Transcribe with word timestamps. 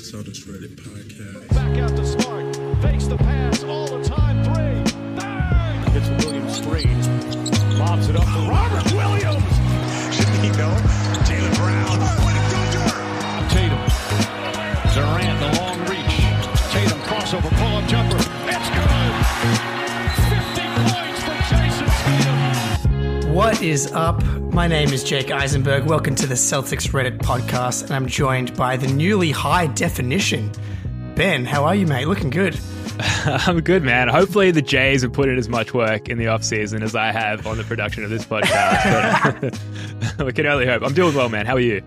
Celtics 0.00 0.44
Reddit 0.44 0.76
podcast. 0.76 1.48
Back 1.48 1.78
out 1.78 1.96
to 1.96 2.06
Smart. 2.06 2.56
Fakes 2.82 3.06
the 3.06 3.16
pass 3.16 3.64
all 3.64 3.86
the 3.86 4.04
time. 4.04 4.44
Three. 4.44 4.98
Bang! 5.16 5.92
Gets 5.94 6.24
Williams 6.24 6.56
screen. 6.56 7.78
Lobs 7.78 8.08
it 8.08 8.16
up 8.16 8.24
for 8.24 8.50
Robert 8.50 8.92
Williams. 8.92 9.42
Shanino, 10.14 10.68
Jaylen 11.24 11.56
Brown. 11.56 11.98
Tatum. 13.50 13.80
Durant, 14.94 15.40
the 15.40 15.60
long 15.60 15.78
reach. 15.88 16.16
Tatum 16.72 17.00
crossover, 17.00 17.50
pull 17.56 17.76
up 17.76 17.88
jumper. 17.88 18.35
What 23.36 23.60
is 23.60 23.92
up? 23.92 24.24
My 24.54 24.66
name 24.66 24.94
is 24.94 25.04
Jake 25.04 25.30
Eisenberg. 25.30 25.84
Welcome 25.84 26.14
to 26.14 26.26
the 26.26 26.36
Celtics 26.36 26.88
Reddit 26.88 27.18
podcast, 27.18 27.82
and 27.82 27.92
I'm 27.92 28.06
joined 28.06 28.56
by 28.56 28.78
the 28.78 28.86
newly 28.86 29.30
high 29.30 29.66
definition 29.66 30.50
Ben. 31.14 31.44
How 31.44 31.64
are 31.64 31.74
you, 31.74 31.86
mate? 31.86 32.08
Looking 32.08 32.30
good. 32.30 32.58
I'm 32.98 33.60
good, 33.60 33.82
man. 33.82 34.08
Hopefully, 34.08 34.52
the 34.52 34.62
Jays 34.62 35.02
have 35.02 35.12
put 35.12 35.28
in 35.28 35.36
as 35.36 35.50
much 35.50 35.74
work 35.74 36.08
in 36.08 36.16
the 36.16 36.28
off 36.28 36.44
season 36.44 36.82
as 36.82 36.96
I 36.96 37.12
have 37.12 37.46
on 37.46 37.58
the 37.58 37.64
production 37.64 38.04
of 38.04 38.08
this 38.08 38.24
podcast. 38.24 39.60
But 40.16 40.26
we 40.26 40.32
can 40.32 40.46
only 40.46 40.64
hope. 40.64 40.82
I'm 40.82 40.94
doing 40.94 41.14
well, 41.14 41.28
man. 41.28 41.44
How 41.44 41.56
are 41.56 41.60
you? 41.60 41.82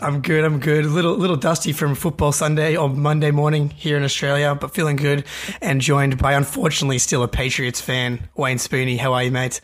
I'm 0.00 0.20
good. 0.20 0.44
I'm 0.44 0.58
good. 0.58 0.84
A 0.84 0.88
little 0.88 1.16
little 1.16 1.36
dusty 1.36 1.72
from 1.72 1.94
football 1.94 2.32
Sunday 2.32 2.76
or 2.76 2.88
Monday 2.88 3.30
morning 3.30 3.70
here 3.70 3.96
in 3.96 4.02
Australia, 4.02 4.56
but 4.56 4.74
feeling 4.74 4.96
good. 4.96 5.26
And 5.60 5.80
joined 5.80 6.18
by, 6.18 6.32
unfortunately, 6.32 6.98
still 6.98 7.22
a 7.22 7.28
Patriots 7.28 7.80
fan, 7.80 8.28
Wayne 8.34 8.56
Spooney. 8.56 8.98
How 8.98 9.12
are 9.12 9.22
you, 9.22 9.30
mate? 9.30 9.60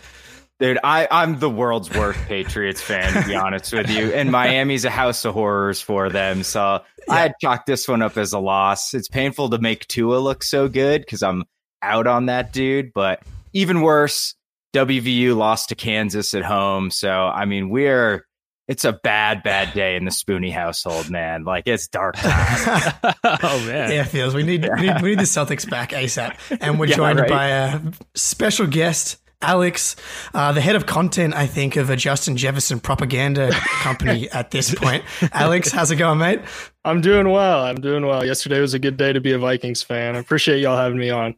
Dude, 0.60 0.78
I, 0.82 1.06
I'm 1.10 1.38
the 1.38 1.48
world's 1.50 1.88
worst 1.90 2.18
Patriots 2.26 2.80
fan, 2.80 3.12
to 3.22 3.28
be 3.28 3.34
honest 3.36 3.72
with 3.72 3.88
you. 3.90 4.12
And 4.12 4.30
Miami's 4.32 4.84
a 4.84 4.90
house 4.90 5.24
of 5.24 5.34
horrors 5.34 5.80
for 5.80 6.10
them. 6.10 6.42
So 6.42 6.82
I 7.08 7.20
had 7.20 7.34
chalked 7.40 7.66
this 7.66 7.86
one 7.86 8.02
up 8.02 8.16
as 8.16 8.32
a 8.32 8.40
loss. 8.40 8.92
It's 8.92 9.08
painful 9.08 9.50
to 9.50 9.58
make 9.58 9.86
Tua 9.86 10.16
look 10.18 10.42
so 10.42 10.68
good 10.68 11.02
because 11.02 11.22
I'm 11.22 11.44
out 11.80 12.06
on 12.08 12.26
that 12.26 12.52
dude. 12.52 12.92
But 12.92 13.22
even 13.52 13.82
worse, 13.82 14.34
WVU 14.74 15.36
lost 15.36 15.68
to 15.68 15.74
Kansas 15.76 16.34
at 16.34 16.44
home. 16.44 16.90
So, 16.90 17.10
I 17.10 17.44
mean, 17.44 17.70
we're. 17.70 18.24
It's 18.66 18.84
a 18.84 18.92
bad, 18.92 19.42
bad 19.42 19.72
day 19.74 19.96
in 19.96 20.04
the 20.04 20.10
Spoonie 20.10 20.52
household, 20.52 21.08
man. 21.08 21.44
Like 21.44 21.62
it's 21.66 21.88
dark 21.88 22.16
oh 22.22 23.64
man. 23.66 23.90
Yeah, 23.90 24.02
it 24.02 24.08
feels. 24.08 24.34
We 24.34 24.42
need, 24.42 24.68
we 24.76 24.82
need 24.82 25.00
we 25.02 25.08
need 25.10 25.18
the 25.20 25.22
Celtics 25.22 25.66
back 25.70 25.92
ASAP. 25.92 26.36
And 26.60 26.78
we're 26.78 26.86
Yeah, 26.88 26.96
joined 26.96 27.20
right. 27.20 27.30
by 27.30 27.46
a 27.48 27.80
special 28.14 28.66
guest, 28.66 29.16
Alex, 29.40 29.94
uh, 30.34 30.50
the 30.50 30.60
head 30.60 30.74
of 30.74 30.86
content, 30.86 31.34
I 31.34 31.46
think, 31.46 31.76
of 31.76 31.90
a 31.90 31.96
Justin 31.96 32.36
Jefferson 32.36 32.80
propaganda 32.80 33.50
company 33.52 34.28
at 34.32 34.50
this 34.50 34.74
point. 34.74 35.04
Alex, 35.32 35.70
how's 35.70 35.92
it 35.92 35.96
going, 35.96 36.18
mate? 36.18 36.40
I'm 36.84 37.00
doing 37.00 37.30
well. 37.30 37.64
I'm 37.64 37.80
doing 37.80 38.04
well. 38.04 38.24
Yesterday 38.26 38.60
was 38.60 38.74
a 38.74 38.80
good 38.80 38.96
day 38.96 39.12
to 39.12 39.20
be 39.20 39.32
a 39.32 39.38
Vikings 39.38 39.82
fan. 39.82 40.16
I 40.16 40.18
appreciate 40.18 40.60
y'all 40.60 40.76
having 40.76 40.98
me 40.98 41.10
on. 41.10 41.36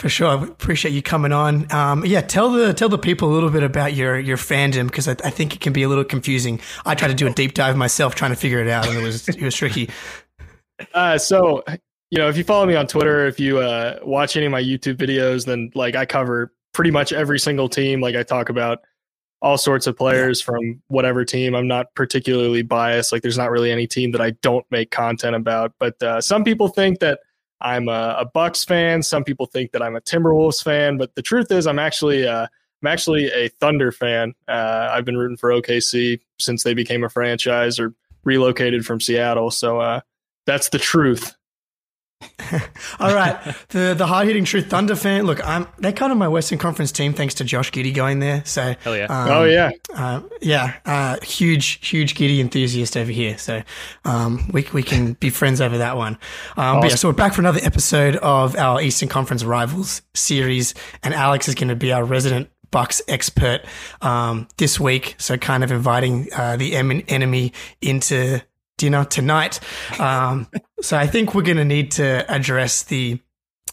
For 0.00 0.08
sure, 0.08 0.26
I 0.26 0.42
appreciate 0.42 0.90
you 0.90 1.02
coming 1.02 1.30
on. 1.30 1.70
Um, 1.72 2.04
yeah, 2.04 2.22
tell 2.22 2.50
the 2.50 2.72
tell 2.72 2.88
the 2.88 2.98
people 2.98 3.30
a 3.30 3.34
little 3.34 3.50
bit 3.50 3.62
about 3.62 3.94
your 3.94 4.18
your 4.18 4.36
fandom 4.36 4.86
because 4.86 5.06
I, 5.06 5.12
I 5.24 5.30
think 5.30 5.54
it 5.54 5.60
can 5.60 5.72
be 5.72 5.84
a 5.84 5.88
little 5.88 6.02
confusing. 6.02 6.58
I 6.84 6.96
tried 6.96 7.08
to 7.08 7.14
do 7.14 7.28
a 7.28 7.32
deep 7.32 7.54
dive 7.54 7.76
myself, 7.76 8.16
trying 8.16 8.32
to 8.32 8.36
figure 8.36 8.58
it 8.58 8.68
out, 8.68 8.88
and 8.88 8.98
it 8.98 9.02
was 9.02 9.28
it 9.28 9.40
was 9.40 9.54
tricky. 9.54 9.90
Uh, 10.94 11.16
so, 11.16 11.62
you 12.10 12.18
know, 12.18 12.28
if 12.28 12.36
you 12.36 12.42
follow 12.42 12.66
me 12.66 12.74
on 12.74 12.88
Twitter, 12.88 13.28
if 13.28 13.38
you 13.38 13.58
uh, 13.58 14.00
watch 14.02 14.36
any 14.36 14.46
of 14.46 14.50
my 14.50 14.60
YouTube 14.60 14.96
videos, 14.96 15.46
then 15.46 15.70
like 15.76 15.94
I 15.94 16.04
cover 16.06 16.52
pretty 16.72 16.90
much 16.90 17.12
every 17.12 17.38
single 17.38 17.68
team. 17.68 18.00
Like 18.00 18.16
I 18.16 18.22
talk 18.22 18.48
about 18.48 18.80
all 19.42 19.58
sorts 19.58 19.86
of 19.86 19.96
players 19.96 20.40
from 20.40 20.80
whatever 20.86 21.24
team. 21.24 21.54
I'm 21.54 21.66
not 21.66 21.92
particularly 21.94 22.62
biased. 22.62 23.12
Like 23.12 23.22
there's 23.22 23.38
not 23.38 23.50
really 23.50 23.72
any 23.72 23.86
team 23.86 24.12
that 24.12 24.20
I 24.20 24.30
don't 24.42 24.64
make 24.70 24.90
content 24.90 25.34
about. 25.34 25.72
But 25.78 26.00
uh, 26.02 26.20
some 26.20 26.44
people 26.44 26.68
think 26.68 27.00
that 27.00 27.20
I'm 27.60 27.88
a, 27.88 28.16
a 28.20 28.24
Bucks 28.24 28.64
fan. 28.64 29.02
Some 29.02 29.24
people 29.24 29.46
think 29.46 29.72
that 29.72 29.82
I'm 29.82 29.96
a 29.96 30.00
Timberwolves 30.00 30.62
fan. 30.62 30.96
But 30.96 31.14
the 31.16 31.22
truth 31.22 31.50
is, 31.50 31.66
I'm 31.66 31.78
actually 31.78 32.26
uh, 32.26 32.46
I'm 32.82 32.86
actually 32.86 33.30
a 33.32 33.48
Thunder 33.48 33.92
fan. 33.92 34.34
Uh, 34.48 34.90
I've 34.92 35.04
been 35.04 35.16
rooting 35.16 35.36
for 35.36 35.50
OKC 35.50 36.20
since 36.38 36.62
they 36.62 36.74
became 36.74 37.04
a 37.04 37.08
franchise 37.08 37.78
or 37.78 37.94
relocated 38.24 38.86
from 38.86 39.00
Seattle. 39.00 39.50
So 39.50 39.80
uh, 39.80 40.00
that's 40.46 40.68
the 40.68 40.78
truth. 40.78 41.34
All 43.00 43.14
right, 43.14 43.38
the 43.68 43.94
the 43.96 44.06
hard 44.06 44.26
hitting 44.26 44.44
truth 44.44 44.68
Thunder 44.68 44.96
fan. 44.96 45.24
Look, 45.24 45.46
I'm 45.46 45.66
they're 45.78 45.92
kind 45.92 46.12
of 46.12 46.18
my 46.18 46.28
Western 46.28 46.58
Conference 46.58 46.92
team 46.92 47.12
thanks 47.12 47.34
to 47.34 47.44
Josh 47.44 47.70
Giddey 47.70 47.94
going 47.94 48.18
there. 48.18 48.44
So 48.44 48.74
Hell 48.80 48.96
yeah. 48.96 49.06
um, 49.06 49.28
oh 49.30 49.44
yeah, 49.44 49.70
uh, 49.94 50.22
yeah, 50.40 50.74
uh, 50.84 51.18
huge, 51.22 51.86
huge 51.86 52.14
Giddey 52.14 52.40
enthusiast 52.40 52.96
over 52.96 53.10
here. 53.10 53.38
So 53.38 53.62
um, 54.04 54.48
we 54.52 54.66
we 54.72 54.82
can 54.82 55.14
be 55.14 55.30
friends 55.30 55.60
over 55.60 55.78
that 55.78 55.96
one. 55.96 56.18
Um, 56.56 56.80
but 56.80 56.90
yeah, 56.90 56.96
so 56.96 57.08
we're 57.08 57.14
back 57.14 57.34
for 57.34 57.40
another 57.40 57.60
episode 57.62 58.16
of 58.16 58.56
our 58.56 58.80
Eastern 58.80 59.08
Conference 59.08 59.44
Rivals 59.44 60.02
series, 60.14 60.74
and 61.02 61.14
Alex 61.14 61.48
is 61.48 61.54
going 61.54 61.68
to 61.68 61.76
be 61.76 61.92
our 61.92 62.04
resident 62.04 62.48
Bucks 62.72 63.02
expert 63.06 63.60
um, 64.00 64.48
this 64.56 64.80
week. 64.80 65.14
So 65.18 65.36
kind 65.36 65.62
of 65.62 65.70
inviting 65.70 66.28
uh, 66.34 66.56
the 66.56 66.74
em- 66.74 67.04
enemy 67.06 67.52
into 67.80 68.42
dinner 68.82 69.04
tonight. 69.04 69.60
Um, 70.00 70.48
so 70.82 70.98
I 70.98 71.06
think 71.06 71.34
we're 71.34 71.42
going 71.42 71.56
to 71.56 71.64
need 71.64 71.92
to 71.92 72.30
address 72.30 72.82
the 72.82 73.20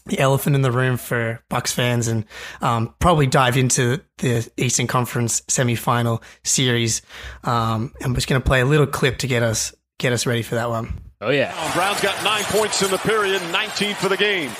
the 0.06 0.18
elephant 0.18 0.56
in 0.56 0.62
the 0.62 0.72
room 0.72 0.96
for 0.96 1.40
Bucks 1.50 1.72
fans 1.72 2.08
and 2.08 2.24
um, 2.62 2.94
probably 3.00 3.26
dive 3.26 3.56
into 3.56 4.00
the 4.18 4.50
Eastern 4.56 4.86
Conference 4.86 5.42
semifinal 5.42 6.22
series. 6.42 7.02
Um, 7.44 7.92
and 8.00 8.10
we're 8.10 8.16
just 8.16 8.26
going 8.26 8.40
to 8.40 8.46
play 8.46 8.60
a 8.60 8.64
little 8.64 8.86
clip 8.86 9.18
to 9.18 9.26
get 9.26 9.42
us 9.42 9.74
get 9.98 10.12
us 10.12 10.26
ready 10.26 10.42
for 10.42 10.54
that 10.54 10.70
one. 10.70 11.00
Oh 11.20 11.30
yeah. 11.30 11.52
Brown's 11.74 12.00
got 12.00 12.24
nine 12.24 12.44
points 12.44 12.82
in 12.82 12.90
the 12.90 12.98
period, 12.98 13.42
19 13.52 13.94
for 13.96 14.08
the 14.08 14.16
game. 14.16 14.50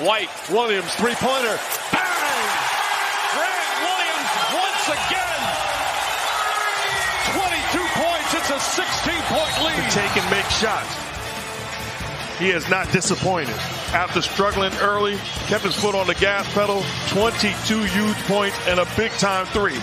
White, 0.00 0.30
Williams, 0.50 0.92
three 0.94 1.14
pointer. 1.14 1.56
Bang! 1.92 2.50
Grant 3.36 3.76
Williams 3.84 4.32
once 4.52 4.88
again. 4.88 5.29
It's 8.40 8.50
a 8.50 8.58
16 8.58 9.22
point 9.24 9.64
lead. 9.64 9.90
Take 9.90 10.16
and 10.16 10.30
make 10.30 10.46
shots. 10.46 10.94
He 12.38 12.48
has 12.50 12.68
not 12.70 12.90
disappointed. 12.90 13.54
After 13.92 14.22
struggling 14.22 14.72
early, 14.80 15.16
kept 15.46 15.64
his 15.64 15.74
foot 15.76 15.94
on 15.94 16.06
the 16.06 16.14
gas 16.14 16.50
pedal, 16.54 16.82
22 17.08 17.82
huge 17.82 18.16
points 18.24 18.56
and 18.66 18.80
a 18.80 18.86
big 18.96 19.10
time 19.12 19.44
three. 19.46 19.78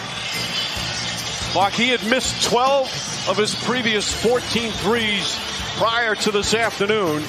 Mark, 1.53 1.73
he 1.73 1.89
had 1.89 2.03
missed 2.09 2.49
12 2.49 3.27
of 3.29 3.37
his 3.37 3.53
previous 3.63 4.11
14 4.23 4.71
threes 4.71 5.37
prior 5.77 6.15
to 6.15 6.31
this 6.31 6.53
afternoon. 6.53 7.21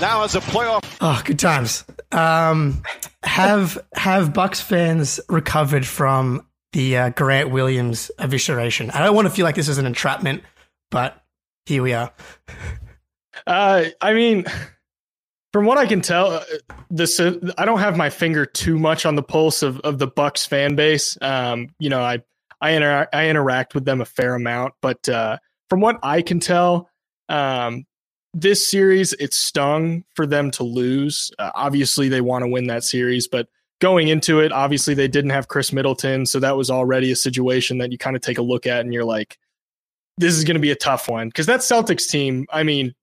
Now 0.00 0.20
has 0.20 0.34
a 0.34 0.40
playoff 0.40 0.82
Oh, 1.00 1.22
good 1.24 1.38
times. 1.38 1.84
Um, 2.12 2.82
have 3.22 3.78
have 3.94 4.32
Bucks 4.32 4.60
fans 4.60 5.20
recovered 5.28 5.86
from 5.86 6.46
the 6.72 6.96
uh, 6.96 7.08
Grant 7.10 7.50
Williams 7.50 8.10
evisceration? 8.18 8.94
I 8.94 9.04
don't 9.04 9.14
want 9.14 9.26
to 9.26 9.32
feel 9.32 9.44
like 9.44 9.54
this 9.56 9.68
is 9.68 9.78
an 9.78 9.86
entrapment, 9.86 10.42
but 10.90 11.22
here 11.66 11.82
we 11.82 11.92
are. 11.92 12.12
Uh, 13.46 13.84
I 14.00 14.14
mean, 14.14 14.44
from 15.52 15.66
what 15.66 15.78
I 15.78 15.86
can 15.86 16.00
tell, 16.00 16.42
this 16.90 17.20
uh, 17.20 17.34
I 17.58 17.64
don't 17.64 17.78
have 17.78 17.96
my 17.96 18.10
finger 18.10 18.46
too 18.46 18.78
much 18.78 19.06
on 19.06 19.14
the 19.14 19.22
pulse 19.22 19.62
of, 19.62 19.80
of 19.80 19.98
the 19.98 20.06
Bucks 20.06 20.46
fan 20.46 20.74
base. 20.74 21.18
Um, 21.20 21.68
you 21.78 21.90
know, 21.90 22.00
I 22.00 22.22
I 22.60 22.74
interact 22.74 23.14
I 23.14 23.28
interact 23.28 23.74
with 23.74 23.84
them 23.84 24.00
a 24.00 24.04
fair 24.04 24.34
amount, 24.34 24.74
but 24.80 25.08
uh, 25.08 25.38
from 25.68 25.80
what 25.80 25.98
I 26.02 26.22
can 26.22 26.40
tell, 26.40 26.88
um, 27.28 27.84
this 28.34 28.66
series, 28.66 29.12
it 29.14 29.32
stung 29.32 30.04
for 30.14 30.26
them 30.26 30.50
to 30.52 30.62
lose. 30.62 31.30
Uh, 31.38 31.50
obviously, 31.54 32.08
they 32.08 32.20
want 32.20 32.42
to 32.42 32.48
win 32.48 32.66
that 32.66 32.84
series, 32.84 33.28
but 33.28 33.48
going 33.80 34.08
into 34.08 34.40
it, 34.40 34.52
obviously 34.52 34.94
they 34.94 35.08
didn't 35.08 35.30
have 35.30 35.48
Khris 35.48 35.72
Middleton, 35.72 36.26
so 36.26 36.38
that 36.40 36.56
was 36.56 36.70
already 36.70 37.10
a 37.10 37.16
situation 37.16 37.78
that 37.78 37.92
you 37.92 37.98
kind 37.98 38.16
of 38.16 38.22
take 38.22 38.38
a 38.38 38.42
look 38.42 38.66
at 38.66 38.80
and 38.80 38.92
you're 38.92 39.04
like, 39.04 39.38
this 40.18 40.34
is 40.34 40.44
going 40.44 40.54
to 40.54 40.60
be 40.60 40.70
a 40.70 40.76
tough 40.76 41.08
one 41.08 41.28
because 41.28 41.46
that 41.46 41.60
Celtics 41.60 42.08
team. 42.08 42.46
I 42.50 42.62
mean, 42.62 42.94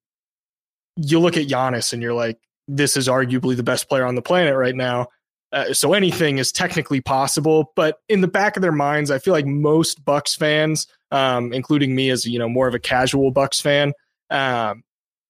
you 0.98 1.19
look 1.19 1.38
at 1.38 1.48
Giannis 1.48 1.94
and 1.94 2.01
you're 2.01 2.13
like, 2.13 2.39
this 2.68 2.98
is 2.98 3.07
arguably 3.07 3.56
the 3.56 3.63
best 3.63 3.89
player 3.89 4.06
on 4.06 4.15
the 4.15 4.21
planet 4.21 4.56
right 4.56 4.75
now. 4.75 5.07
Uh, 5.51 5.71
so 5.71 5.94
anything 5.94 6.39
is 6.39 6.51
technically 6.51 7.00
possible, 7.00 7.71
but 7.75 8.00
in 8.10 8.21
the 8.21 8.27
back 8.27 8.57
of 8.57 8.62
their 8.63 8.71
minds, 8.71 9.12
I 9.12 9.19
feel 9.19 9.33
like 9.33 9.45
most 9.45 10.04
Bucks 10.04 10.33
fans, 10.33 10.88
um, 11.12 11.54
including 11.54 11.94
me 11.94 12.10
as 12.10 12.25
you 12.25 12.39
know 12.39 12.50
more 12.50 12.68
of 12.68 12.74
a 12.74 12.80
casual 12.80 13.30
Bucks 13.30 13.62
fan, 13.62 13.94
um, 14.31 14.83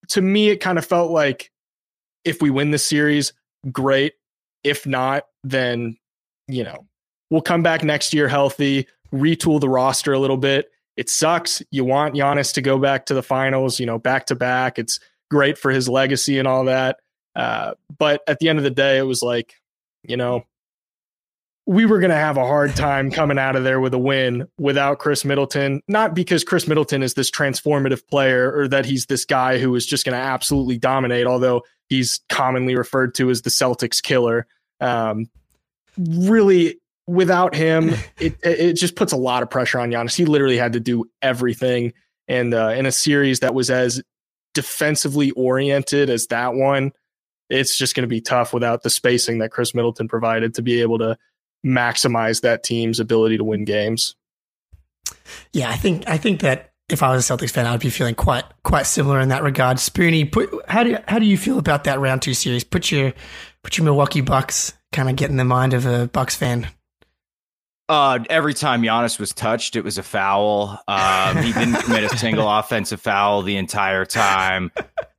to 0.09 0.21
me 0.21 0.49
it 0.49 0.57
kind 0.57 0.77
of 0.77 0.85
felt 0.85 1.11
like 1.11 1.51
if 2.23 2.41
we 2.41 2.49
win 2.49 2.71
this 2.71 2.85
series, 2.85 3.33
great. 3.69 4.13
If 4.63 4.87
not, 4.87 5.25
then 5.43 5.97
you 6.47 6.63
know 6.63 6.85
we'll 7.29 7.41
come 7.41 7.61
back 7.61 7.83
next 7.83 8.13
year 8.13 8.29
healthy, 8.29 8.87
retool 9.13 9.59
the 9.59 9.67
roster 9.67 10.13
a 10.13 10.19
little 10.19 10.37
bit. 10.37 10.69
It 10.95 11.09
sucks. 11.09 11.61
You 11.71 11.85
want 11.85 12.15
Giannis 12.15 12.53
to 12.53 12.61
go 12.61 12.77
back 12.77 13.07
to 13.07 13.13
the 13.13 13.23
finals, 13.23 13.79
you 13.79 13.85
know, 13.85 13.97
back 13.97 14.27
to 14.27 14.35
back. 14.35 14.77
It's 14.77 14.99
great 15.29 15.57
for 15.57 15.71
his 15.71 15.89
legacy 15.89 16.37
and 16.37 16.47
all 16.47 16.65
that. 16.65 16.97
Uh, 17.35 17.73
but 17.97 18.21
at 18.27 18.39
the 18.39 18.49
end 18.49 18.59
of 18.59 18.63
the 18.63 18.69
day, 18.69 18.99
it 18.99 19.03
was 19.03 19.23
like 19.23 19.55
you 20.03 20.17
know, 20.17 20.45
we 21.65 21.85
were 21.85 21.99
going 21.99 22.11
to 22.11 22.15
have 22.15 22.37
a 22.37 22.45
hard 22.45 22.75
time 22.75 23.09
coming 23.09 23.39
out 23.39 23.55
of 23.55 23.63
there 23.63 23.79
with 23.79 23.93
a 23.93 23.99
win 23.99 24.47
without 24.57 24.99
Khris 24.99 25.23
Middleton. 25.23 25.81
Not 25.87 26.13
because 26.13 26.43
Khris 26.43 26.67
Middleton 26.67 27.01
is 27.01 27.13
this 27.13 27.31
transformative 27.31 28.05
player 28.07 28.53
or 28.53 28.67
that 28.67 28.85
he's 28.85 29.05
this 29.05 29.23
guy 29.23 29.59
who 29.59 29.73
is 29.75 29.85
just 29.85 30.05
going 30.05 30.13
to 30.13 30.21
absolutely 30.21 30.77
dominate, 30.77 31.25
although 31.25 31.63
he's 31.87 32.19
commonly 32.29 32.75
referred 32.75 33.15
to 33.15 33.29
as 33.29 33.43
the 33.43 33.49
Celtics 33.49 34.03
killer. 34.03 34.45
Um, 34.81 35.27
really, 35.97 36.81
without 37.07 37.55
him, 37.55 37.89
it, 38.19 38.37
it 38.43 38.73
just 38.73 38.95
puts 38.95 39.13
a 39.13 39.17
lot 39.17 39.43
of 39.43 39.49
pressure 39.49 39.79
on 39.79 39.91
Giannis. 39.91 40.15
He 40.15 40.25
literally 40.25 40.57
had 40.57 40.73
to 40.73 40.79
do 40.79 41.05
everything. 41.21 41.93
And 42.27 42.53
uh, 42.53 42.69
in 42.69 42.85
a 42.85 42.91
series 42.91 43.41
that 43.41 43.53
was 43.53 43.69
as 43.69 44.01
defensively 44.53 45.31
oriented 45.31 46.09
as 46.09 46.27
that 46.27 46.53
one, 46.53 46.91
it's 47.49 47.77
just 47.77 47.95
going 47.95 48.03
to 48.03 48.07
be 48.07 48.21
tough 48.21 48.53
without 48.53 48.83
the 48.83 48.89
spacing 48.89 49.39
that 49.39 49.51
Khris 49.51 49.75
Middleton 49.75 50.07
provided 50.07 50.55
to 50.55 50.61
be 50.61 50.81
able 50.81 50.97
to 50.99 51.17
maximize 51.65 52.41
that 52.41 52.63
team's 52.63 52.99
ability 52.99 53.37
to 53.37 53.43
win 53.43 53.65
games. 53.65 54.15
Yeah, 55.51 55.69
I 55.69 55.75
think 55.75 56.07
I 56.07 56.17
think 56.17 56.41
that 56.41 56.71
if 56.89 57.03
I 57.03 57.13
was 57.13 57.29
a 57.29 57.33
Celtics 57.33 57.51
fan, 57.51 57.65
I'd 57.65 57.79
be 57.79 57.89
feeling 57.89 58.15
quite 58.15 58.45
quite 58.63 58.85
similar 58.85 59.19
in 59.19 59.29
that 59.29 59.43
regard. 59.43 59.77
Spoonie, 59.77 60.31
put 60.31 60.49
how 60.67 60.83
do 60.83 60.91
you, 60.91 60.97
how 61.07 61.19
do 61.19 61.25
you 61.25 61.37
feel 61.37 61.59
about 61.59 61.85
that 61.85 61.99
round 61.99 62.21
two 62.21 62.33
series? 62.33 62.63
Put 62.63 62.91
your 62.91 63.13
put 63.63 63.77
your 63.77 63.85
Milwaukee 63.85 64.21
Bucks 64.21 64.73
kind 64.91 65.09
of 65.09 65.15
get 65.15 65.29
in 65.29 65.37
the 65.37 65.45
mind 65.45 65.73
of 65.73 65.85
a 65.85 66.07
Bucks 66.07 66.35
fan. 66.35 66.67
Uh, 67.93 68.23
every 68.27 68.55
time 68.55 68.81
Giannis 68.81 69.19
was 69.19 69.33
touched, 69.33 69.75
it 69.75 69.83
was 69.83 69.99
a 69.99 70.03
foul. 70.03 70.79
Um, 70.87 71.37
he 71.37 71.53
didn't 71.53 71.75
commit 71.75 72.03
a 72.03 72.17
single 72.17 72.49
offensive 72.59 72.99
foul 72.99 73.43
the 73.43 73.55
entire 73.55 74.03
time. 74.03 74.71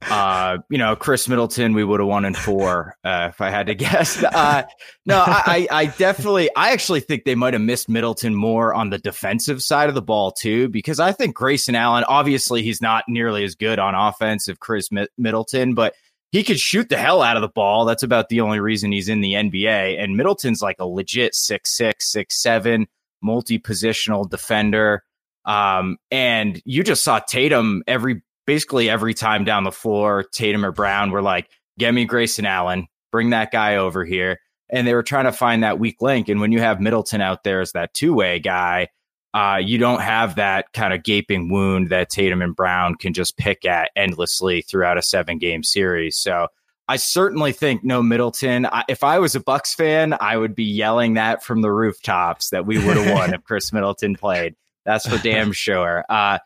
Uh, 0.03 0.59
you 0.69 0.79
know, 0.79 0.97
Khris 0.97 1.29
Middleton, 1.29 1.75
we 1.75 1.85
would 1.85 2.01
have 2.01 2.09
won 2.09 2.25
in 2.25 2.35
four 2.35 2.97
uh, 3.05 3.29
if 3.31 3.41
I 3.41 3.51
had 3.51 3.69
to 3.69 3.75
guess. 3.77 4.21
Uh, 4.25 4.65
no, 5.07 5.23
I, 5.25 5.69
I, 5.71 5.87
definitely, 5.87 6.51
I 6.57 6.73
actually 6.73 6.99
think 6.99 7.23
they 7.23 7.37
might 7.37 7.53
have 7.53 7.63
missed 7.63 7.89
Middleton 7.89 8.35
more 8.35 8.75
on 8.75 8.91
the 8.91 8.99
defensive 8.99 9.63
side 9.63 9.89
of 9.89 9.95
the 9.95 10.03
ball 10.03 10.33
too, 10.33 10.69
because 10.69 10.99
I 10.99 11.13
think 11.13 11.37
Grayson 11.37 11.77
Allen, 11.77 12.03
obviously, 12.09 12.65
he's 12.65 12.83
not 12.83 13.05
nearly 13.07 13.45
as 13.45 13.55
good 13.55 13.79
on 13.79 13.95
offense 13.95 14.49
of 14.49 14.59
Khris 14.59 14.89
Middleton, 15.17 15.75
but 15.75 15.95
he 16.35 16.43
could 16.43 16.59
shoot 16.59 16.89
the 16.89 16.97
hell 16.97 17.23
out 17.23 17.37
of 17.37 17.43
the 17.43 17.49
ball. 17.49 17.85
That's 17.85 18.03
about 18.03 18.29
the 18.29 18.41
only 18.41 18.59
reason 18.59 18.91
he's 18.91 19.09
in 19.09 19.21
the 19.21 19.35
NBA. 19.35 20.03
And 20.03 20.17
Middleton's 20.17 20.61
like 20.61 20.75
a 20.81 20.85
legit 20.85 21.33
six 21.33 21.77
six, 21.77 22.11
six 22.11 22.43
seven, 22.43 22.89
multi 23.23 23.61
positional 23.61 24.29
defender. 24.29 25.05
Um, 25.45 25.97
and 26.11 26.61
you 26.65 26.83
just 26.83 27.05
saw 27.05 27.21
Tatum 27.21 27.85
every 27.87 28.23
basically 28.49 28.91
every 28.91 29.15
time 29.15 29.45
down 29.45 29.63
the 29.63 29.71
floor, 29.71 30.25
Tatum 30.25 30.67
or 30.67 30.73
Brown 30.73 31.13
were 31.13 31.23
like, 31.23 31.49
"Get 31.79 31.95
me 31.95 32.05
Grayson 32.05 32.47
Allen, 32.47 32.89
bring 33.13 33.31
that 33.31 33.53
guy 33.53 33.77
over 33.77 34.05
here." 34.05 34.41
And 34.69 34.89
they 34.89 34.95
were 34.95 35.05
trying 35.05 35.27
to 35.27 35.33
find 35.33 35.63
that 35.63 35.79
weak 35.79 36.03
link. 36.03 36.29
And 36.29 36.41
when 36.41 36.51
you 36.51 36.59
have 36.59 36.81
Middleton 36.81 37.21
out 37.21 37.45
there 37.45 37.61
as 37.61 37.71
that 37.73 37.95
two 37.95 38.13
way 38.13 38.41
guy, 38.41 38.89
uh, 39.35 39.61
you 39.61 39.79
don't 39.79 40.01
have 40.01 40.37
that 40.37 40.73
kind 40.73 40.95
of 40.95 41.03
gaping 41.03 41.51
wound 41.51 41.89
that 41.89 42.09
Tatum 42.09 42.41
and 42.41 42.55
Brown 42.55 42.95
can 42.95 43.13
just 43.13 43.37
pick 43.37 43.65
at 43.65 43.91
endlessly 43.97 44.63
throughout 44.63 44.97
a 44.97 45.03
seven 45.03 45.39
game 45.39 45.65
series. 45.65 46.17
So 46.17 46.47
I 46.87 46.97
certainly 46.97 47.51
think 47.51 47.83
no 47.83 48.01
Middleton. 48.01 48.65
I, 48.67 48.85
if 48.89 49.03
I 49.03 49.19
was 49.19 49.35
a 49.35 49.41
Bucks 49.41 49.75
fan, 49.75 50.17
I 50.21 50.37
would 50.37 50.55
be 50.55 50.65
yelling 50.65 51.15
that 51.15 51.43
from 51.43 51.63
the 51.63 51.73
rooftops 51.73 52.51
that 52.51 52.65
we 52.65 52.79
would 52.79 52.97
have 52.97 53.13
won 53.13 53.35
if 53.35 53.43
Khris 53.43 53.73
Middleton 53.73 54.15
played. 54.15 54.55
That's 54.85 55.09
for 55.09 55.19
damn 55.19 55.51
sure. 55.53 56.05
Uh, 56.09 56.39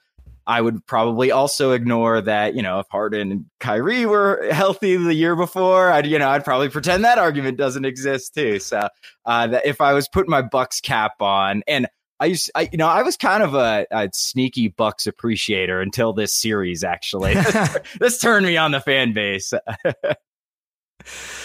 I 0.46 0.62
would 0.62 0.86
probably 0.86 1.30
also 1.30 1.72
ignore 1.72 2.22
that, 2.22 2.54
you 2.54 2.62
know, 2.62 2.78
if 2.78 2.86
Harden 2.88 3.30
and 3.30 3.44
Kyrie 3.60 4.06
were 4.06 4.48
healthy 4.50 4.96
the 4.96 5.12
year 5.12 5.36
before, 5.36 5.90
I'd, 5.90 6.06
you 6.06 6.18
know, 6.18 6.30
I'd 6.30 6.42
probably 6.42 6.70
pretend 6.70 7.04
that 7.04 7.18
argument 7.18 7.58
doesn't 7.58 7.84
exist 7.84 8.32
too. 8.32 8.58
So, 8.58 8.88
uh, 9.26 9.46
that 9.48 9.66
if 9.66 9.82
I 9.82 9.92
was 9.92 10.08
putting 10.08 10.30
my 10.30 10.40
Bucks 10.40 10.80
cap 10.80 11.20
on, 11.20 11.62
and 11.68 11.86
I 12.20 12.26
used, 12.26 12.50
I, 12.54 12.68
you 12.72 12.78
know, 12.78 12.88
I 12.88 13.02
was 13.02 13.16
kind 13.16 13.42
of 13.42 13.54
a, 13.54 13.86
a 13.90 14.10
sneaky 14.12 14.68
Bucks 14.68 15.06
appreciator 15.06 15.80
until 15.80 16.12
this 16.12 16.34
series. 16.34 16.82
Actually, 16.84 17.34
this, 18.00 18.18
turned 18.18 18.46
me 18.46 18.56
on 18.56 18.72
the 18.72 18.80
fan 18.80 19.12
base. 19.12 19.52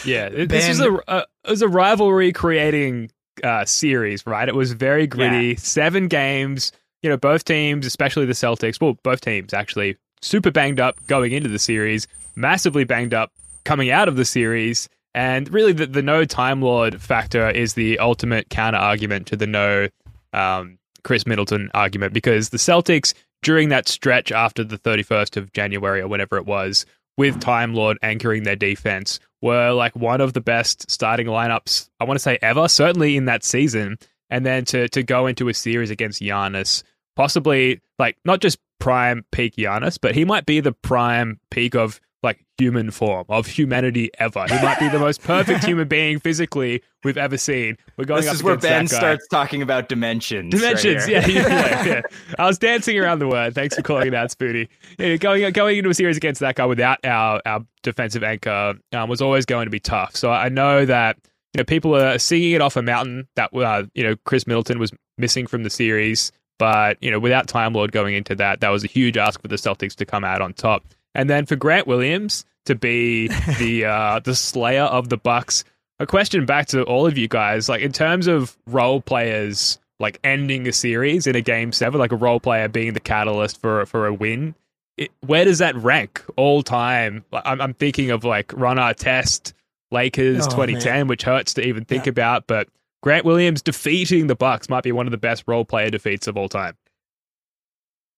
yeah, 0.03 0.29
this 0.29 0.47
ben, 0.47 0.71
is 0.71 0.79
a, 0.79 0.93
a 1.07 1.25
it 1.45 1.49
was 1.49 1.61
a 1.61 1.67
rivalry 1.67 2.31
creating 2.31 3.11
uh, 3.43 3.65
series, 3.65 4.25
right? 4.25 4.47
It 4.47 4.55
was 4.55 4.73
very 4.73 5.07
gritty. 5.07 5.49
Yeah. 5.49 5.55
Seven 5.57 6.07
games. 6.07 6.71
You 7.01 7.09
know, 7.09 7.17
both 7.17 7.43
teams, 7.43 7.85
especially 7.85 8.25
the 8.25 8.33
Celtics, 8.33 8.79
well, 8.79 8.97
both 9.03 9.21
teams 9.21 9.53
actually 9.53 9.97
super 10.21 10.51
banged 10.51 10.79
up 10.79 10.95
going 11.07 11.33
into 11.33 11.49
the 11.49 11.59
series, 11.59 12.07
massively 12.35 12.85
banged 12.85 13.13
up 13.13 13.31
coming 13.65 13.89
out 13.89 14.07
of 14.07 14.15
the 14.15 14.25
series. 14.25 14.87
And 15.13 15.51
really, 15.53 15.73
the, 15.73 15.85
the 15.85 16.01
no 16.01 16.25
Time 16.25 16.61
Lord 16.61 17.01
factor 17.01 17.49
is 17.49 17.73
the 17.73 17.99
ultimate 17.99 18.49
counter 18.49 18.79
argument 18.79 19.27
to 19.27 19.35
the 19.35 19.45
no 19.45 19.89
um, 20.33 20.77
Khris 21.03 21.27
Middleton 21.27 21.69
argument 21.73 22.13
because 22.13 22.49
the 22.49 22.57
Celtics, 22.57 23.13
during 23.41 23.69
that 23.69 23.87
stretch 23.87 24.31
after 24.31 24.63
the 24.63 24.77
31st 24.77 25.37
of 25.37 25.53
January 25.53 26.01
or 26.01 26.07
whenever 26.07 26.37
it 26.37 26.45
was, 26.45 26.85
with 27.17 27.39
Time 27.39 27.73
Lord 27.73 27.97
anchoring 28.01 28.43
their 28.43 28.55
defense, 28.55 29.19
were 29.41 29.71
like 29.71 29.95
one 29.95 30.21
of 30.21 30.33
the 30.33 30.41
best 30.41 30.89
starting 30.89 31.27
lineups, 31.27 31.89
I 31.99 32.05
want 32.05 32.17
to 32.17 32.23
say 32.23 32.39
ever, 32.41 32.67
certainly 32.67 33.17
in 33.17 33.25
that 33.25 33.43
season. 33.43 33.97
And 34.29 34.45
then 34.45 34.65
to, 34.65 34.89
to 34.89 35.03
go 35.03 35.27
into 35.27 35.49
a 35.49 35.53
series 35.53 35.91
against 35.91 36.21
Giannis, 36.21 36.81
possibly 37.15 37.81
like 37.99 38.17
not 38.25 38.39
just 38.39 38.57
prime 38.79 39.25
peak 39.31 39.55
Giannis, 39.55 39.97
but 40.01 40.15
he 40.15 40.25
might 40.25 40.45
be 40.45 40.59
the 40.59 40.71
prime 40.71 41.39
peak 41.51 41.75
of 41.75 41.99
like 42.23 42.43
human 42.57 42.91
form 42.91 43.25
of 43.29 43.45
humanity 43.45 44.09
ever. 44.19 44.45
He 44.47 44.55
might 44.63 44.79
be 44.79 44.87
the 44.87 44.99
most 44.99 45.21
perfect 45.23 45.63
human 45.63 45.87
being 45.87 46.19
physically 46.19 46.81
we've 47.03 47.17
ever 47.17 47.37
seen. 47.37 47.77
We're 47.97 48.05
going. 48.05 48.23
This 48.23 48.33
is 48.33 48.43
where 48.43 48.57
Ben 48.57 48.87
starts 48.87 49.27
talking 49.27 49.61
about 49.61 49.89
dimensions. 49.89 50.53
Dimensions, 50.53 51.03
right 51.03 51.27
yeah, 51.27 51.27
yeah, 51.27 51.85
yeah, 51.85 52.01
I 52.39 52.45
was 52.45 52.57
dancing 52.57 52.97
around 52.97 53.19
the 53.19 53.27
word. 53.27 53.53
Thanks 53.53 53.75
for 53.75 53.81
calling 53.81 54.07
it 54.07 54.13
out, 54.13 54.29
Spoonie. 54.29 54.67
Yeah, 54.97 55.17
going 55.17 55.51
going 55.51 55.77
into 55.77 55.89
a 55.89 55.93
series 55.93 56.17
against 56.17 56.39
that 56.41 56.55
guy 56.55 56.65
without 56.65 57.03
our 57.05 57.41
our 57.45 57.65
defensive 57.81 58.23
anchor 58.23 58.75
um, 58.93 59.09
was 59.09 59.21
always 59.21 59.45
going 59.45 59.65
to 59.65 59.71
be 59.71 59.79
tough. 59.79 60.15
So 60.15 60.31
I 60.31 60.49
know 60.49 60.85
that 60.85 61.17
you 61.53 61.59
know 61.59 61.65
people 61.65 61.95
are 61.95 62.17
singing 62.17 62.51
it 62.51 62.61
off 62.61 62.77
a 62.77 62.81
mountain 62.81 63.27
that 63.35 63.53
uh, 63.53 63.83
you 63.93 64.03
know 64.03 64.15
Khris 64.25 64.47
Middleton 64.47 64.79
was 64.79 64.91
missing 65.17 65.47
from 65.47 65.63
the 65.63 65.69
series. 65.69 66.31
But 66.59 66.97
you 67.01 67.11
know, 67.11 67.19
without 67.19 67.47
Time 67.47 67.73
Lord 67.73 67.91
going 67.91 68.15
into 68.15 68.35
that, 68.35 68.61
that 68.61 68.69
was 68.69 68.83
a 68.83 68.87
huge 68.87 69.17
ask 69.17 69.41
for 69.41 69.47
the 69.47 69.55
Celtics 69.55 69.95
to 69.95 70.05
come 70.05 70.23
out 70.23 70.41
on 70.41 70.53
top. 70.53 70.85
And 71.15 71.29
then 71.29 71.45
for 71.45 71.55
Grant 71.55 71.87
Williams 71.87 72.45
to 72.65 72.75
be 72.75 73.27
the 73.59 73.85
uh, 73.85 74.19
the 74.19 74.35
slayer 74.35 74.83
of 74.83 75.09
the 75.09 75.17
Bucks. 75.17 75.63
A 75.99 76.07
question 76.07 76.45
back 76.45 76.67
to 76.67 76.83
all 76.83 77.05
of 77.05 77.17
you 77.17 77.27
guys, 77.27 77.69
like 77.69 77.81
in 77.81 77.91
terms 77.91 78.27
of 78.27 78.57
role 78.65 78.99
players, 78.99 79.79
like 79.99 80.19
ending 80.23 80.67
a 80.67 80.73
series 80.73 81.27
in 81.27 81.35
a 81.35 81.41
game 81.41 81.71
seven, 81.71 81.99
like 81.99 82.11
a 82.11 82.17
role 82.17 82.39
player 82.39 82.67
being 82.67 82.93
the 82.93 82.99
catalyst 82.99 83.61
for 83.61 83.85
for 83.85 84.07
a 84.07 84.13
win. 84.13 84.55
It, 84.97 85.11
where 85.21 85.45
does 85.45 85.59
that 85.59 85.75
rank 85.75 86.23
all 86.35 86.61
time? 86.61 87.25
I'm, 87.31 87.59
I'm 87.61 87.73
thinking 87.73 88.11
of 88.11 88.23
like 88.23 88.51
Ron 88.53 88.77
Artest, 88.77 89.53
Lakers 89.91 90.45
oh, 90.47 90.51
2010, 90.51 90.93
man. 90.93 91.07
which 91.07 91.23
hurts 91.23 91.55
to 91.55 91.65
even 91.65 91.85
think 91.85 92.05
yeah. 92.05 92.11
about, 92.11 92.45
but 92.45 92.67
Grant 93.01 93.25
Williams 93.25 93.61
defeating 93.61 94.27
the 94.27 94.35
Bucks 94.35 94.69
might 94.69 94.83
be 94.83 94.91
one 94.91 95.07
of 95.07 95.11
the 95.11 95.17
best 95.17 95.43
role 95.47 95.65
player 95.65 95.89
defeats 95.89 96.27
of 96.27 96.37
all 96.37 96.47
time. 96.47 96.75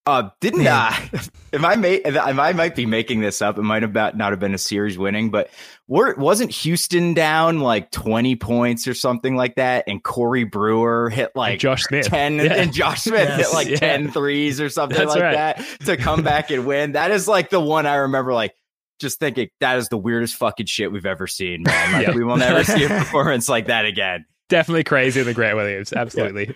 Uh, 0.07 0.29
didn't 0.39 0.67
uh, 0.67 0.93
if 1.51 1.63
I 1.63 1.75
may, 1.75 1.99
I 2.05 2.53
might 2.53 2.75
be 2.75 2.85
making 2.85 3.21
this 3.21 3.41
up. 3.41 3.57
It 3.57 3.63
might 3.63 3.81
have 3.81 3.93
not 3.93 4.31
have 4.31 4.39
been 4.39 4.53
a 4.53 4.59
series 4.59 4.99
winning, 4.99 5.31
but 5.31 5.49
were, 5.87 6.13
wasn't 6.15 6.51
Houston 6.51 7.15
down 7.15 7.59
like 7.59 7.89
20 7.89 8.35
points 8.35 8.87
or 8.87 8.93
something 8.93 9.35
like 9.35 9.55
that? 9.55 9.85
And 9.87 10.03
Corey 10.03 10.43
Brewer 10.43 11.09
hit 11.09 11.31
like 11.35 11.53
and 11.53 11.59
Josh 11.59 11.83
Smith 11.83 12.05
10 12.05 12.35
yeah. 12.35 12.53
and 12.53 12.71
Josh 12.71 13.01
Smith 13.01 13.27
yes, 13.27 13.47
hit 13.47 13.53
like 13.55 13.67
yeah. 13.67 13.77
10 13.77 14.11
threes 14.11 14.61
or 14.61 14.69
something 14.69 14.97
That's 14.97 15.09
like 15.09 15.23
right. 15.23 15.33
that 15.57 15.65
to 15.85 15.97
come 15.97 16.21
back 16.21 16.51
and 16.51 16.67
win. 16.67 16.91
That 16.91 17.09
is 17.09 17.27
like 17.27 17.49
the 17.49 17.59
one 17.59 17.87
I 17.87 17.95
remember 17.95 18.33
like, 18.33 18.53
just 18.99 19.19
thinking 19.19 19.49
that 19.59 19.77
is 19.77 19.89
the 19.89 19.97
weirdest 19.97 20.35
fucking 20.35 20.67
shit 20.67 20.91
we've 20.91 21.05
ever 21.05 21.27
seen, 21.27 21.63
man. 21.63 21.93
Like, 21.93 22.07
yeah. 22.07 22.15
we 22.15 22.23
will 22.23 22.37
never 22.37 22.63
see 22.63 22.83
a 22.85 22.89
performance 22.89 23.49
like 23.49 23.67
that 23.67 23.85
again. 23.85 24.25
Definitely 24.49 24.83
crazy 24.83 25.19
in 25.19 25.25
the 25.25 25.33
Grant 25.33 25.57
Williams. 25.57 25.91
Absolutely. 25.91 26.55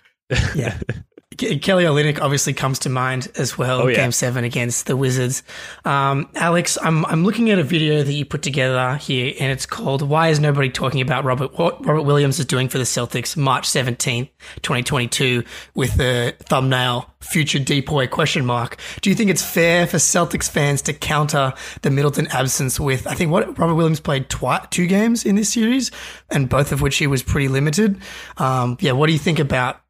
yeah. 0.56 0.78
Kelly 1.40 1.86
Olynyk 1.86 2.20
obviously 2.22 2.54
comes 2.54 2.80
to 2.80 2.90
mind 2.90 3.32
as 3.36 3.58
well. 3.58 3.82
Oh, 3.82 3.88
yeah. 3.88 3.96
Game 3.98 4.12
seven 4.12 4.44
against 4.44 4.86
the 4.86 4.98
Wizards. 4.98 5.44
Um, 5.86 6.30
Alex, 6.36 6.78
I'm 6.82 7.06
I'm 7.06 7.24
looking 7.24 7.50
at 7.50 7.60
a 7.60 7.64
video 7.64 8.04
that 8.04 8.12
you 8.12 8.26
put 8.26 8.42
together 8.42 8.96
here, 8.98 9.34
and 9.40 9.52
it's 9.52 9.66
called 9.66 10.02
"Why 10.02 10.30
is 10.30 10.40
nobody 10.40 10.70
talking 10.70 11.02
about 11.02 11.24
Robert 11.24 11.58
what 11.58 11.86
Robert 11.86 12.04
Williams 12.04 12.40
is 12.40 12.46
doing 12.46 12.68
for 12.70 12.78
the 12.78 12.84
Celtics?" 12.84 13.38
March 13.38 13.68
17th, 13.68 14.30
2022, 14.62 15.44
with 15.76 15.96
the 15.96 16.36
thumbnail 16.42 17.14
"Future 17.22 17.60
DPOY?" 17.60 18.10
question 18.10 18.46
mark. 18.46 18.78
Do 19.02 19.10
you 19.10 19.16
think 19.16 19.30
it's 19.30 19.44
fair 19.44 19.88
for 19.88 19.98
Celtics 19.98 20.50
fans 20.50 20.82
to 20.84 20.94
counter 20.94 21.54
the 21.82 21.90
Middleton 21.90 22.28
absence 22.28 22.80
with? 22.80 23.08
I 23.08 23.14
think 23.14 23.32
what 23.32 23.58
Robert 23.58 23.76
Williams 23.76 24.00
played 24.00 24.30
twi- 24.30 24.66
two 24.70 24.88
games 24.88 25.26
in 25.26 25.36
this 25.36 25.54
series, 25.54 25.92
and 26.30 26.50
both 26.50 26.72
of 26.72 26.82
which 26.82 26.98
he 26.98 27.08
was 27.08 27.24
pretty 27.24 27.48
limited. 27.48 27.98
Um, 28.38 28.78
yeah, 28.80 28.92
what 28.92 29.08
do 29.08 29.14
you 29.14 29.20
think 29.20 29.40
about? 29.40 29.82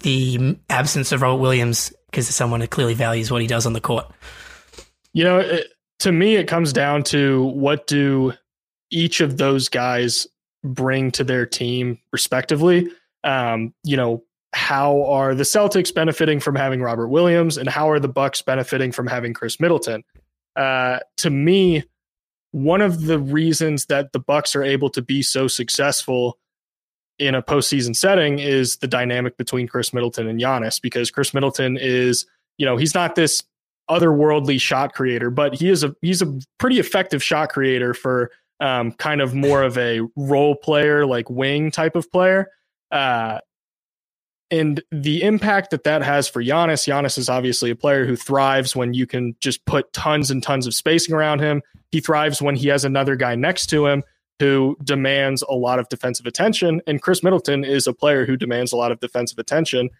The 0.00 0.56
absence 0.70 1.12
of 1.12 1.22
Robert 1.22 1.40
Williams 1.40 1.92
because 2.10 2.28
someone 2.34 2.60
who 2.60 2.66
clearly 2.66 2.94
values 2.94 3.30
what 3.30 3.42
he 3.42 3.48
does 3.48 3.66
on 3.66 3.72
the 3.72 3.80
court? 3.80 4.10
You 5.12 5.24
know, 5.24 5.38
it, 5.38 5.66
to 6.00 6.12
me, 6.12 6.36
it 6.36 6.48
comes 6.48 6.72
down 6.72 7.02
to 7.04 7.44
what 7.44 7.86
do 7.86 8.32
each 8.90 9.20
of 9.20 9.36
those 9.36 9.68
guys 9.68 10.26
bring 10.64 11.10
to 11.12 11.24
their 11.24 11.46
team 11.46 11.98
respectively. 12.12 12.88
Um, 13.24 13.74
you 13.84 13.96
know, 13.96 14.24
how 14.52 15.04
are 15.04 15.34
the 15.34 15.44
Celtics 15.44 15.94
benefiting 15.94 16.40
from 16.40 16.54
having 16.56 16.80
Robert 16.80 17.08
Williams, 17.08 17.58
and 17.58 17.68
how 17.68 17.90
are 17.90 18.00
the 18.00 18.08
Bucks 18.08 18.42
benefiting 18.42 18.92
from 18.92 19.06
having 19.06 19.34
Khris 19.34 19.60
Middleton? 19.60 20.04
Uh, 20.56 21.00
to 21.18 21.30
me, 21.30 21.84
one 22.52 22.80
of 22.80 23.02
the 23.02 23.18
reasons 23.18 23.86
that 23.86 24.12
the 24.12 24.18
Bucks 24.18 24.56
are 24.56 24.62
able 24.62 24.90
to 24.90 25.02
be 25.02 25.22
so 25.22 25.48
successful 25.48 26.38
in 27.18 27.34
a 27.34 27.42
postseason 27.42 27.94
setting 27.96 28.38
is 28.38 28.76
the 28.76 28.86
dynamic 28.86 29.36
between 29.36 29.66
Khris 29.66 29.92
Middleton 29.92 30.28
and 30.28 30.40
Giannis 30.40 30.80
because 30.80 31.10
Khris 31.10 31.34
Middleton 31.34 31.76
is, 31.76 32.26
you 32.58 32.66
know, 32.66 32.76
he's 32.76 32.94
not 32.94 33.14
this 33.14 33.42
otherworldly 33.90 34.60
shot 34.60 34.94
creator, 34.94 35.30
but 35.30 35.54
he 35.54 35.68
is 35.68 35.82
a 35.82 35.94
he's 36.02 36.22
a 36.22 36.38
pretty 36.58 36.78
effective 36.78 37.22
shot 37.22 37.50
creator 37.50 37.94
for 37.94 38.30
um, 38.60 38.92
kind 38.92 39.20
of 39.20 39.34
more 39.34 39.62
of 39.62 39.76
a 39.78 40.00
role 40.16 40.54
player, 40.54 41.06
like 41.06 41.28
wing 41.30 41.70
type 41.70 41.96
of 41.96 42.10
player. 42.10 42.50
Uh, 42.90 43.38
and 44.50 44.82
the 44.90 45.22
impact 45.22 45.70
that 45.70 45.84
that 45.84 46.02
has 46.02 46.26
for 46.28 46.42
Giannis, 46.42 46.86
Giannis 46.86 47.18
is 47.18 47.28
obviously 47.28 47.70
a 47.70 47.76
player 47.76 48.06
who 48.06 48.16
thrives 48.16 48.74
when 48.74 48.94
you 48.94 49.06
can 49.06 49.36
just 49.40 49.64
put 49.66 49.92
tons 49.92 50.30
and 50.30 50.42
tons 50.42 50.66
of 50.66 50.74
spacing 50.74 51.14
around 51.14 51.40
him. 51.40 51.62
He 51.90 52.00
thrives 52.00 52.40
when 52.40 52.56
he 52.56 52.68
has 52.68 52.84
another 52.84 53.16
guy 53.16 53.34
next 53.34 53.66
to 53.66 53.86
him 53.86 54.02
who 54.40 54.76
demands 54.84 55.42
a 55.42 55.54
lot 55.54 55.78
of 55.78 55.88
defensive 55.88 56.26
attention. 56.26 56.80
And 56.86 57.02
Khris 57.02 57.22
Middleton 57.22 57.64
is 57.64 57.86
a 57.86 57.92
player 57.92 58.24
who 58.24 58.36
demands 58.36 58.72
a 58.72 58.76
lot 58.76 58.92
of 58.92 59.00
defensive 59.00 59.38
attention. 59.38 59.90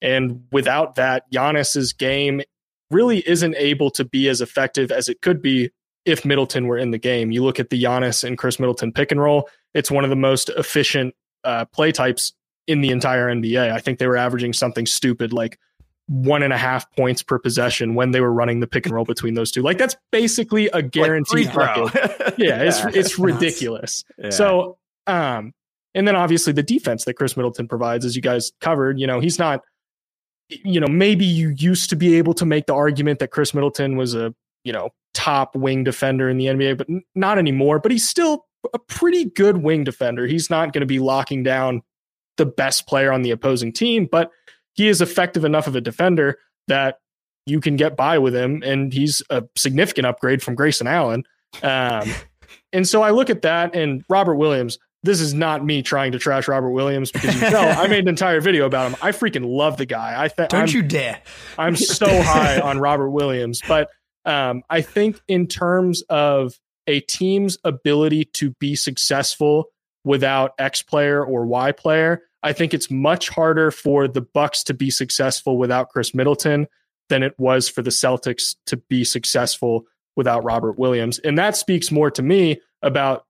And 0.00 0.44
without 0.52 0.94
that, 0.96 1.30
Giannis's 1.30 1.92
game 1.92 2.42
really 2.90 3.26
isn't 3.28 3.54
able 3.56 3.90
to 3.90 4.04
be 4.04 4.28
as 4.28 4.40
effective 4.40 4.90
as 4.90 5.08
it 5.08 5.20
could 5.20 5.42
be 5.42 5.70
if 6.04 6.24
Middleton 6.24 6.66
were 6.66 6.78
in 6.78 6.90
the 6.90 6.98
game. 6.98 7.30
You 7.30 7.42
look 7.42 7.58
at 7.58 7.70
the 7.70 7.82
Giannis 7.82 8.24
and 8.24 8.36
Khris 8.36 8.58
Middleton 8.58 8.92
pick 8.92 9.10
and 9.10 9.20
roll, 9.20 9.48
it's 9.74 9.90
one 9.90 10.04
of 10.04 10.10
the 10.10 10.16
most 10.16 10.50
efficient 10.50 11.14
uh, 11.44 11.64
play 11.66 11.92
types 11.92 12.32
in 12.66 12.80
the 12.80 12.90
entire 12.90 13.28
NBA. 13.28 13.70
I 13.70 13.78
think 13.78 13.98
they 13.98 14.06
were 14.06 14.16
averaging 14.16 14.52
something 14.52 14.86
stupid 14.86 15.32
like 15.32 15.58
one 16.06 16.42
and 16.42 16.52
a 16.52 16.58
half 16.58 16.90
points 16.92 17.22
per 17.22 17.38
possession 17.38 17.94
when 17.94 18.10
they 18.10 18.20
were 18.20 18.32
running 18.32 18.60
the 18.60 18.66
pick 18.66 18.84
and 18.84 18.94
roll 18.94 19.04
between 19.04 19.34
those 19.34 19.50
two. 19.50 19.62
Like 19.62 19.78
that's 19.78 19.96
basically 20.12 20.68
a 20.68 20.82
guaranteed 20.82 21.54
like 21.54 21.94
yeah, 22.38 22.62
it's 22.62 22.80
yeah, 22.80 22.90
it's 22.92 23.18
ridiculous. 23.18 24.04
Yeah. 24.18 24.30
So 24.30 24.78
um 25.06 25.52
and 25.94 26.06
then 26.06 26.16
obviously 26.16 26.52
the 26.52 26.62
defense 26.62 27.04
that 27.04 27.14
Khris 27.14 27.36
Middleton 27.36 27.68
provides, 27.68 28.04
as 28.04 28.16
you 28.16 28.22
guys 28.22 28.52
covered, 28.60 28.98
you 28.98 29.06
know, 29.06 29.20
he's 29.20 29.38
not 29.38 29.62
you 30.48 30.78
know, 30.78 30.88
maybe 30.88 31.24
you 31.24 31.54
used 31.56 31.88
to 31.90 31.96
be 31.96 32.16
able 32.16 32.34
to 32.34 32.44
make 32.44 32.66
the 32.66 32.74
argument 32.74 33.18
that 33.20 33.30
Khris 33.30 33.54
Middleton 33.54 33.96
was 33.96 34.14
a, 34.14 34.34
you 34.62 34.72
know, 34.72 34.90
top 35.14 35.56
wing 35.56 35.84
defender 35.84 36.28
in 36.28 36.36
the 36.36 36.46
NBA, 36.46 36.76
but 36.76 36.88
not 37.14 37.38
anymore. 37.38 37.78
But 37.78 37.92
he's 37.92 38.06
still 38.06 38.44
a 38.74 38.78
pretty 38.78 39.24
good 39.24 39.58
wing 39.58 39.84
defender. 39.84 40.26
He's 40.26 40.50
not 40.50 40.72
going 40.72 40.80
to 40.82 40.86
be 40.86 40.98
locking 40.98 41.42
down 41.42 41.82
the 42.36 42.46
best 42.46 42.86
player 42.86 43.12
on 43.12 43.22
the 43.22 43.30
opposing 43.30 43.72
team, 43.72 44.06
but 44.10 44.30
he 44.74 44.88
is 44.88 45.00
effective 45.00 45.44
enough 45.44 45.66
of 45.66 45.76
a 45.76 45.80
defender 45.80 46.38
that 46.68 46.98
you 47.46 47.60
can 47.60 47.76
get 47.76 47.96
by 47.96 48.18
with 48.18 48.34
him, 48.34 48.62
and 48.64 48.92
he's 48.92 49.22
a 49.30 49.44
significant 49.56 50.06
upgrade 50.06 50.42
from 50.42 50.54
Grayson 50.54 50.86
Allen. 50.86 51.24
Um, 51.62 52.10
and 52.72 52.86
so 52.86 53.02
I 53.02 53.10
look 53.10 53.30
at 53.30 53.42
that, 53.42 53.74
and 53.74 54.04
Robert 54.08 54.36
Williams. 54.36 54.78
This 55.02 55.20
is 55.20 55.34
not 55.34 55.62
me 55.62 55.82
trying 55.82 56.12
to 56.12 56.18
trash 56.18 56.48
Robert 56.48 56.70
Williams 56.70 57.12
because 57.12 57.34
you 57.34 57.50
know 57.50 57.60
I 57.60 57.88
made 57.88 57.98
an 57.98 58.08
entire 58.08 58.40
video 58.40 58.64
about 58.64 58.90
him. 58.90 58.96
I 59.02 59.12
freaking 59.12 59.46
love 59.46 59.76
the 59.76 59.84
guy. 59.84 60.14
I 60.16 60.28
think 60.28 60.48
don't 60.48 60.62
I'm, 60.62 60.68
you 60.68 60.80
dare. 60.80 61.20
I'm 61.58 61.76
so 61.76 62.06
high 62.06 62.58
on 62.58 62.78
Robert 62.78 63.10
Williams, 63.10 63.60
but 63.68 63.90
um, 64.24 64.62
I 64.70 64.80
think 64.80 65.20
in 65.28 65.46
terms 65.46 66.00
of 66.08 66.58
a 66.86 67.00
team's 67.00 67.58
ability 67.64 68.24
to 68.24 68.52
be 68.52 68.74
successful 68.76 69.66
without 70.04 70.52
X 70.58 70.80
player 70.80 71.22
or 71.22 71.44
Y 71.44 71.72
player, 71.72 72.22
I 72.44 72.52
think 72.52 72.74
it's 72.74 72.90
much 72.90 73.30
harder 73.30 73.70
for 73.70 74.06
the 74.06 74.20
Bucks 74.20 74.62
to 74.64 74.74
be 74.74 74.90
successful 74.90 75.56
without 75.56 75.88
Khris 75.88 76.14
Middleton 76.14 76.68
than 77.08 77.22
it 77.22 77.34
was 77.38 77.68
for 77.68 77.82
the 77.82 77.90
Celtics 77.90 78.54
to 78.66 78.76
be 78.76 79.02
successful 79.02 79.86
without 80.14 80.44
Robert 80.44 80.78
Williams. 80.78 81.18
And 81.20 81.38
that 81.38 81.56
speaks 81.56 81.90
more 81.90 82.10
to 82.10 82.22
me 82.22 82.60
about 82.82 83.24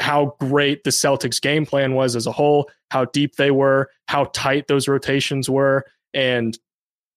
how 0.00 0.34
great 0.40 0.82
the 0.84 0.90
Celtics 0.90 1.40
game 1.40 1.66
plan 1.66 1.94
was 1.94 2.16
as 2.16 2.26
a 2.26 2.32
whole, 2.32 2.70
how 2.90 3.04
deep 3.04 3.36
they 3.36 3.50
were, 3.50 3.90
how 4.08 4.24
tight 4.32 4.66
those 4.66 4.88
rotations 4.88 5.48
were, 5.48 5.84
and 6.12 6.58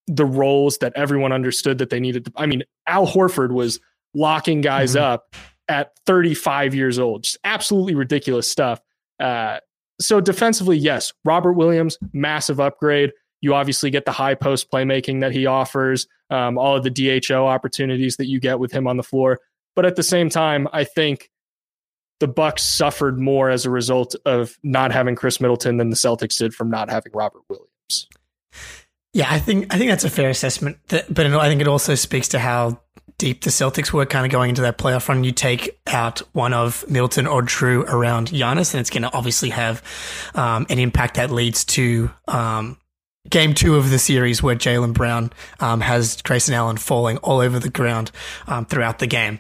the 0.06 0.26
roles 0.26 0.78
that 0.80 0.94
everyone 0.96 1.32
understood 1.32 1.78
that 1.80 1.90
they 1.90 2.00
needed 2.00 2.26
to. 2.26 2.32
I 2.36 2.46
mean, 2.46 2.64
Al 2.88 3.08
Horford 3.08 3.52
was 3.52 3.80
locking 4.14 4.62
guys 4.62 4.96
mm-hmm. 4.96 5.04
up 5.04 5.36
at 5.68 5.98
35 6.06 6.76
years 6.76 7.00
old. 7.00 7.24
Just 7.24 7.38
absolutely 7.44 7.96
ridiculous 7.96 8.50
stuff. 8.50 8.82
Uh, 9.20 9.60
so 10.00 10.22
defensively, 10.22 10.78
yes, 10.78 11.14
Robert 11.26 11.54
Williams, 11.54 11.98
massive 12.14 12.60
upgrade. 12.60 13.12
You 13.42 13.54
obviously 13.54 13.90
get 13.90 14.06
the 14.06 14.12
high 14.12 14.36
post 14.36 14.72
playmaking 14.72 15.22
that 15.22 15.32
he 15.32 15.46
offers, 15.46 16.08
um, 16.30 16.58
all 16.58 16.76
of 16.76 16.84
the 16.84 16.90
DHO 16.90 17.48
opportunities 17.48 18.18
that 18.18 18.28
you 18.28 18.40
get 18.40 18.60
with 18.60 18.72
him 18.72 18.88
on 18.88 18.98
the 18.98 19.04
floor. 19.04 19.40
But 19.76 19.86
at 19.86 19.96
the 19.96 20.04
same 20.04 20.30
time, 20.30 20.68
I 20.74 20.84
think 20.84 21.30
the 22.20 22.28
Bucks 22.28 22.64
suffered 22.64 23.20
more 23.20 23.50
as 23.50 23.66
a 23.66 23.70
result 23.70 24.16
of 24.26 24.58
not 24.64 24.92
having 24.92 25.16
Khris 25.16 25.40
Middleton 25.40 25.78
than 25.78 25.92
the 25.92 25.96
Celtics 25.96 26.38
did 26.38 26.54
from 26.54 26.70
not 26.70 26.90
having 26.90 27.12
Robert 27.14 27.44
Williams. 27.48 28.08
Yeah, 29.14 29.28
I 29.30 29.40
think 29.40 29.74
I 29.74 29.78
think 29.78 29.90
that's 29.90 30.04
a 30.04 30.10
fair 30.10 30.30
assessment. 30.30 30.78
But 30.88 31.20
I 31.20 31.48
think 31.48 31.62
it 31.62 31.68
also 31.68 31.96
speaks 31.96 32.30
to 32.30 32.40
how 32.40 32.82
deep 33.18 33.42
the 33.42 33.50
Celtics 33.50 33.92
were 33.92 34.06
kind 34.06 34.26
of 34.26 34.32
going 34.32 34.50
into 34.50 34.62
that 34.62 34.78
playoff 34.78 35.08
run. 35.08 35.24
You 35.24 35.32
take 35.32 35.80
out 35.88 36.20
one 36.34 36.54
of 36.54 36.86
Middleton 36.90 37.28
or 37.28 37.42
Jrue 37.42 37.84
around 37.88 38.30
Giannis, 38.30 38.74
and 38.74 38.82
it's 38.82 38.90
going 38.90 39.04
to 39.04 39.14
obviously 39.14 39.50
have 39.50 39.84
um, 40.36 40.66
an 40.70 40.80
impact 40.80 41.16
that 41.16 41.32
leads 41.32 41.66
to 41.66 42.12
um, 42.28 42.78
game 43.30 43.54
two 43.54 43.76
of 43.76 43.90
the 43.90 44.00
series 44.00 44.42
where 44.42 44.56
Jaylen 44.56 44.94
Brown 44.94 45.32
um, 45.60 45.82
has 45.82 46.22
Grayson 46.22 46.54
Allen 46.54 46.78
falling 46.78 47.18
all 47.18 47.40
over 47.40 47.60
the 47.60 47.70
ground 47.70 48.12
um, 48.48 48.66
throughout 48.66 49.00
the 49.00 49.08
game. 49.08 49.40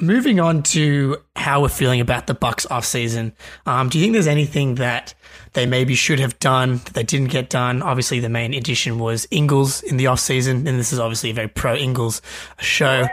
Um, 0.00 0.06
moving 0.06 0.40
on 0.40 0.62
to 0.64 1.16
how 1.36 1.62
we're 1.62 1.68
feeling 1.68 2.00
about 2.00 2.26
the 2.26 2.34
Bucks 2.34 2.66
offseason, 2.66 3.32
um, 3.66 3.88
do 3.88 3.98
you 3.98 4.04
think 4.04 4.12
there's 4.14 4.26
anything 4.26 4.76
that 4.76 5.14
they 5.52 5.66
maybe 5.66 5.94
should 5.94 6.20
have 6.20 6.38
done 6.38 6.76
that 6.76 6.94
they 6.94 7.02
didn't 7.02 7.30
get 7.30 7.50
done. 7.50 7.82
Obviously, 7.82 8.20
the 8.20 8.28
main 8.28 8.54
addition 8.54 8.98
was 8.98 9.26
Ingles 9.30 9.82
in 9.82 9.96
the 9.96 10.06
off 10.06 10.20
season, 10.20 10.66
and 10.66 10.78
this 10.78 10.92
is 10.92 10.98
obviously 10.98 11.30
a 11.30 11.34
very 11.34 11.48
pro 11.48 11.74
Ingles 11.74 12.22
show. 12.60 13.06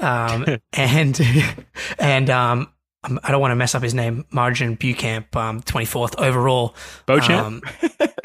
Um, 0.00 0.58
and 0.72 1.20
and 1.98 2.30
um, 2.30 2.72
I 3.04 3.30
don't 3.30 3.40
want 3.40 3.52
to 3.52 3.56
mess 3.56 3.74
up 3.74 3.82
his 3.82 3.94
name, 3.94 4.24
MarJon 4.32 4.78
Beauchamp, 4.78 5.34
um, 5.36 5.62
24th 5.62 6.20
overall. 6.20 6.74
Beauchamp? 7.06 7.46
Um, 7.46 7.62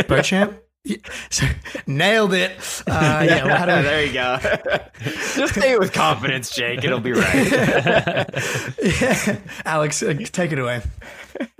Beauchamp? 0.87 1.07
So, 1.29 1.45
nailed 1.85 2.33
it. 2.33 2.51
Uh, 2.87 3.25
yeah, 3.27 3.45
well, 3.45 3.77
we... 3.77 3.83
there 3.83 4.05
you 4.05 4.13
go. 4.13 4.37
Just 5.35 5.55
say 5.55 5.73
it 5.73 5.79
with 5.79 5.93
confidence, 5.93 6.55
Jake. 6.55 6.83
It'll 6.83 6.99
be 6.99 7.11
right. 7.11 7.51
yeah. 8.83 9.39
Alex, 9.65 10.01
uh, 10.01 10.13
take 10.31 10.51
it 10.51 10.59
away. 10.59 10.81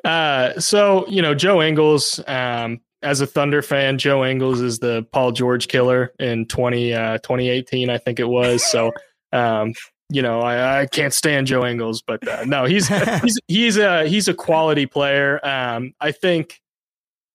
Uh, 0.03 0.60
so 0.60 1.05
you 1.07 1.22
know, 1.22 1.36
Joe 1.36 1.62
Ingles. 1.62 2.22
Um, 2.27 2.81
as 3.03 3.22
a 3.22 3.27
Thunder 3.27 3.62
fan, 3.62 4.00
Joe 4.00 4.25
Ingles 4.25 4.60
is 4.60 4.79
the 4.79 5.05
Paul 5.12 5.31
George 5.31 5.67
killer 5.67 6.13
in 6.19 6.48
20, 6.48 6.93
uh, 6.93 7.17
2018, 7.19 7.91
I 7.91 7.98
think 8.00 8.19
it 8.19 8.27
was. 8.27 8.65
So, 8.65 8.91
um, 9.31 9.74
you 10.10 10.22
know, 10.22 10.41
I, 10.41 10.81
I, 10.81 10.86
can't 10.88 11.13
stand 11.13 11.48
Joe 11.48 11.65
Ingles, 11.65 12.01
but 12.01 12.27
uh, 12.27 12.46
no, 12.46 12.65
he's 12.65 12.88
he's 12.88 13.39
he's 13.48 13.77
a 13.77 14.07
he's 14.07 14.27
a 14.27 14.34
quality 14.34 14.86
player. 14.86 15.46
Um, 15.46 15.93
I 16.00 16.12
think 16.12 16.60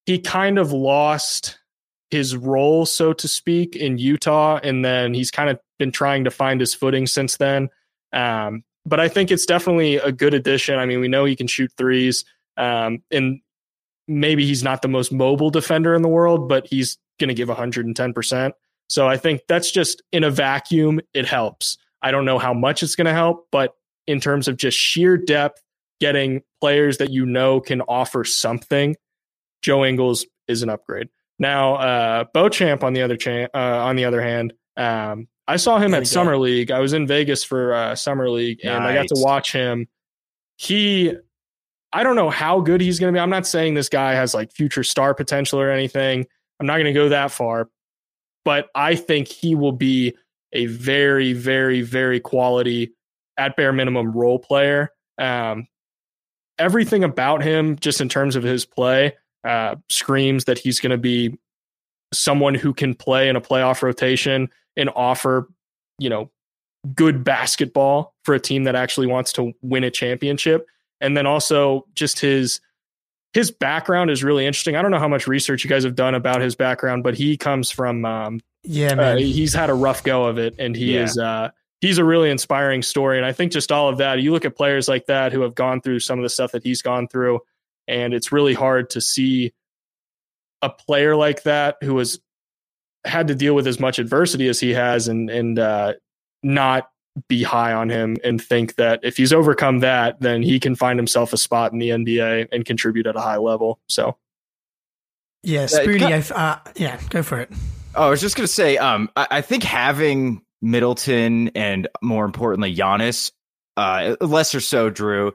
he 0.06 0.18
kind 0.18 0.58
of 0.58 0.72
lost 0.72 1.58
his 2.12 2.37
role, 2.37 2.85
so 2.85 3.14
to 3.14 3.26
speak, 3.26 3.75
in 3.75 3.97
Utah, 3.97 4.61
and 4.62 4.85
then 4.85 5.14
he's 5.14 5.31
kind 5.31 5.49
of 5.49 5.59
been 5.78 5.90
trying 5.90 6.25
to 6.25 6.31
find 6.31 6.61
his 6.61 6.75
footing 6.75 7.07
since 7.07 7.38
then. 7.38 7.71
Um, 8.12 8.64
but 8.85 9.00
I 9.00 9.09
think 9.09 9.31
it's 9.31 9.47
definitely 9.47 9.97
a 9.97 10.12
good 10.12 10.35
addition. 10.35 10.78
I 10.78 10.85
mean, 10.85 11.00
we 11.00 11.09
know 11.09 11.25
he 11.25 11.35
can 11.35 11.47
shoot 11.47 11.73
threes, 11.78 12.26
um, 12.59 13.02
and 13.11 13.40
maybe 14.07 14.45
he's 14.45 14.62
not 14.62 14.83
the 14.83 14.88
most 14.88 15.11
mobile 15.11 15.49
defender 15.49 15.95
in 15.95 16.02
the 16.02 16.09
world, 16.09 16.50
but 16.50 16.66
he's 16.66 16.99
going 17.19 17.28
to 17.28 17.35
give 17.35 17.49
110%. 17.49 18.52
So 18.90 19.09
I 19.09 19.16
think 19.16 19.40
that's 19.49 19.71
just 19.71 20.02
in 20.12 20.23
a 20.23 20.31
vacuum, 20.31 21.00
it 21.14 21.25
helps. 21.25 21.78
I 22.02 22.11
don't 22.11 22.26
know 22.26 22.38
how 22.38 22.52
much 22.52 22.83
it's 22.83 22.95
going 22.95 23.07
to 23.07 23.14
help, 23.14 23.47
but 23.50 23.73
in 24.07 24.21
terms 24.21 24.49
of 24.49 24.59
just 24.59 24.76
sheer 24.76 25.16
depth, 25.16 25.62
getting 25.99 26.42
players 26.61 26.99
that 26.99 27.09
you 27.09 27.25
know 27.25 27.59
can 27.59 27.81
offer 27.83 28.23
something, 28.23 28.97
Joe 29.62 29.83
Ingles 29.83 30.26
is 30.47 30.62
an 30.62 30.69
upgrade. 30.69 31.09
Now, 31.42 31.75
uh, 31.75 32.25
Beauchamp 32.32 32.84
on 32.84 32.92
the 32.92 33.02
other 33.02 33.16
cha- 33.16 33.49
uh, 33.52 33.84
on 33.84 33.96
the 33.96 34.04
other 34.04 34.22
hand, 34.22 34.52
um, 34.76 35.26
I 35.49 35.56
saw 35.56 35.76
him 35.78 35.92
at 35.92 36.06
Summer 36.06 36.38
League. 36.38 36.70
I 36.70 36.78
was 36.78 36.92
in 36.92 37.04
Vegas 37.04 37.42
for 37.42 37.75
uh, 37.75 37.96
Summer 37.96 38.30
League, 38.30 38.61
and. 38.62 38.84
I 38.84 38.94
got 38.94 39.08
to 39.08 39.20
watch 39.20 39.52
him. 39.52 39.88
He, 40.56 41.12
I 41.92 42.04
don't 42.04 42.14
know 42.14 42.30
how 42.30 42.61
good 42.61 42.80
he's 42.80 43.00
going 43.00 43.12
to 43.12 43.16
be. 43.16 43.20
I'm 43.20 43.28
not 43.28 43.44
saying 43.49 43.75
this 43.75 43.88
guy 43.88 44.14
has 44.14 44.34
like 44.34 44.52
future 44.52 44.84
star 44.84 45.14
potential 45.14 45.61
or 45.61 45.68
anything. 45.72 46.26
I'm 46.61 46.66
not 46.66 46.75
going 46.75 46.84
to 46.84 46.92
go 46.92 47.08
that 47.08 47.32
far, 47.32 47.68
but 48.44 48.68
I 48.76 48.94
think 48.94 49.26
he 49.26 49.56
will 49.56 49.72
be 49.72 50.14
a 50.52 50.66
very, 50.66 51.32
very, 51.32 51.82
very 51.82 52.20
quality, 52.20 52.94
at 53.37 53.56
bare 53.56 53.72
minimum, 53.72 54.12
role 54.12 54.38
player. 54.38 54.90
Um, 55.18 55.66
everything 56.56 57.02
about 57.02 57.42
him, 57.42 57.75
just 57.80 58.00
in 58.00 58.08
terms 58.08 58.37
of 58.37 58.44
his 58.44 58.64
play, 58.64 59.14
uh, 59.44 59.76
screams 59.88 60.44
that 60.44 60.58
he's 60.58 60.80
going 60.80 60.90
to 60.90 60.99
be 60.99 61.38
someone 62.12 62.54
who 62.54 62.75
can 62.75 62.94
play 62.94 63.28
in 63.28 63.37
a 63.37 63.40
playoff 63.40 63.82
rotation 63.82 64.49
and 64.76 64.90
offer, 64.94 65.49
you 65.99 66.08
know, 66.08 66.30
good 66.94 67.25
basketball 67.25 68.14
for 68.25 68.34
a 68.34 68.40
team 68.40 68.64
that 68.64 68.75
actually 68.75 69.06
wants 69.06 69.32
to 69.32 69.52
win 69.62 69.84
a 69.84 69.90
championship. 69.90 70.66
And 71.00 71.16
then 71.16 71.26
also 71.26 71.87
just 71.94 72.20
his 72.20 72.61
his 73.32 73.50
background 73.50 74.11
is 74.11 74.22
really 74.22 74.46
interesting. 74.46 74.76
I 74.76 74.82
don't 74.82 74.90
know 74.90 74.99
how 74.99 75.08
much 75.08 75.26
research 75.26 75.64
you 75.64 75.70
guys 75.70 75.84
have 75.84 75.94
done 75.94 76.14
about 76.14 76.40
his 76.40 76.54
background, 76.54 77.02
but 77.02 77.14
he 77.14 77.37
comes 77.37 77.70
from 77.70 78.04
um, 78.04 78.40
yeah, 78.62 78.94
man. 78.94 79.16
Uh, 79.16 79.20
he's 79.20 79.54
had 79.54 79.70
a 79.70 79.75
rough 79.75 80.04
go 80.04 80.25
of 80.25 80.38
it, 80.38 80.54
and 80.58 80.76
he 80.76 80.94
yeah. 80.94 81.04
is 81.04 81.18
uh, 81.18 81.50
he's 81.80 81.99
a 81.99 82.04
really 82.04 82.30
inspiring 82.30 82.82
story. 82.82 83.16
And 83.16 83.26
I 83.26 83.32
think 83.32 83.52
just 83.52 83.72
all 83.72 83.88
of 83.88 83.99
that, 83.99 84.20
you 84.20 84.32
look 84.32 84.44
at 84.44 84.56
players 84.56 84.88
like 84.88 85.06
that 85.06 85.32
who 85.32 85.40
have 85.40 85.54
gone 85.54 85.80
through 85.80 86.00
some 86.00 86.18
of 86.18 86.22
the 86.22 86.28
stuff 86.28 86.52
that 86.52 86.62
he's 86.62 86.82
gone 86.82 87.08
through, 87.08 87.40
and 87.88 88.14
it's 88.14 88.32
really 88.32 88.54
hard 88.54 88.90
to 88.90 89.00
see 89.00 89.52
a 90.62 90.70
player 90.70 91.16
like 91.16 91.42
that 91.42 91.76
who 91.82 91.98
has 91.98 92.20
had 93.04 93.28
to 93.28 93.34
deal 93.34 93.54
with 93.54 93.66
as 93.66 93.80
much 93.80 93.98
adversity 93.98 94.48
as 94.48 94.60
he 94.60 94.70
has 94.70 95.08
and 95.08 95.28
and 95.28 95.58
uh, 95.58 95.94
not 96.42 96.88
be 97.28 97.42
high 97.42 97.72
on 97.72 97.90
him 97.90 98.16
and 98.24 98.42
think 98.42 98.76
that 98.76 99.00
if 99.02 99.16
he's 99.16 99.32
overcome 99.32 99.80
that, 99.80 100.20
then 100.20 100.42
he 100.42 100.58
can 100.58 100.74
find 100.74 100.98
himself 100.98 101.32
a 101.32 101.36
spot 101.36 101.72
in 101.72 101.78
the 101.78 101.90
NBA 101.90 102.48
and 102.52 102.64
contribute 102.64 103.06
at 103.06 103.16
a 103.16 103.20
high 103.20 103.36
level. 103.36 103.78
So, 103.88 104.16
yeah, 105.42 105.66
Spoonie, 105.66 106.32
uh, 106.34 106.58
yeah, 106.76 106.98
go 107.10 107.22
for 107.22 107.40
it. 107.40 107.50
Oh, 107.94 108.06
I 108.06 108.10
was 108.10 108.20
just 108.20 108.36
gonna 108.36 108.46
say, 108.48 108.78
um, 108.78 109.10
I, 109.16 109.26
I 109.30 109.40
think 109.42 109.62
having 109.62 110.42
Middleton 110.62 111.48
and 111.48 111.88
more 112.00 112.24
importantly 112.24 112.74
Giannis, 112.74 113.32
uh, 113.76 114.16
less 114.20 114.54
or 114.54 114.60
so 114.60 114.90
Jrue, 114.90 115.32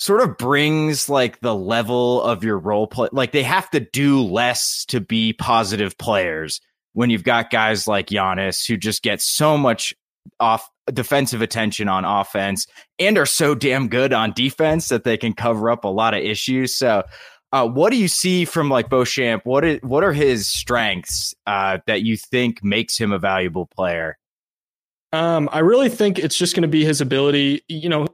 sort 0.00 0.22
of 0.22 0.38
brings 0.38 1.10
like 1.10 1.40
the 1.40 1.54
level 1.54 2.22
of 2.22 2.42
your 2.42 2.58
role 2.58 2.86
play. 2.86 3.08
Like 3.12 3.32
they 3.32 3.42
have 3.42 3.68
to 3.70 3.80
do 3.80 4.22
less 4.22 4.86
to 4.86 4.98
be 4.98 5.34
positive 5.34 5.96
players 5.98 6.58
when 6.94 7.10
you've 7.10 7.22
got 7.22 7.50
guys 7.50 7.86
like 7.86 8.06
Giannis 8.06 8.66
who 8.66 8.78
just 8.78 9.02
get 9.02 9.20
so 9.20 9.58
much 9.58 9.94
off 10.40 10.66
defensive 10.86 11.42
attention 11.42 11.86
on 11.86 12.06
offense 12.06 12.66
and 12.98 13.18
are 13.18 13.26
so 13.26 13.54
damn 13.54 13.88
good 13.88 14.14
on 14.14 14.32
defense 14.32 14.88
that 14.88 15.04
they 15.04 15.18
can 15.18 15.34
cover 15.34 15.70
up 15.70 15.84
a 15.84 15.88
lot 15.88 16.14
of 16.14 16.20
issues. 16.20 16.76
So, 16.76 17.04
uh, 17.52 17.68
what 17.68 17.90
do 17.90 17.96
you 17.96 18.08
see 18.08 18.46
from 18.46 18.70
like 18.70 18.88
Beauchamp? 18.88 19.44
What 19.44 19.64
is, 19.66 19.80
what 19.82 20.02
are 20.02 20.12
his 20.12 20.50
strengths 20.50 21.34
uh, 21.46 21.78
that 21.86 22.02
you 22.02 22.16
think 22.16 22.64
makes 22.64 22.96
him 22.96 23.12
a 23.12 23.18
valuable 23.18 23.66
player? 23.66 24.16
Um, 25.12 25.48
I 25.52 25.58
really 25.58 25.88
think 25.90 26.18
it's 26.18 26.38
just 26.38 26.54
going 26.54 26.62
to 26.62 26.68
be 26.68 26.84
his 26.84 27.00
ability. 27.00 27.62
You 27.68 27.88
know, 27.88 28.06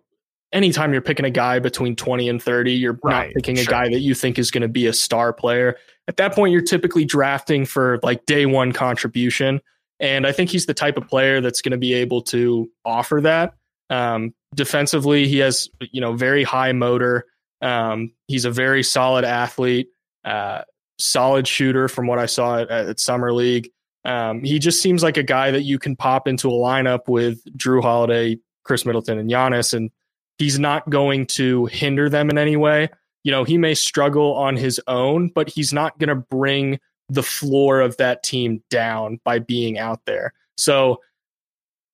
anytime 0.52 0.92
you're 0.92 1.02
picking 1.02 1.24
a 1.24 1.30
guy 1.30 1.58
between 1.58 1.96
20 1.96 2.28
and 2.28 2.42
30, 2.42 2.72
you're 2.72 2.98
right, 3.02 3.26
not 3.26 3.34
picking 3.34 3.56
sure. 3.56 3.64
a 3.64 3.66
guy 3.66 3.88
that 3.88 4.00
you 4.00 4.14
think 4.14 4.38
is 4.38 4.50
going 4.50 4.62
to 4.62 4.68
be 4.68 4.86
a 4.86 4.92
star 4.92 5.32
player. 5.32 5.76
At 6.08 6.16
that 6.18 6.34
point, 6.34 6.52
you're 6.52 6.62
typically 6.62 7.04
drafting 7.04 7.66
for 7.66 7.98
like 8.02 8.26
day 8.26 8.46
one 8.46 8.72
contribution. 8.72 9.60
And 9.98 10.26
I 10.26 10.32
think 10.32 10.50
he's 10.50 10.66
the 10.66 10.74
type 10.74 10.96
of 10.96 11.08
player 11.08 11.40
that's 11.40 11.62
going 11.62 11.72
to 11.72 11.78
be 11.78 11.94
able 11.94 12.22
to 12.22 12.70
offer 12.84 13.20
that. 13.22 13.54
Um, 13.90 14.34
defensively, 14.54 15.26
he 15.26 15.38
has, 15.38 15.68
you 15.80 16.00
know, 16.00 16.12
very 16.14 16.44
high 16.44 16.72
motor. 16.72 17.26
Um, 17.62 18.12
he's 18.28 18.44
a 18.44 18.50
very 18.50 18.82
solid 18.82 19.24
athlete, 19.24 19.88
uh, 20.24 20.62
solid 20.98 21.48
shooter 21.48 21.88
from 21.88 22.06
what 22.06 22.18
I 22.18 22.26
saw 22.26 22.60
at, 22.60 22.70
at 22.70 23.00
Summer 23.00 23.32
League. 23.32 23.70
Um, 24.04 24.44
he 24.44 24.58
just 24.58 24.80
seems 24.80 25.02
like 25.02 25.16
a 25.16 25.22
guy 25.22 25.50
that 25.50 25.62
you 25.62 25.78
can 25.78 25.96
pop 25.96 26.28
into 26.28 26.48
a 26.48 26.52
lineup 26.52 27.08
with 27.08 27.40
Jrue 27.56 27.82
Holiday, 27.82 28.38
Khris 28.64 28.86
Middleton, 28.86 29.18
and 29.18 29.28
Giannis, 29.28 29.74
and 29.74 29.90
he's 30.38 30.58
not 30.58 30.88
going 30.90 31.26
to 31.26 31.66
hinder 31.66 32.08
them 32.08 32.30
in 32.30 32.38
any 32.38 32.56
way. 32.56 32.88
You 33.24 33.32
know, 33.32 33.44
he 33.44 33.58
may 33.58 33.74
struggle 33.74 34.34
on 34.34 34.56
his 34.56 34.80
own, 34.86 35.30
but 35.34 35.48
he's 35.48 35.72
not 35.72 35.98
going 35.98 36.08
to 36.08 36.14
bring 36.14 36.78
the 37.08 37.22
floor 37.22 37.80
of 37.80 37.96
that 37.96 38.22
team 38.22 38.62
down 38.70 39.20
by 39.24 39.38
being 39.38 39.78
out 39.78 40.00
there. 40.06 40.32
So 40.56 41.00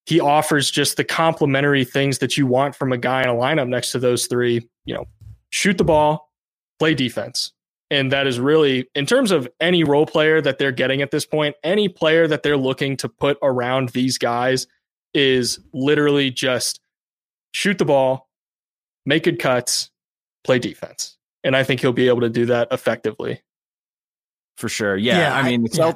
he 0.05 0.19
offers 0.19 0.69
just 0.69 0.97
the 0.97 1.03
complementary 1.03 1.85
things 1.85 2.17
that 2.19 2.37
you 2.37 2.45
want 2.45 2.75
from 2.75 2.91
a 2.91 2.97
guy 2.97 3.21
in 3.21 3.29
a 3.29 3.33
lineup 3.33 3.67
next 3.67 3.91
to 3.91 3.99
those 3.99 4.27
three, 4.27 4.67
you 4.85 4.93
know, 4.93 5.05
shoot 5.51 5.77
the 5.77 5.83
ball, 5.83 6.31
play 6.79 6.93
defense. 6.93 7.53
And 7.89 8.11
that 8.11 8.25
is 8.25 8.39
really, 8.39 8.89
in 8.95 9.05
terms 9.05 9.31
of 9.31 9.47
any 9.59 9.83
role 9.83 10.05
player 10.05 10.41
that 10.41 10.57
they're 10.57 10.71
getting 10.71 11.01
at 11.01 11.11
this 11.11 11.25
point, 11.25 11.55
any 11.63 11.87
player 11.87 12.27
that 12.27 12.41
they're 12.41 12.57
looking 12.57 12.97
to 12.97 13.07
put 13.07 13.37
around 13.43 13.89
these 13.89 14.17
guys 14.17 14.67
is 15.13 15.59
literally 15.73 16.31
just 16.31 16.79
shoot 17.53 17.77
the 17.77 17.85
ball, 17.85 18.27
make 19.05 19.23
good 19.23 19.39
cuts, 19.39 19.89
play 20.43 20.59
defense. 20.59 21.17
And 21.43 21.55
I 21.55 21.63
think 21.63 21.81
he'll 21.81 21.93
be 21.93 22.07
able 22.07 22.21
to 22.21 22.29
do 22.29 22.45
that 22.47 22.69
effectively. 22.71 23.41
For 24.57 24.69
sure. 24.69 24.95
Yeah. 24.95 25.17
yeah 25.17 25.35
I, 25.35 25.39
I 25.39 25.43
mean, 25.43 25.67
yeah. 25.73 25.93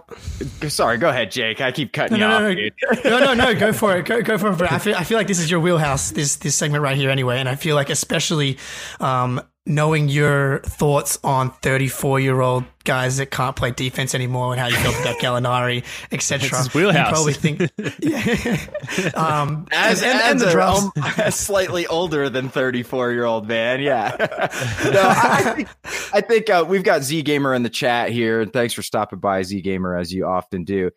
sorry, 0.68 0.98
go 0.98 1.10
ahead, 1.10 1.32
Jake. 1.32 1.62
I 1.62 1.72
keep 1.72 1.94
cutting 1.94 2.20
no, 2.20 2.48
you 2.48 2.72
no, 2.82 2.90
off. 2.90 3.04
No, 3.04 3.20
no, 3.20 3.26
no, 3.26 3.34
no, 3.34 3.60
go 3.60 3.72
for 3.72 3.96
it. 3.98 4.06
Go, 4.08 4.22
go 4.22 4.38
for 4.38 4.52
it. 4.52 4.72
I 4.72 4.80
feel, 4.80 4.96
I 4.96 5.04
feel 5.04 5.18
like 5.18 5.28
this 5.28 5.40
is 5.40 5.50
your 5.50 5.60
wheelhouse, 5.60 6.12
this, 6.12 6.38
this 6.38 6.56
segment 6.56 6.84
right 6.84 6.98
here 6.98 7.12
anyway. 7.12 7.40
And 7.40 7.48
I 7.48 7.56
feel 7.56 7.76
like, 7.76 7.90
especially, 7.90 8.58
um, 9.00 9.42
knowing 9.68 10.10
your 10.10 10.60
thoughts 10.60 11.20
on 11.24 11.52
34 11.62 12.20
year 12.20 12.42
old 12.42 12.64
guys 12.84 13.18
that 13.18 13.32
can't 13.32 13.56
play 13.56 13.72
defense 13.72 14.16
anymore 14.16 14.54
and 14.54 14.60
how 14.60 14.68
you 14.68 14.76
felt 14.78 14.96
about 15.02 15.18
Gallinari, 15.22 15.84
etc. 16.12 16.50
wheelhouse. 16.74 17.08
You 17.08 17.14
probably 17.14 17.34
think, 17.34 17.60
yeah. 18.00 19.12
um, 19.16 19.68
as, 19.72 20.02
and, 20.02 20.20
and, 20.20 20.32
and 20.32 20.40
the 20.40 20.62
Um, 20.62 20.92
a 21.18 21.32
slightly 21.32 21.86
older 21.88 22.30
than 22.30 22.50
34 22.50 23.12
year 23.12 23.26
old 23.26 23.48
man. 23.48 23.82
Yeah. 23.82 24.16
no, 24.20 25.02
I, 25.02 25.30
I 25.34 25.54
think, 25.54 25.70
I 26.14 26.22
think 26.22 26.50
uh, 26.50 26.66
we've 26.68 26.84
got 26.84 27.04
Z 27.04 27.22
Gamer 27.24 27.54
in 27.54 27.64
the 27.64 27.70
chat 27.70 28.10
here. 28.10 28.46
Thanks 28.46 28.74
for 28.74 28.82
stopping 28.82 29.20
by, 29.20 29.44
Z 29.44 29.62
Gamer, 29.62 29.98
as 29.98 30.14
you 30.14 30.26
often 30.26 30.64
do. 30.64 30.92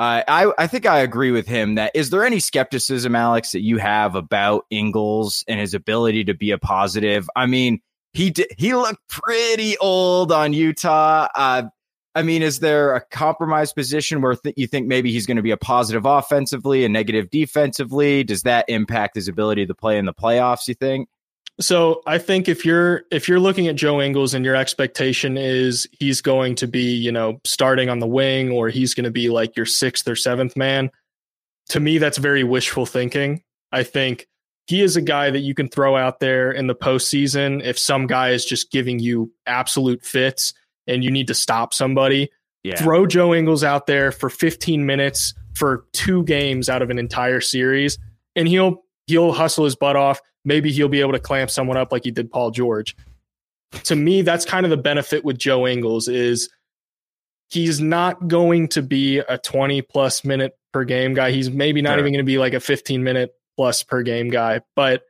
Uh, 0.00 0.22
I, 0.28 0.52
I 0.56 0.66
think 0.68 0.86
I 0.86 1.00
agree 1.00 1.32
with 1.32 1.48
him 1.48 1.74
that 1.74 1.90
is 1.94 2.10
there 2.10 2.24
any 2.24 2.38
skepticism, 2.38 3.16
Alex, 3.16 3.50
that 3.52 3.62
you 3.62 3.78
have 3.78 4.14
about 4.14 4.64
Ingles 4.70 5.44
and 5.48 5.58
his 5.58 5.74
ability 5.74 6.24
to 6.24 6.34
be 6.34 6.52
a 6.52 6.58
positive? 6.58 7.28
I 7.34 7.46
mean, 7.46 7.80
he 8.12 8.30
did, 8.30 8.48
he 8.56 8.74
looked 8.74 9.06
pretty 9.08 9.76
old 9.78 10.32
on 10.32 10.52
Utah. 10.52 11.28
Uh, 11.34 11.62
I 12.14 12.22
mean, 12.22 12.42
is 12.42 12.58
there 12.58 12.96
a 12.96 13.00
compromise 13.00 13.72
position 13.72 14.20
where 14.22 14.34
th- 14.34 14.54
you 14.56 14.66
think 14.66 14.86
maybe 14.86 15.12
he's 15.12 15.26
going 15.26 15.36
to 15.36 15.42
be 15.42 15.50
a 15.50 15.56
positive 15.56 16.04
offensively 16.04 16.84
and 16.84 16.92
negative 16.92 17.30
defensively? 17.30 18.24
Does 18.24 18.42
that 18.42 18.64
impact 18.68 19.14
his 19.14 19.28
ability 19.28 19.66
to 19.66 19.74
play 19.74 19.98
in 19.98 20.06
the 20.06 20.14
playoffs? 20.14 20.66
You 20.66 20.74
think? 20.74 21.08
So 21.60 22.02
I 22.06 22.18
think 22.18 22.48
if 22.48 22.64
you're 22.64 23.02
if 23.10 23.28
you're 23.28 23.40
looking 23.40 23.66
at 23.66 23.76
Joe 23.76 24.00
Ingles 24.00 24.32
and 24.32 24.44
your 24.44 24.54
expectation 24.54 25.36
is 25.36 25.88
he's 25.92 26.20
going 26.20 26.54
to 26.56 26.68
be 26.68 26.94
you 26.94 27.10
know 27.10 27.40
starting 27.44 27.88
on 27.88 27.98
the 27.98 28.06
wing 28.06 28.50
or 28.50 28.68
he's 28.68 28.94
going 28.94 29.04
to 29.04 29.10
be 29.10 29.28
like 29.28 29.56
your 29.56 29.66
sixth 29.66 30.06
or 30.06 30.14
seventh 30.14 30.56
man, 30.56 30.90
to 31.70 31.80
me 31.80 31.98
that's 31.98 32.18
very 32.18 32.44
wishful 32.44 32.86
thinking. 32.86 33.42
I 33.72 33.82
think 33.82 34.28
he 34.68 34.82
is 34.82 34.96
a 34.96 35.02
guy 35.02 35.30
that 35.30 35.40
you 35.40 35.54
can 35.54 35.68
throw 35.68 35.96
out 35.96 36.20
there 36.20 36.52
in 36.52 36.66
the 36.66 36.74
postseason 36.74 37.64
if 37.64 37.78
some 37.78 38.06
guy 38.06 38.30
is 38.30 38.44
just 38.44 38.70
giving 38.70 38.98
you 38.98 39.32
absolute 39.46 40.04
fits 40.04 40.52
and 40.86 41.02
you 41.02 41.10
need 41.10 41.26
to 41.28 41.34
stop 41.34 41.72
somebody. 41.72 42.30
Yeah. 42.62 42.76
Throw 42.76 43.06
Joe 43.06 43.34
Ingles 43.34 43.64
out 43.64 43.86
there 43.86 44.12
for 44.12 44.28
15 44.28 44.84
minutes 44.84 45.32
for 45.54 45.86
two 45.94 46.22
games 46.24 46.68
out 46.68 46.82
of 46.82 46.90
an 46.90 46.98
entire 46.98 47.40
series, 47.40 47.98
and 48.36 48.46
he'll 48.46 48.84
he'll 49.06 49.32
hustle 49.32 49.64
his 49.64 49.74
butt 49.74 49.96
off. 49.96 50.20
Maybe 50.44 50.70
he'll 50.70 50.88
be 50.88 51.00
able 51.00 51.12
to 51.12 51.18
clamp 51.18 51.50
someone 51.50 51.78
up 51.78 51.90
like 51.90 52.04
he 52.04 52.10
did 52.10 52.30
Paul 52.30 52.50
George. 52.50 52.94
To 53.84 53.96
me, 53.96 54.20
that's 54.20 54.44
kind 54.44 54.66
of 54.66 54.70
the 54.70 54.76
benefit 54.76 55.24
with 55.24 55.38
Joe 55.38 55.66
Ingles 55.66 56.08
is 56.08 56.50
he's 57.48 57.80
not 57.80 58.28
going 58.28 58.68
to 58.68 58.82
be 58.82 59.18
a 59.18 59.38
20 59.38 59.80
plus 59.82 60.24
minute 60.24 60.58
per 60.72 60.84
game 60.84 61.14
guy. 61.14 61.30
He's 61.30 61.50
maybe 61.50 61.80
not 61.80 61.92
sure. 61.92 62.00
even 62.00 62.12
going 62.12 62.24
to 62.24 62.30
be 62.30 62.38
like 62.38 62.52
a 62.52 62.60
15 62.60 63.02
minute 63.02 63.30
plus 63.58 63.82
per 63.82 64.02
game 64.02 64.28
guy. 64.28 64.60
But 64.76 65.02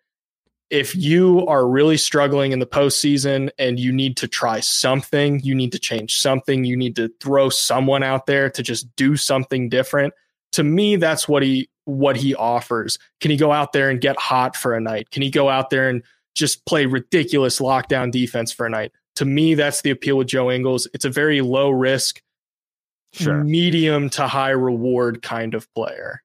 if 0.70 0.96
you 0.96 1.46
are 1.46 1.68
really 1.68 1.98
struggling 1.98 2.52
in 2.52 2.60
the 2.60 2.66
postseason 2.66 3.50
and 3.58 3.78
you 3.78 3.92
need 3.92 4.16
to 4.16 4.26
try 4.26 4.60
something, 4.60 5.40
you 5.40 5.54
need 5.54 5.70
to 5.72 5.78
change 5.78 6.18
something, 6.18 6.64
you 6.64 6.74
need 6.74 6.96
to 6.96 7.12
throw 7.20 7.50
someone 7.50 8.02
out 8.02 8.24
there 8.24 8.48
to 8.48 8.62
just 8.62 8.94
do 8.96 9.16
something 9.16 9.68
different. 9.68 10.14
To 10.52 10.64
me, 10.64 10.96
that's 10.96 11.28
what 11.28 11.42
he 11.42 11.68
what 11.84 12.16
he 12.16 12.34
offers. 12.34 12.98
Can 13.20 13.30
he 13.30 13.36
go 13.36 13.52
out 13.52 13.72
there 13.74 13.90
and 13.90 14.00
get 14.00 14.18
hot 14.18 14.56
for 14.56 14.74
a 14.74 14.80
night? 14.80 15.10
Can 15.10 15.22
he 15.22 15.30
go 15.30 15.50
out 15.50 15.68
there 15.68 15.90
and 15.90 16.02
just 16.34 16.64
play 16.64 16.86
ridiculous 16.86 17.60
lockdown 17.60 18.10
defense 18.10 18.50
for 18.50 18.64
a 18.64 18.70
night? 18.70 18.92
To 19.16 19.26
me, 19.26 19.54
that's 19.54 19.82
the 19.82 19.90
appeal 19.90 20.16
with 20.16 20.28
Joe 20.28 20.50
Ingles. 20.50 20.88
It's 20.94 21.04
a 21.04 21.10
very 21.10 21.42
low 21.42 21.68
risk, 21.68 22.22
sure. 23.12 23.44
medium 23.44 24.08
to 24.10 24.26
high 24.26 24.50
reward 24.50 25.20
kind 25.20 25.54
of 25.54 25.70
player. 25.74 26.22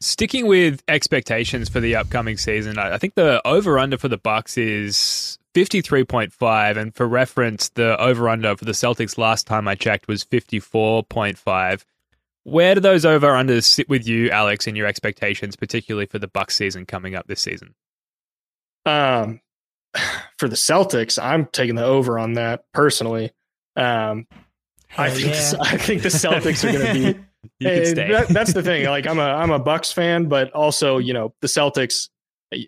Sticking 0.00 0.46
with 0.46 0.82
expectations 0.86 1.68
for 1.68 1.80
the 1.80 1.96
upcoming 1.96 2.36
season, 2.36 2.78
I 2.78 2.98
think 2.98 3.14
the 3.16 3.44
over 3.46 3.78
under 3.80 3.98
for 3.98 4.06
the 4.08 4.16
Bucks 4.16 4.56
is 4.56 5.38
53.5 5.54 6.76
and 6.76 6.94
for 6.94 7.08
reference 7.08 7.70
the 7.70 8.00
over 8.00 8.28
under 8.28 8.56
for 8.56 8.64
the 8.64 8.72
Celtics 8.72 9.18
last 9.18 9.46
time 9.46 9.66
I 9.66 9.74
checked 9.74 10.06
was 10.06 10.24
54.5. 10.24 11.84
Where 12.44 12.74
do 12.76 12.80
those 12.80 13.04
over 13.04 13.26
unders 13.26 13.64
sit 13.64 13.88
with 13.88 14.06
you 14.06 14.30
Alex 14.30 14.68
in 14.68 14.76
your 14.76 14.86
expectations 14.86 15.56
particularly 15.56 16.06
for 16.06 16.20
the 16.20 16.28
Bucks 16.28 16.54
season 16.54 16.86
coming 16.86 17.16
up 17.16 17.26
this 17.26 17.40
season? 17.40 17.74
Um 18.86 19.40
for 20.38 20.48
the 20.48 20.56
Celtics, 20.56 21.20
I'm 21.20 21.46
taking 21.46 21.74
the 21.74 21.84
over 21.84 22.20
on 22.20 22.34
that 22.34 22.62
personally. 22.72 23.32
Um 23.74 24.28
I 24.96 25.10
think 25.10 25.34
yeah. 25.34 25.52
I 25.60 25.76
think 25.76 26.02
the 26.02 26.08
Celtics 26.08 26.62
are 26.64 26.72
going 26.72 26.86
to 26.86 27.14
be 27.14 27.20
that, 27.60 28.26
that's 28.30 28.52
the 28.52 28.62
thing. 28.62 28.78
Like 28.88 29.06
I'm 29.06 29.18
a 29.18 29.22
I'm 29.22 29.50
a 29.50 29.58
Bucks 29.58 29.92
fan, 29.92 30.26
but 30.26 30.50
also 30.52 30.98
you 30.98 31.12
know 31.12 31.34
the 31.40 31.48
Celtics. 31.48 32.08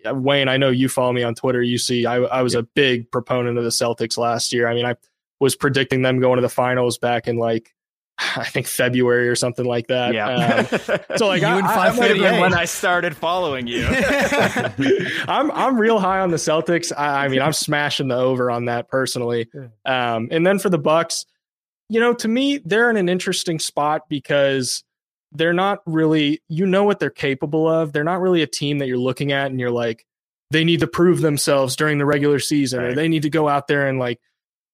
Uh, 0.05 0.13
Wayne, 0.13 0.47
I 0.47 0.57
know 0.57 0.69
you 0.69 0.87
follow 0.87 1.11
me 1.11 1.23
on 1.23 1.33
Twitter. 1.33 1.63
You 1.63 1.79
see, 1.79 2.05
I, 2.05 2.17
I 2.17 2.41
was 2.43 2.53
a 2.53 2.61
big 2.63 3.09
proponent 3.09 3.57
of 3.57 3.63
the 3.63 3.71
Celtics 3.71 4.17
last 4.17 4.53
year. 4.53 4.67
I 4.67 4.75
mean, 4.75 4.85
I 4.85 4.95
was 5.39 5.55
predicting 5.55 6.03
them 6.03 6.19
going 6.19 6.35
to 6.35 6.41
the 6.41 6.49
finals 6.49 6.99
back 6.99 7.27
in 7.27 7.37
like 7.37 7.73
I 8.37 8.45
think 8.45 8.67
February 8.67 9.27
or 9.27 9.35
something 9.35 9.65
like 9.65 9.87
that. 9.87 10.13
Yeah. 10.13 10.27
Um, 10.29 10.97
so 11.17 11.27
like 11.27 11.41
you 11.41 11.47
I, 11.47 11.57
and 11.57 11.67
five 11.67 11.99
I, 11.99 12.39
when 12.39 12.53
I 12.53 12.65
started 12.65 13.15
following 13.15 13.67
you. 13.67 13.85
I'm 15.27 15.51
I'm 15.51 15.79
real 15.79 15.99
high 15.99 16.19
on 16.19 16.31
the 16.31 16.37
Celtics. 16.37 16.91
I, 16.95 17.25
I, 17.25 17.27
mean, 17.27 17.41
I'm 17.41 17.53
smashing 17.53 18.07
the 18.07 18.17
over 18.17 18.51
on 18.51 18.65
that 18.65 18.87
personally. 18.89 19.49
Um, 19.85 20.27
and 20.31 20.45
then 20.45 20.59
for 20.59 20.69
the 20.69 20.77
Bucks, 20.77 21.25
you 21.91 21.99
know, 21.99 22.13
to 22.13 22.29
me, 22.29 22.59
they're 22.63 22.89
in 22.89 22.95
an 22.95 23.09
interesting 23.09 23.59
spot 23.59 24.03
because 24.07 24.81
they're 25.33 25.51
not 25.51 25.79
really, 25.85 26.41
you 26.47 26.65
know, 26.65 26.85
what 26.85 26.99
they're 26.99 27.09
capable 27.09 27.67
of. 27.67 27.91
They're 27.91 28.05
not 28.05 28.21
really 28.21 28.41
a 28.41 28.47
team 28.47 28.77
that 28.77 28.87
you're 28.87 28.97
looking 28.97 29.33
at 29.33 29.51
and 29.51 29.59
you're 29.59 29.71
like, 29.71 30.05
they 30.51 30.63
need 30.63 30.79
to 30.79 30.87
prove 30.87 31.19
themselves 31.19 31.75
during 31.75 31.97
the 31.97 32.05
regular 32.05 32.39
season 32.39 32.79
right. 32.79 32.91
or 32.91 32.95
they 32.95 33.09
need 33.09 33.23
to 33.23 33.29
go 33.29 33.49
out 33.49 33.67
there 33.67 33.87
and 33.87 33.99
like, 33.99 34.21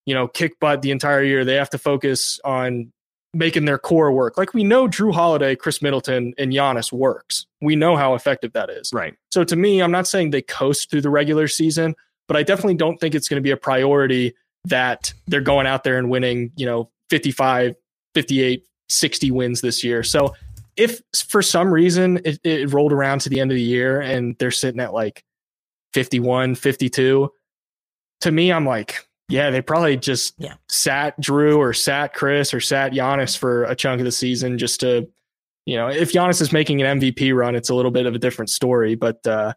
you 0.06 0.14
know, 0.14 0.28
kick 0.28 0.60
butt 0.60 0.84
the 0.84 0.92
entire 0.92 1.24
year. 1.24 1.44
They 1.44 1.56
have 1.56 1.72
to 1.72 1.80
focus 1.80 2.40
on 2.46 2.94
making 3.34 3.66
their 3.66 3.80
core 3.80 4.12
work. 4.12 4.38
Like 4.38 4.54
we 4.54 4.64
know 4.64 4.88
Jrue 4.88 5.12
Holiday, 5.12 5.56
Khris 5.56 5.82
Middleton, 5.82 6.36
and 6.38 6.52
Giannis 6.52 6.92
works. 6.92 7.48
We 7.62 7.76
know 7.76 7.96
how 7.96 8.14
effective 8.14 8.54
that 8.54 8.70
is. 8.70 8.94
Right. 8.94 9.16
So 9.32 9.44
to 9.44 9.56
me, 9.56 9.82
I'm 9.82 9.92
not 9.92 10.06
saying 10.06 10.30
they 10.30 10.44
coast 10.44 10.92
through 10.92 11.02
the 11.02 11.10
regular 11.10 11.48
season, 11.48 11.96
but 12.28 12.38
I 12.38 12.44
definitely 12.44 12.76
don't 12.76 13.00
think 13.00 13.16
it's 13.16 13.28
going 13.28 13.42
to 13.42 13.44
be 13.44 13.50
a 13.52 13.58
priority 13.58 14.36
that 14.66 15.14
they're 15.26 15.42
going 15.42 15.66
out 15.66 15.84
there 15.84 15.98
and 15.98 16.12
winning, 16.12 16.52
you 16.56 16.68
know, 16.68 16.92
55, 17.10 17.76
58, 18.14 18.64
60 18.90 19.32
wins 19.32 19.62
this 19.62 19.84
year. 19.84 20.04
So 20.04 20.34
if 20.76 21.02
for 21.28 21.42
some 21.42 21.72
reason 21.72 22.20
it, 22.24 22.40
it 22.44 22.72
rolled 22.72 22.94
around 22.94 23.20
to 23.22 23.30
the 23.30 23.40
end 23.40 23.52
of 23.52 23.56
the 23.56 23.62
year 23.62 24.00
and 24.00 24.36
they're 24.38 24.52
sitting 24.52 24.80
at 24.80 24.94
like 24.94 25.24
51, 25.94 26.56
52, 26.56 27.32
to 28.22 28.32
me, 28.32 28.52
I'm 28.52 28.66
like, 28.66 29.08
yeah, 29.30 29.50
they 29.50 29.62
probably 29.62 29.98
just 29.98 30.36
yeah. 30.38 30.56
sat 30.70 31.20
Jrue 31.20 31.58
or 31.58 31.74
sat 31.74 32.14
Khris 32.14 32.54
or 32.54 32.62
sat 32.62 32.94
Giannis 32.94 33.38
for 33.38 33.64
a 33.66 33.76
chunk 33.76 34.00
of 34.00 34.06
the 34.06 34.12
season 34.12 34.58
just 34.58 34.80
to, 34.82 35.08
you 35.66 35.76
know, 35.76 35.90
if 35.90 36.14
Giannis 36.14 36.42
is 36.42 36.54
making 36.54 36.82
an 36.82 37.00
MVP 37.00 37.36
run, 37.36 37.56
it's 37.56 37.70
a 37.70 37.76
little 37.76 37.92
bit 37.92 38.06
of 38.06 38.16
a 38.16 38.20
different 38.20 38.50
story. 38.50 38.96
But 38.96 39.26
uh, 39.28 39.54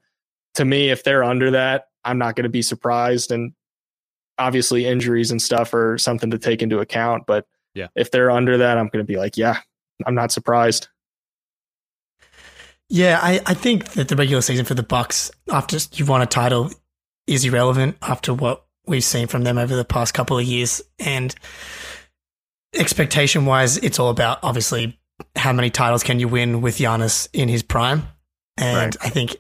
to 0.55 0.65
me, 0.65 0.91
if 0.91 1.05
they're 1.05 1.23
under 1.23 1.53
that, 1.53 1.85
I'm 2.05 2.19
not 2.19 2.35
going 2.35 2.45
to 2.45 2.51
be 2.51 2.63
surprised. 2.63 3.31
And 3.31 3.53
obviously 4.41 4.87
injuries 4.87 5.31
and 5.31 5.41
stuff 5.41 5.73
are 5.75 5.99
something 5.99 6.31
to 6.31 6.39
take 6.39 6.63
into 6.63 6.81
account. 6.81 7.25
But 7.27 7.47
yeah, 7.75 7.89
if 7.95 8.11
they're 8.11 8.31
under 8.31 8.59
that, 8.59 8.79
I'm 8.79 8.89
going 8.89 9.05
to 9.05 9.11
be 9.11 9.17
like, 9.17 9.37
yeah, 9.37 9.59
I'm 10.07 10.15
not 10.15 10.33
surprised. 10.33 10.89
Yeah, 12.89 13.21
I, 13.23 13.41
I 13.47 13.55
think 13.55 13.91
that 13.91 14.09
the 14.09 14.17
regular 14.17 14.43
season 14.43 14.65
for 14.65 14.75
the 14.75 14.83
Bucks 14.83 15.31
after 15.51 15.79
you've 15.93 16.09
won 16.09 16.23
a 16.23 16.27
title 16.27 16.73
is 17.29 17.45
irrelevant 17.45 17.97
after 18.03 18.35
what 18.35 18.67
we've 18.87 19.05
seen 19.05 19.29
from 19.29 19.45
them 19.45 19.59
over 19.59 19.77
the 19.77 19.85
past 19.85 20.13
couple 20.13 20.39
of 20.39 20.45
years. 20.45 20.83
And 20.99 21.33
expectation 22.75 23.47
wise, 23.47 23.77
it's 23.77 24.01
all 24.01 24.11
about 24.11 24.41
obviously 24.43 24.99
how 25.37 25.53
many 25.53 25.71
titles 25.71 26.03
can 26.03 26.19
you 26.19 26.27
win 26.27 26.63
with 26.63 26.79
Giannis 26.79 27.29
in 27.33 27.49
his 27.49 27.63
prime. 27.63 28.09
And 28.57 28.97
right. 28.97 29.07
I 29.07 29.11
think 29.11 29.37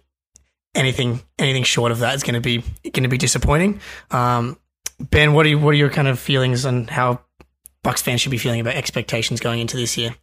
anything 0.74 1.20
anything 1.38 1.64
short 1.64 1.90
of 1.90 1.98
that 1.98 2.14
is 2.14 2.22
going 2.22 2.34
to 2.34 2.40
be 2.40 2.62
going 2.90 3.02
to 3.02 3.08
be 3.08 3.18
disappointing. 3.18 3.80
Um, 4.12 4.58
Ben, 5.00 5.32
what 5.32 5.46
are 5.46 5.48
you, 5.48 5.58
what 5.58 5.70
are 5.70 5.78
your 5.78 5.90
kind 5.90 6.08
of 6.08 6.18
feelings 6.18 6.66
on 6.66 6.86
how 6.86 7.20
Bucks 7.82 8.02
fans 8.02 8.20
should 8.20 8.30
be 8.30 8.38
feeling 8.38 8.60
about 8.60 8.74
expectations 8.74 9.40
going 9.40 9.60
into 9.60 9.76
this 9.76 9.96
year? 9.96 10.14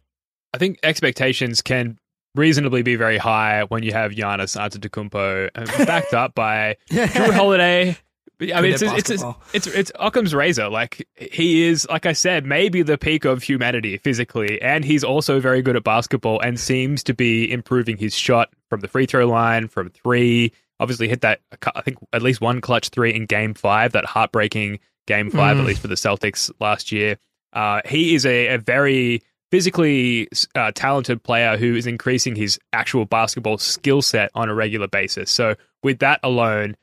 I 0.54 0.58
think 0.58 0.78
expectations 0.82 1.60
can 1.62 1.98
reasonably 2.34 2.82
be 2.82 2.96
very 2.96 3.18
high 3.18 3.64
when 3.64 3.82
you 3.82 3.92
have 3.92 4.12
Giannis 4.12 4.56
Antetokounmpo 4.56 5.50
uh, 5.54 5.84
backed 5.84 6.14
up 6.14 6.34
by 6.34 6.76
Jrue 6.90 7.32
Holiday. 7.32 7.96
I 8.40 8.60
mean, 8.60 8.72
it's 8.72 8.82
it's, 8.82 9.10
it's 9.10 9.24
it's 9.52 9.66
it's 9.66 9.92
Occam's 9.98 10.32
razor. 10.32 10.68
Like 10.68 11.08
he 11.16 11.64
is, 11.64 11.88
like 11.90 12.06
I 12.06 12.12
said, 12.12 12.46
maybe 12.46 12.82
the 12.82 12.96
peak 12.96 13.24
of 13.24 13.42
humanity 13.42 13.96
physically, 13.96 14.62
and 14.62 14.84
he's 14.84 15.02
also 15.02 15.40
very 15.40 15.60
good 15.60 15.74
at 15.74 15.82
basketball 15.82 16.38
and 16.40 16.58
seems 16.58 17.02
to 17.04 17.14
be 17.14 17.50
improving 17.50 17.96
his 17.96 18.14
shot 18.14 18.50
from 18.70 18.78
the 18.78 18.86
free 18.86 19.06
throw 19.06 19.26
line, 19.26 19.66
from 19.66 19.90
three, 19.90 20.52
obviously 20.80 21.08
hit 21.08 21.20
that 21.22 21.40
I 21.74 21.80
think 21.82 21.98
at 22.12 22.22
least 22.22 22.40
one 22.40 22.60
clutch 22.60 22.88
three 22.90 23.14
in 23.14 23.26
Game 23.26 23.54
Five, 23.54 23.92
that 23.92 24.04
heartbreaking 24.04 24.78
Game 25.06 25.30
Five 25.30 25.56
mm. 25.56 25.60
at 25.60 25.66
least 25.66 25.80
for 25.80 25.88
the 25.88 25.94
Celtics 25.94 26.50
last 26.60 26.92
year. 26.92 27.16
Uh, 27.52 27.80
he 27.86 28.14
is 28.14 28.26
a, 28.26 28.48
a 28.48 28.58
very 28.58 29.22
physically 29.50 30.28
uh, 30.54 30.70
talented 30.74 31.22
player 31.22 31.56
who 31.56 31.74
is 31.74 31.86
increasing 31.86 32.36
his 32.36 32.58
actual 32.72 33.04
basketball 33.06 33.58
skill 33.58 34.02
set 34.02 34.30
on 34.34 34.48
a 34.48 34.54
regular 34.54 34.86
basis. 34.86 35.30
So 35.30 35.54
with 35.82 36.00
that 36.00 36.20
alone, 36.22 36.76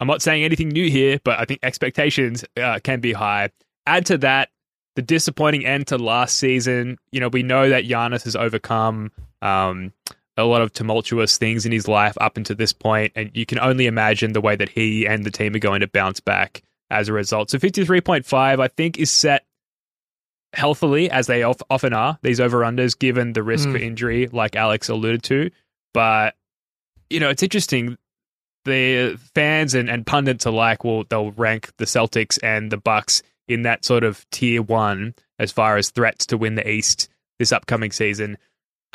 I'm 0.00 0.06
not 0.06 0.22
saying 0.22 0.44
anything 0.44 0.68
new 0.68 0.88
here, 0.88 1.20
but 1.24 1.40
I 1.40 1.44
think 1.44 1.60
expectations 1.62 2.44
uh, 2.56 2.78
can 2.82 3.00
be 3.00 3.12
high. 3.12 3.50
Add 3.86 4.06
to 4.06 4.18
that 4.18 4.50
the 4.94 5.02
disappointing 5.02 5.64
end 5.64 5.88
to 5.88 5.98
last 5.98 6.36
season. 6.36 6.98
You 7.10 7.20
know, 7.20 7.28
we 7.28 7.42
know 7.42 7.68
that 7.68 7.84
Giannis 7.84 8.24
has 8.24 8.36
overcome 8.36 9.10
um, 9.42 9.92
a 10.38 10.44
lot 10.44 10.62
of 10.62 10.72
tumultuous 10.72 11.36
things 11.36 11.66
in 11.66 11.72
his 11.72 11.88
life 11.88 12.16
up 12.20 12.36
until 12.36 12.56
this 12.56 12.72
point, 12.72 13.12
and 13.16 13.30
you 13.34 13.44
can 13.44 13.58
only 13.58 13.86
imagine 13.86 14.32
the 14.32 14.40
way 14.40 14.56
that 14.56 14.68
he 14.68 15.06
and 15.06 15.24
the 15.24 15.30
team 15.30 15.54
are 15.54 15.58
going 15.58 15.80
to 15.80 15.88
bounce 15.88 16.20
back 16.20 16.62
as 16.90 17.08
a 17.08 17.12
result. 17.12 17.50
So 17.50 17.58
53.5, 17.58 18.60
I 18.60 18.68
think, 18.68 18.98
is 18.98 19.10
set 19.10 19.44
healthily, 20.54 21.10
as 21.10 21.26
they 21.26 21.42
often 21.42 21.92
are, 21.92 22.18
these 22.22 22.40
over 22.40 22.60
unders, 22.60 22.98
given 22.98 23.32
the 23.32 23.42
risk 23.42 23.68
mm. 23.68 23.72
for 23.72 23.78
injury, 23.78 24.28
like 24.28 24.56
Alex 24.56 24.88
alluded 24.88 25.22
to. 25.24 25.50
But, 25.92 26.34
you 27.10 27.20
know, 27.20 27.28
it's 27.28 27.42
interesting. 27.42 27.98
The 28.64 29.18
fans 29.34 29.74
and, 29.74 29.90
and 29.90 30.06
pundits 30.06 30.46
alike 30.46 30.84
will 30.84 31.04
they'll 31.04 31.32
rank 31.32 31.72
the 31.78 31.84
Celtics 31.84 32.38
and 32.42 32.70
the 32.70 32.76
Bucks 32.76 33.22
in 33.48 33.62
that 33.62 33.84
sort 33.84 34.04
of 34.04 34.28
tier 34.30 34.62
one 34.62 35.14
as 35.38 35.52
far 35.52 35.76
as 35.76 35.90
threats 35.90 36.26
to 36.26 36.36
win 36.36 36.54
the 36.54 36.68
East 36.68 37.08
this 37.38 37.52
upcoming 37.52 37.92
season 37.92 38.36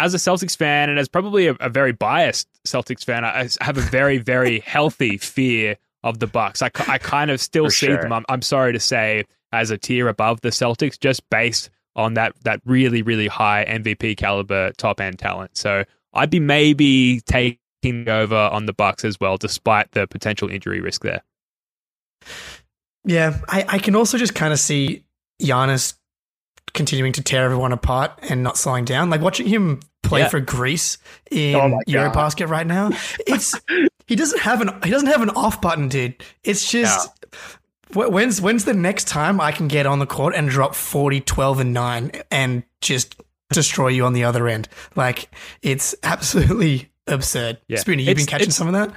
as 0.03 0.13
a 0.13 0.17
Celtics 0.17 0.57
fan 0.57 0.89
and 0.89 0.99
as 0.99 1.07
probably 1.07 1.47
a, 1.47 1.53
a 1.61 1.69
very 1.69 1.93
biased 1.93 2.47
Celtics 2.65 3.05
fan, 3.05 3.23
I, 3.23 3.47
I 3.61 3.63
have 3.63 3.77
a 3.77 3.81
very, 3.81 4.17
very 4.17 4.59
healthy 4.65 5.17
fear 5.17 5.77
of 6.03 6.19
the 6.19 6.27
Bucks. 6.27 6.61
I, 6.61 6.69
I 6.89 6.97
kind 6.97 7.31
of 7.31 7.39
still 7.39 7.65
For 7.65 7.71
see 7.71 7.85
sure. 7.87 8.01
them. 8.01 8.11
I'm, 8.11 8.25
I'm 8.27 8.41
sorry 8.41 8.73
to 8.73 8.79
say, 8.79 9.23
as 9.53 9.71
a 9.71 9.77
tier 9.77 10.09
above 10.09 10.41
the 10.41 10.49
Celtics, 10.49 10.99
just 10.99 11.27
based 11.29 11.69
on 11.95 12.15
that 12.15 12.33
that 12.43 12.59
really, 12.65 13.01
really 13.01 13.27
high 13.27 13.65
MVP 13.65 14.17
caliber 14.17 14.71
top 14.77 14.99
end 14.99 15.19
talent. 15.19 15.55
So 15.55 15.85
I'd 16.13 16.29
be 16.29 16.39
maybe 16.41 17.21
taking 17.21 17.57
over 18.09 18.35
on 18.35 18.65
the 18.65 18.73
Bucks 18.73 19.05
as 19.05 19.17
well, 19.21 19.37
despite 19.37 19.91
the 19.91 20.05
potential 20.05 20.49
injury 20.49 20.81
risk 20.81 21.03
there. 21.03 21.21
Yeah, 23.05 23.39
I, 23.47 23.65
I 23.67 23.79
can 23.79 23.95
also 23.95 24.17
just 24.17 24.35
kind 24.35 24.51
of 24.51 24.59
see 24.59 25.03
Giannis 25.41 25.93
continuing 26.73 27.13
to 27.13 27.21
tear 27.21 27.45
everyone 27.45 27.71
apart 27.71 28.17
and 28.29 28.43
not 28.43 28.57
slowing 28.57 28.85
down. 28.85 29.09
Like 29.09 29.21
watching 29.21 29.47
him 29.47 29.79
play 30.01 30.21
yeah. 30.21 30.29
for 30.29 30.39
Greece 30.39 30.97
in 31.31 31.55
oh 31.55 31.79
Eurobasket 31.87 32.49
right 32.49 32.67
now. 32.67 32.91
It's 33.27 33.59
he 34.07 34.15
doesn't 34.15 34.41
have 34.41 34.61
an 34.61 34.69
he 34.83 34.89
doesn't 34.89 35.07
have 35.07 35.21
an 35.21 35.29
off 35.31 35.61
button, 35.61 35.87
dude. 35.87 36.15
It's 36.43 36.69
just 36.69 37.09
yeah. 37.95 38.07
when's 38.07 38.41
when's 38.41 38.65
the 38.65 38.73
next 38.73 39.07
time 39.07 39.39
I 39.39 39.51
can 39.51 39.67
get 39.67 39.85
on 39.85 39.99
the 39.99 40.05
court 40.05 40.35
and 40.35 40.49
drop 40.49 40.75
40, 40.75 41.21
12 41.21 41.59
and 41.59 41.73
9 41.73 42.11
and 42.31 42.63
just 42.81 43.21
destroy 43.51 43.89
you 43.89 44.05
on 44.05 44.13
the 44.13 44.23
other 44.23 44.47
end. 44.47 44.67
Like 44.95 45.29
it's 45.61 45.95
absolutely 46.03 46.89
absurd. 47.07 47.59
Yeah. 47.67 47.77
Spoonie, 47.79 47.99
you've 47.99 48.09
It's- 48.09 48.25
been 48.25 48.31
catching 48.31 48.51
some 48.51 48.67
of 48.67 48.73
that? 48.73 48.95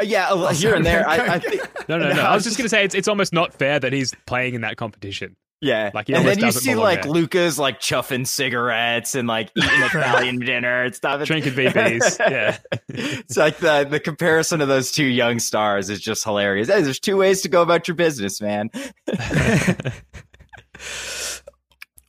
Uh, 0.00 0.04
yeah, 0.04 0.30
a- 0.30 0.36
here 0.36 0.54
sorry. 0.54 0.76
and 0.76 0.86
there. 0.86 1.08
I, 1.08 1.34
I 1.34 1.38
think, 1.38 1.62
No, 1.88 1.98
no, 1.98 2.08
no. 2.08 2.14
No, 2.16 2.22
I 2.22 2.34
was 2.34 2.44
just 2.44 2.56
going 2.56 2.64
to 2.64 2.68
say 2.68 2.84
it's, 2.84 2.94
it's 2.94 3.08
almost 3.08 3.32
not 3.32 3.52
fair 3.54 3.78
that 3.78 3.92
he's 3.92 4.14
playing 4.26 4.54
in 4.54 4.62
that 4.62 4.76
competition. 4.76 5.36
Yeah. 5.62 5.92
Like, 5.94 6.08
and 6.10 6.26
then 6.26 6.40
you 6.40 6.50
see 6.50 6.74
like 6.74 7.02
there. 7.02 7.12
Luka's 7.12 7.56
like 7.56 7.78
chuffing 7.78 8.26
cigarettes 8.26 9.14
and 9.14 9.28
like 9.28 9.50
eating 9.56 9.70
Italian 9.82 10.40
dinner 10.40 10.82
and 10.82 10.94
stuff. 10.94 11.22
Drinking 11.26 11.52
VBs. 11.52 12.18
Yeah. 12.18 12.58
it's 12.88 13.36
like 13.36 13.58
the 13.58 13.86
the 13.88 14.00
comparison 14.00 14.60
of 14.60 14.66
those 14.66 14.90
two 14.90 15.06
young 15.06 15.38
stars 15.38 15.88
is 15.88 16.00
just 16.00 16.24
hilarious. 16.24 16.68
Hey, 16.68 16.82
there's 16.82 16.98
two 16.98 17.16
ways 17.16 17.42
to 17.42 17.48
go 17.48 17.62
about 17.62 17.86
your 17.86 17.94
business, 17.94 18.40
man. 18.40 18.70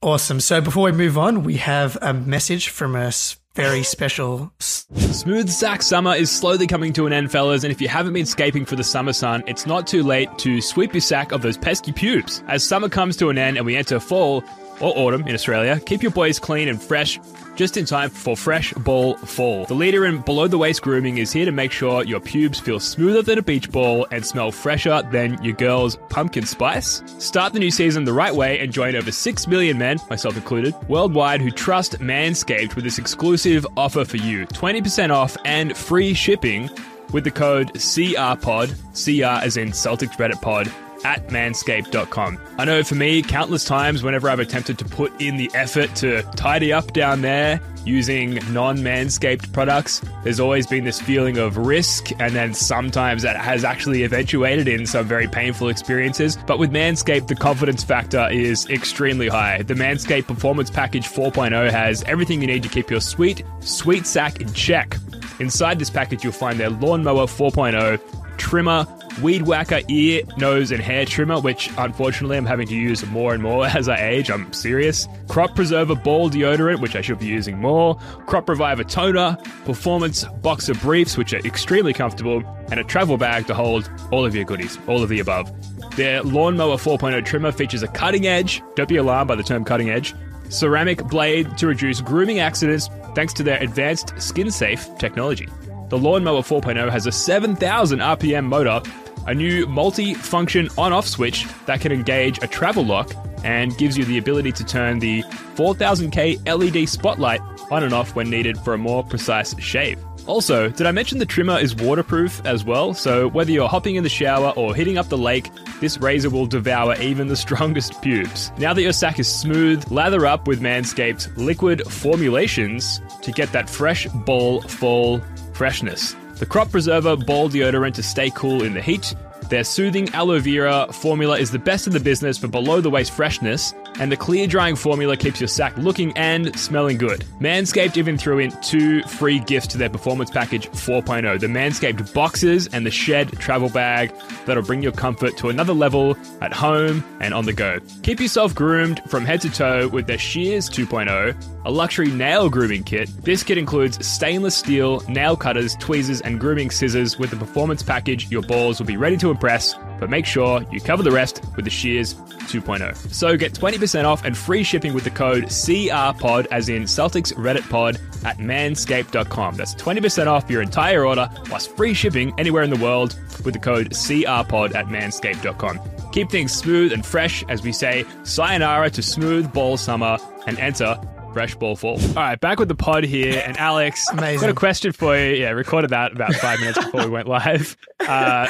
Awesome. 0.01 0.39
So 0.39 0.59
before 0.59 0.85
we 0.85 0.91
move 0.91 1.17
on, 1.17 1.43
we 1.43 1.57
have 1.57 1.97
a 2.01 2.13
message 2.13 2.69
from 2.69 2.95
a 2.95 3.05
s- 3.05 3.37
very 3.55 3.83
special. 3.83 4.51
Smooth 4.59 5.49
sack 5.49 5.83
summer 5.83 6.15
is 6.15 6.31
slowly 6.31 6.65
coming 6.65 6.91
to 6.93 7.05
an 7.05 7.13
end, 7.13 7.31
fellas, 7.31 7.63
and 7.63 7.71
if 7.71 7.79
you 7.79 7.87
haven't 7.87 8.13
been 8.13 8.25
scaping 8.25 8.65
for 8.65 8.75
the 8.75 8.83
summer 8.83 9.13
sun, 9.13 9.43
it's 9.45 9.67
not 9.67 9.85
too 9.85 10.01
late 10.01 10.29
to 10.39 10.59
sweep 10.59 10.93
your 10.93 11.01
sack 11.01 11.31
of 11.31 11.43
those 11.43 11.57
pesky 11.57 11.91
pubes. 11.91 12.43
As 12.47 12.63
summer 12.63 12.89
comes 12.89 13.15
to 13.17 13.29
an 13.29 13.37
end 13.37 13.57
and 13.57 13.65
we 13.65 13.75
enter 13.75 13.99
fall, 13.99 14.43
or 14.79 14.97
autumn 14.97 15.27
in 15.27 15.33
Australia, 15.33 15.79
keep 15.79 16.01
your 16.01 16.11
boys 16.11 16.39
clean 16.39 16.67
and 16.67 16.81
fresh 16.81 17.19
just 17.55 17.77
in 17.77 17.85
time 17.85 18.09
for 18.09 18.35
fresh 18.35 18.73
ball 18.73 19.15
fall. 19.17 19.65
The 19.65 19.73
leader 19.73 20.05
in 20.05 20.21
below 20.21 20.47
the 20.47 20.57
waist 20.57 20.81
grooming 20.81 21.17
is 21.17 21.31
here 21.31 21.45
to 21.45 21.51
make 21.51 21.71
sure 21.71 22.03
your 22.03 22.19
pubes 22.19 22.59
feel 22.59 22.79
smoother 22.79 23.21
than 23.21 23.37
a 23.37 23.43
beach 23.43 23.71
ball 23.71 24.07
and 24.11 24.25
smell 24.25 24.51
fresher 24.51 25.03
than 25.11 25.41
your 25.43 25.53
girl's 25.53 25.97
pumpkin 26.09 26.45
spice. 26.45 27.03
Start 27.19 27.53
the 27.53 27.59
new 27.59 27.71
season 27.71 28.05
the 28.05 28.13
right 28.13 28.33
way 28.33 28.59
and 28.59 28.71
join 28.71 28.95
over 28.95 29.11
6 29.11 29.47
million 29.47 29.77
men, 29.77 29.99
myself 30.09 30.35
included, 30.35 30.73
worldwide 30.87 31.41
who 31.41 31.51
trust 31.51 31.99
Manscaped 31.99 32.75
with 32.75 32.83
this 32.83 32.97
exclusive 32.97 33.65
offer 33.77 34.05
for 34.05 34.17
you 34.17 34.45
20% 34.47 35.11
off 35.11 35.37
and 35.45 35.77
free 35.77 36.13
shipping 36.13 36.69
with 37.11 37.23
the 37.23 37.31
code 37.31 37.71
CRPOD, 37.73 38.69
CR 38.93 39.45
as 39.45 39.57
in 39.57 39.69
Celtics 39.69 40.17
Reddit 40.17 40.41
Pod, 40.41 40.71
at 41.03 41.27
manscaped.com. 41.27 42.39
I 42.57 42.65
know 42.65 42.83
for 42.83 42.95
me, 42.95 43.21
countless 43.21 43.65
times 43.65 44.03
whenever 44.03 44.29
I've 44.29 44.39
attempted 44.39 44.77
to 44.79 44.85
put 44.85 45.21
in 45.21 45.37
the 45.37 45.49
effort 45.53 45.95
to 45.97 46.23
tidy 46.35 46.71
up 46.71 46.93
down 46.93 47.21
there 47.21 47.59
using 47.85 48.35
non 48.53 48.77
manscaped 48.77 49.51
products, 49.51 50.01
there's 50.23 50.39
always 50.39 50.67
been 50.67 50.83
this 50.83 51.01
feeling 51.01 51.37
of 51.37 51.57
risk, 51.57 52.11
and 52.19 52.33
then 52.33 52.53
sometimes 52.53 53.23
that 53.23 53.37
has 53.37 53.63
actually 53.63 54.03
eventuated 54.03 54.67
in 54.67 54.85
some 54.85 55.05
very 55.05 55.27
painful 55.27 55.69
experiences. 55.69 56.37
But 56.47 56.59
with 56.59 56.71
Manscaped, 56.71 57.27
the 57.27 57.35
confidence 57.35 57.83
factor 57.83 58.29
is 58.31 58.69
extremely 58.69 59.27
high. 59.27 59.63
The 59.63 59.73
Manscaped 59.73 60.27
Performance 60.27 60.69
Package 60.69 61.07
4.0 61.07 61.71
has 61.71 62.03
everything 62.03 62.41
you 62.41 62.47
need 62.47 62.63
to 62.63 62.69
keep 62.69 62.89
your 62.89 63.01
sweet, 63.01 63.43
sweet 63.59 64.05
sack 64.05 64.39
in 64.41 64.51
check. 64.53 64.97
Inside 65.39 65.79
this 65.79 65.89
package, 65.89 66.23
you'll 66.23 66.33
find 66.33 66.59
their 66.59 66.69
Lawnmower 66.69 67.25
4.0 67.25 67.99
trimmer, 68.37 68.85
weed 69.21 69.43
whacker, 69.43 69.81
ear, 69.89 70.23
nose, 70.37 70.71
and 70.71 70.81
hair 70.81 71.05
trimmer, 71.05 71.39
which 71.39 71.69
unfortunately 71.77 72.37
I'm 72.37 72.45
having 72.45 72.67
to 72.67 72.75
use 72.75 73.05
more 73.07 73.33
and 73.33 73.43
more 73.43 73.65
as 73.67 73.87
I 73.87 73.97
age. 73.97 74.29
I'm 74.29 74.51
serious. 74.53 75.07
Crop 75.27 75.55
preserver 75.55 75.95
ball 75.95 76.29
deodorant, 76.29 76.81
which 76.81 76.95
I 76.95 77.01
should 77.01 77.19
be 77.19 77.25
using 77.25 77.57
more. 77.57 77.95
Crop 78.25 78.49
reviver 78.49 78.83
toner, 78.83 79.37
performance 79.65 80.23
boxer 80.41 80.73
briefs, 80.75 81.17
which 81.17 81.33
are 81.33 81.39
extremely 81.39 81.93
comfortable, 81.93 82.43
and 82.71 82.79
a 82.79 82.83
travel 82.83 83.17
bag 83.17 83.47
to 83.47 83.53
hold 83.53 83.89
all 84.11 84.25
of 84.25 84.35
your 84.35 84.45
goodies, 84.45 84.77
all 84.87 85.03
of 85.03 85.09
the 85.09 85.19
above. 85.19 85.51
Their 85.95 86.23
Lawnmower 86.23 86.77
4.0 86.77 87.23
trimmer 87.25 87.51
features 87.51 87.83
a 87.83 87.87
cutting 87.87 88.25
edge, 88.25 88.63
don't 88.75 88.89
be 88.89 88.97
alarmed 88.97 89.27
by 89.27 89.35
the 89.35 89.43
term 89.43 89.63
cutting 89.63 89.89
edge, 89.89 90.15
ceramic 90.49 91.03
blade 91.05 91.57
to 91.57 91.67
reduce 91.67 92.01
grooming 92.01 92.39
accidents 92.39 92.89
thanks 93.15 93.33
to 93.33 93.43
their 93.43 93.61
advanced 93.61 94.19
skin 94.21 94.49
safe 94.49 94.87
technology. 94.97 95.47
The 95.89 95.97
Lawnmower 95.97 96.41
4.0 96.41 96.89
has 96.89 97.05
a 97.05 97.11
7,000 97.11 97.99
RPM 97.99 98.45
motor, 98.45 98.81
a 99.27 99.33
new 99.33 99.65
multi 99.67 100.13
function 100.13 100.69
on 100.77 100.93
off 100.93 101.07
switch 101.07 101.45
that 101.65 101.81
can 101.81 101.91
engage 101.91 102.41
a 102.43 102.47
travel 102.47 102.85
lock 102.85 103.13
and 103.43 103.77
gives 103.77 103.97
you 103.97 104.05
the 104.05 104.17
ability 104.17 104.51
to 104.53 104.63
turn 104.63 104.99
the 104.99 105.21
4000K 105.55 106.47
LED 106.47 106.87
spotlight 106.87 107.41
on 107.71 107.83
and 107.83 107.93
off 107.93 108.15
when 108.15 108.29
needed 108.29 108.57
for 108.59 108.73
a 108.73 108.77
more 108.77 109.03
precise 109.03 109.57
shave. 109.59 109.99
Also, 110.25 110.69
did 110.69 110.87
I 110.87 110.91
mention 110.91 111.17
the 111.17 111.25
trimmer 111.25 111.59
is 111.59 111.75
waterproof 111.75 112.41
as 112.45 112.63
well? 112.63 112.93
So, 112.93 113.27
whether 113.27 113.51
you're 113.51 113.67
hopping 113.67 113.95
in 113.95 114.03
the 114.03 114.09
shower 114.09 114.51
or 114.55 114.73
hitting 114.73 114.97
up 114.97 115.09
the 115.09 115.17
lake, 115.17 115.49
this 115.81 115.97
razor 115.97 116.29
will 116.29 116.45
devour 116.45 116.95
even 117.01 117.27
the 117.27 117.35
strongest 117.45 118.01
pubes. 118.01 118.51
Now 118.57 118.73
that 118.73 118.81
your 118.81 118.93
sack 118.93 119.19
is 119.19 119.27
smooth, 119.27 119.91
lather 119.91 120.25
up 120.25 120.47
with 120.47 120.61
Manscaped's 120.61 121.35
liquid 121.37 121.85
formulations 121.87 123.01
to 123.21 123.31
get 123.31 123.51
that 123.51 123.69
fresh 123.69 124.07
ball 124.25 124.61
fall 124.61 125.21
freshness. 125.53 126.15
The 126.43 126.49
Crop 126.49 126.71
Preserver 126.71 127.15
Ball 127.15 127.47
Deodorant 127.47 127.93
to 127.93 128.03
stay 128.03 128.29
cool 128.31 128.63
in 128.63 128.73
the 128.73 128.81
heat. 128.81 129.15
Their 129.47 129.63
soothing 129.63 130.09
aloe 130.09 130.41
vera 130.41 130.91
formula 130.91 131.39
is 131.39 131.51
the 131.51 131.57
best 131.57 131.87
in 131.87 131.93
the 131.93 132.01
business 132.01 132.37
for 132.37 132.49
below 132.49 132.81
the 132.81 132.89
waist 132.89 133.13
freshness, 133.13 133.73
and 133.99 134.11
the 134.11 134.17
clear 134.17 134.47
drying 134.47 134.75
formula 134.75 135.17
keeps 135.17 135.39
your 135.39 135.47
sack 135.47 135.75
looking 135.77 136.15
and 136.17 136.57
smelling 136.57 136.97
good. 136.97 137.23
Manscaped 137.39 137.97
even 137.97 138.17
threw 138.17 138.39
in 138.39 138.51
two 138.61 139.03
free 139.03 139.39
gifts 139.39 139.67
to 139.67 139.77
their 139.77 139.89
performance 139.89 140.29
package 140.29 140.69
4.0 140.71 141.39
the 141.39 141.47
Manscaped 141.47 142.13
boxes 142.13 142.67
and 142.67 142.85
the 142.85 142.91
Shed 142.91 143.31
travel 143.33 143.69
bag 143.69 144.13
that'll 144.45 144.63
bring 144.63 144.81
your 144.81 144.91
comfort 144.91 145.37
to 145.37 145.49
another 145.49 145.73
level 145.73 146.15
at 146.41 146.53
home 146.53 147.03
and 147.19 147.33
on 147.33 147.45
the 147.45 147.53
go. 147.53 147.79
Keep 148.03 148.19
yourself 148.19 148.55
groomed 148.55 149.01
from 149.07 149.25
head 149.25 149.41
to 149.41 149.49
toe 149.49 149.87
with 149.87 150.07
their 150.07 150.17
Shears 150.17 150.69
2.0, 150.69 151.65
a 151.65 151.71
luxury 151.71 152.11
nail 152.11 152.49
grooming 152.49 152.83
kit. 152.83 153.09
This 153.23 153.43
kit 153.43 153.57
includes 153.57 154.05
stainless 154.05 154.55
steel, 154.55 155.01
nail 155.09 155.35
cutters, 155.35 155.75
tweezers, 155.77 156.21
and 156.21 156.39
grooming 156.39 156.71
scissors. 156.71 157.17
With 157.17 157.31
the 157.31 157.35
performance 157.35 157.83
package, 157.83 158.29
your 158.31 158.41
balls 158.41 158.79
will 158.79 158.87
be 158.87 158.97
ready 158.97 159.17
to 159.17 159.31
impress, 159.31 159.75
but 160.03 160.09
make 160.09 160.25
sure 160.25 160.65
you 160.69 160.81
cover 160.81 161.01
the 161.01 161.09
rest 161.09 161.41
with 161.55 161.63
the 161.63 161.71
Shears 161.71 162.13
2.0. 162.13 162.93
So 163.13 163.37
get 163.37 163.53
20% 163.53 164.03
off 164.03 164.25
and 164.25 164.37
free 164.37 164.61
shipping 164.61 164.93
with 164.93 165.05
the 165.05 165.09
code 165.09 165.45
CRPOD, 165.45 166.45
as 166.51 166.67
in 166.67 166.83
Celtics 166.83 167.33
Reddit 167.35 167.69
Pod, 167.69 168.01
at 168.25 168.37
manscaped.com. 168.37 169.55
That's 169.55 169.73
20% 169.75 170.27
off 170.27 170.49
your 170.49 170.61
entire 170.61 171.05
order, 171.05 171.29
plus 171.45 171.65
free 171.65 171.93
shipping 171.93 172.33
anywhere 172.37 172.63
in 172.63 172.69
the 172.69 172.83
world 172.83 173.17
with 173.45 173.53
the 173.53 173.61
code 173.61 173.91
CRPOD 173.91 174.75
at 174.75 174.87
manscaped.com. 174.87 175.79
Keep 176.11 176.29
things 176.29 176.51
smooth 176.51 176.91
and 176.91 177.05
fresh 177.05 177.45
as 177.47 177.63
we 177.63 177.71
say 177.71 178.03
sayonara 178.23 178.89
to 178.89 179.01
smooth 179.01 179.53
ball 179.53 179.77
summer 179.77 180.17
and 180.47 180.59
enter 180.59 180.99
fresh 181.31 181.55
ball 181.55 181.77
fall. 181.77 181.97
All 182.09 182.13
right, 182.15 182.39
back 182.41 182.59
with 182.59 182.67
the 182.67 182.75
pod 182.75 183.05
here. 183.05 183.41
And 183.45 183.55
Alex, 183.55 184.05
I've 184.09 184.41
got 184.41 184.49
a 184.49 184.53
question 184.53 184.91
for 184.91 185.17
you. 185.17 185.35
Yeah, 185.35 185.51
recorded 185.51 185.91
that 185.91 186.11
about 186.11 186.33
five 186.35 186.59
minutes 186.59 186.83
before 186.83 187.05
we 187.05 187.09
went 187.09 187.29
live. 187.29 187.77
Uh, 188.01 188.47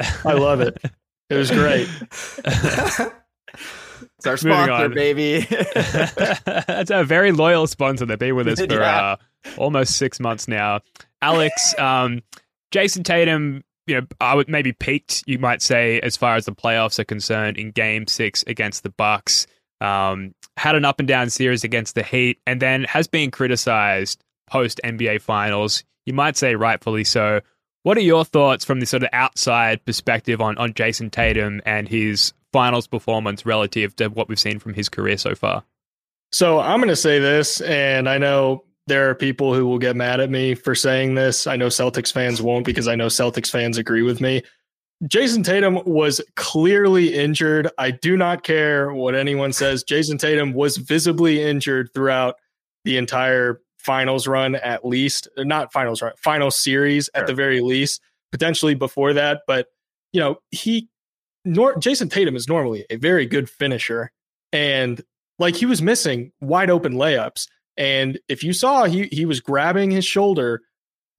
I 0.00 0.32
love 0.34 0.60
it. 0.60 0.76
It 1.30 1.34
was 1.34 1.50
great. 1.50 1.88
It's 4.18 4.26
our 4.26 4.36
sponsor, 4.36 4.72
on. 4.72 4.94
baby. 4.94 5.40
That's 6.44 6.90
a 6.90 7.04
very 7.04 7.32
loyal 7.32 7.66
sponsor. 7.66 8.06
They've 8.06 8.18
been 8.18 8.36
with 8.36 8.48
us 8.48 8.60
for 8.60 8.66
Yeah. 8.80 9.00
uh, 9.02 9.16
almost 9.56 9.96
six 9.96 10.20
months 10.20 10.48
now. 10.48 10.80
Alex, 11.22 11.74
um, 11.78 12.22
Jayson 12.72 13.04
Tatum, 13.04 13.64
you 13.86 14.00
know, 14.00 14.06
I 14.20 14.34
would 14.34 14.48
maybe 14.48 14.72
peaked, 14.72 15.22
you 15.26 15.38
might 15.38 15.62
say, 15.62 16.00
as 16.00 16.16
far 16.16 16.36
as 16.36 16.44
the 16.44 16.52
playoffs 16.52 16.98
are 16.98 17.04
concerned 17.04 17.56
in 17.56 17.70
Game 17.70 18.06
Six 18.06 18.42
against 18.46 18.82
the 18.82 18.90
Bucks. 18.90 19.46
Um, 19.80 20.34
had 20.56 20.74
an 20.74 20.84
up 20.84 20.98
and 20.98 21.06
down 21.08 21.30
series 21.30 21.64
against 21.64 21.94
the 21.94 22.02
Heat, 22.02 22.38
and 22.46 22.60
then 22.60 22.84
has 22.84 23.06
been 23.06 23.30
criticized 23.30 24.22
post 24.48 24.80
NBA 24.84 25.20
Finals. 25.20 25.84
You 26.06 26.14
might 26.14 26.36
say 26.36 26.54
rightfully 26.54 27.04
so. 27.04 27.40
What 27.86 27.96
are 27.96 28.00
your 28.00 28.24
thoughts 28.24 28.64
from 28.64 28.80
the 28.80 28.86
sort 28.86 29.04
of 29.04 29.10
outside 29.12 29.84
perspective 29.84 30.40
on 30.40 30.58
on 30.58 30.74
Jayson 30.74 31.08
Tatum 31.08 31.62
and 31.64 31.88
his 31.88 32.32
finals 32.52 32.88
performance 32.88 33.46
relative 33.46 33.94
to 33.94 34.08
what 34.08 34.28
we've 34.28 34.40
seen 34.40 34.58
from 34.58 34.74
his 34.74 34.88
career 34.88 35.16
so 35.16 35.36
far? 35.36 35.62
So 36.32 36.58
I'm 36.58 36.80
going 36.80 36.88
to 36.88 36.96
say 36.96 37.20
this, 37.20 37.60
and 37.60 38.08
I 38.08 38.18
know 38.18 38.64
there 38.88 39.08
are 39.08 39.14
people 39.14 39.54
who 39.54 39.68
will 39.68 39.78
get 39.78 39.94
mad 39.94 40.18
at 40.18 40.30
me 40.30 40.56
for 40.56 40.74
saying 40.74 41.14
this. 41.14 41.46
I 41.46 41.54
know 41.54 41.68
Celtics 41.68 42.12
fans 42.12 42.42
won't 42.42 42.66
because 42.66 42.88
I 42.88 42.96
know 42.96 43.06
Celtics 43.06 43.52
fans 43.52 43.78
agree 43.78 44.02
with 44.02 44.20
me. 44.20 44.42
Jayson 45.04 45.44
Tatum 45.44 45.80
was 45.86 46.20
clearly 46.34 47.14
injured. 47.14 47.70
I 47.78 47.92
do 47.92 48.16
not 48.16 48.42
care 48.42 48.92
what 48.92 49.14
anyone 49.14 49.52
says. 49.52 49.84
Jayson 49.84 50.18
Tatum 50.18 50.54
was 50.54 50.76
visibly 50.76 51.40
injured 51.40 51.90
throughout 51.94 52.34
the 52.84 52.96
entire 52.96 53.60
finals 53.86 54.26
run, 54.26 54.56
at 54.56 54.84
least, 54.84 55.28
not 55.38 55.72
finals 55.72 56.02
run, 56.02 56.12
final 56.18 56.50
series 56.50 57.08
at 57.14 57.20
Sure. 57.20 57.26
the 57.28 57.34
very 57.34 57.60
least, 57.60 58.02
potentially 58.32 58.74
before 58.74 59.14
that. 59.14 59.42
But, 59.46 59.68
you 60.12 60.20
know, 60.20 60.36
he, 60.50 60.88
nor, 61.44 61.76
Jayson 61.76 62.10
Tatum 62.10 62.36
is 62.36 62.48
normally 62.48 62.84
a 62.90 62.96
very 62.96 63.24
good 63.24 63.48
finisher. 63.48 64.10
And 64.52 65.02
like 65.38 65.54
he 65.56 65.66
was 65.66 65.80
missing 65.80 66.32
wide 66.40 66.68
open 66.68 66.94
layups. 66.94 67.46
And 67.76 68.18
if 68.28 68.42
you 68.42 68.52
saw, 68.52 68.84
he 68.84 69.04
he 69.12 69.26
was 69.26 69.40
grabbing 69.40 69.90
his 69.90 70.04
shoulder 70.04 70.62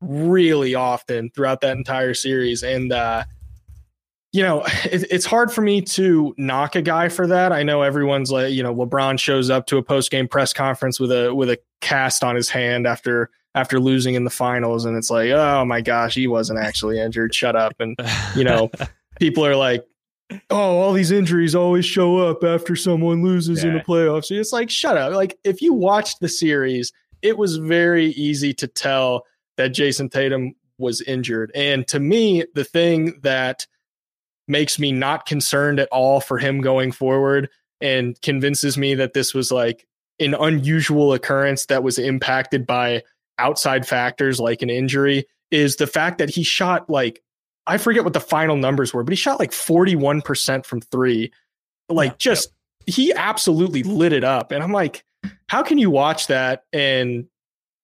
really 0.01 0.75
often 0.75 1.29
throughout 1.33 1.61
that 1.61 1.77
entire 1.77 2.13
series. 2.13 2.63
And 2.63 2.91
uh, 2.91 3.23
you 4.37 4.43
know, 4.43 4.61
it, 4.85 5.03
it's 5.09 5.25
hard 5.25 5.51
for 5.51 5.61
me 5.61 5.81
to 5.81 6.35
knock 6.37 6.75
a 6.75 6.81
guy 6.83 7.09
for 7.09 7.25
that. 7.25 7.51
I 7.51 7.63
know 7.63 7.81
everyone's 7.81 8.31
like, 8.31 8.53
you 8.53 8.61
know, 8.61 8.73
LeBron 8.73 9.19
shows 9.19 9.49
up 9.49 9.65
to 9.65 9.77
a 9.77 9.83
post 9.83 10.11
game 10.11 10.27
press 10.27 10.53
conference 10.53 10.99
with 10.99 11.11
a 11.11 11.33
with 11.33 11.49
a 11.49 11.57
cast 11.81 12.23
on 12.23 12.35
his 12.35 12.47
hand 12.47 12.85
after 12.85 13.31
after 13.55 13.79
losing 13.79 14.13
in 14.13 14.25
the 14.25 14.29
finals, 14.29 14.85
and 14.85 14.95
it's 14.95 15.09
like, 15.09 15.31
oh 15.31 15.65
my 15.65 15.81
gosh, 15.81 16.13
he 16.13 16.27
wasn't 16.27 16.59
actually 16.59 16.99
injured. 16.99 17.33
Shut 17.33 17.55
up. 17.55 17.73
And 17.79 17.97
you 18.35 18.43
know, 18.43 18.69
people 19.19 19.43
are 19.43 19.55
like, 19.55 19.83
oh, 20.51 20.77
all 20.77 20.93
these 20.93 21.09
injuries 21.09 21.55
always 21.55 21.85
show 21.87 22.19
up 22.19 22.43
after 22.43 22.75
someone 22.75 23.23
loses 23.23 23.63
yeah. 23.63 23.71
in 23.71 23.73
the 23.77 23.79
playoffs. 23.81 24.29
It's 24.29 24.53
like, 24.53 24.69
shut 24.69 24.97
up. 24.97 25.15
Like 25.15 25.39
if 25.45 25.63
you 25.63 25.73
watched 25.73 26.19
the 26.19 26.29
series, 26.29 26.93
it 27.23 27.39
was 27.39 27.57
very 27.57 28.09
easy 28.11 28.53
to 28.53 28.67
tell 28.67 29.25
that 29.55 29.73
Jayson 29.73 30.11
Tatum 30.11 30.53
was 30.77 31.01
injured. 31.01 31.51
And 31.55 31.87
to 31.87 31.99
me, 31.99 32.45
the 32.53 32.63
thing 32.63 33.19
that 33.23 33.65
makes 34.47 34.79
me 34.79 34.91
not 34.91 35.25
concerned 35.25 35.79
at 35.79 35.89
all 35.91 36.19
for 36.19 36.37
him 36.37 36.61
going 36.61 36.91
forward 36.91 37.49
and 37.81 38.19
convinces 38.21 38.77
me 38.77 38.95
that 38.95 39.13
this 39.13 39.33
was 39.33 39.51
like 39.51 39.85
an 40.19 40.33
unusual 40.33 41.13
occurrence 41.13 41.65
that 41.67 41.83
was 41.83 41.99
impacted 41.99 42.65
by 42.65 43.03
outside 43.39 43.87
factors 43.87 44.39
like 44.39 44.61
an 44.61 44.69
injury 44.69 45.25
is 45.51 45.75
the 45.75 45.87
fact 45.87 46.17
that 46.17 46.29
he 46.29 46.43
shot 46.43 46.89
like 46.89 47.21
I 47.67 47.77
forget 47.77 48.05
what 48.05 48.13
the 48.13 48.21
final 48.21 48.55
numbers 48.55 48.93
were, 48.93 49.03
but 49.03 49.11
he 49.11 49.17
shot 49.17 49.39
like 49.39 49.51
41% 49.51 50.65
from 50.65 50.79
3. 50.79 51.31
Like 51.89 52.11
yeah, 52.11 52.15
just 52.17 52.49
he 52.85 53.13
absolutely 53.13 53.83
lit 53.83 54.13
it 54.13 54.23
up 54.23 54.51
and 54.51 54.63
I'm 54.63 54.71
like 54.71 55.03
how 55.49 55.63
can 55.63 55.77
you 55.77 55.89
watch 55.89 56.27
that 56.27 56.63
and 56.71 57.27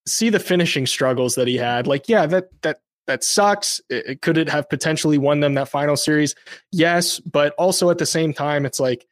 see 0.07 0.29
the 0.29 0.39
finishing 0.39 0.85
struggles 0.85 1.35
that 1.35 1.47
he 1.47 1.57
had? 1.57 1.87
Like 1.87 2.09
yeah, 2.09 2.25
that 2.25 2.49
that 2.61 2.79
that 3.07 3.23
sucks. 3.23 3.81
It, 3.89 4.21
could 4.21 4.37
it 4.37 4.49
have 4.49 4.69
potentially 4.69 5.17
won 5.17 5.39
them 5.39 5.53
that 5.55 5.69
final 5.69 5.97
series? 5.97 6.35
Yes, 6.71 7.19
but 7.19 7.53
also 7.57 7.89
at 7.89 7.97
the 7.97 8.05
same 8.05 8.33
time, 8.33 8.65
it's 8.65 8.79
like 8.79 9.05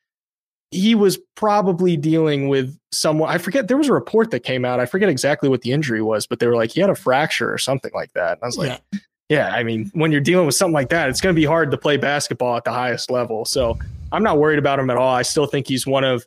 he 0.72 0.96
was 0.96 1.20
probably 1.36 1.98
dealing 1.98 2.48
with 2.48 2.78
someone. 2.92 3.30
I 3.30 3.38
forget. 3.38 3.68
There 3.68 3.78
was 3.78 3.90
a 3.90 3.94
report 3.94 4.32
that 4.32 4.42
came 4.42 4.64
out. 4.64 4.80
I 4.80 4.86
forget 4.86 5.10
exactly 5.10 5.50
what 5.50 5.62
the 5.62 5.72
injury 5.72 6.02
was, 6.02 6.26
but 6.26 6.40
they 6.40 6.48
were 6.48 6.56
like 6.56 6.72
he 6.72 6.82
had 6.82 6.90
a 6.90 6.96
fracture 6.96 7.52
or 7.52 7.58
something 7.58 7.92
like 7.94 8.14
that. 8.14 8.34
And 8.34 8.44
I 8.44 8.46
was 8.46 8.58
like, 8.58 8.82
yeah. 8.94 9.00
yeah 9.30 9.50
I 9.50 9.64
mean, 9.64 9.92
when 9.94 10.12
you're 10.12 10.22
dealing 10.22 10.46
with 10.46 10.56
something 10.56 10.74
like 10.74 10.90
that, 10.90 11.10
it's 11.10 11.20
going 11.20 11.36
to 11.36 11.40
be 11.40 11.46
hard 11.46 11.72
to 11.72 11.78
play 11.78 11.98
basketball 11.98 12.56
at 12.56 12.64
the 12.64 12.72
highest 12.72 13.12
level. 13.12 13.44
So 13.46 13.78
I'm 14.12 14.24
not 14.24 14.38
worried 14.38 14.60
about 14.60 14.80
him 14.80 14.90
at 14.90 14.98
all. 14.98 15.14
I 15.14 15.24
still 15.24 15.46
think 15.46 15.68
he's 15.68 15.86
one 15.86 16.06
of 16.06 16.26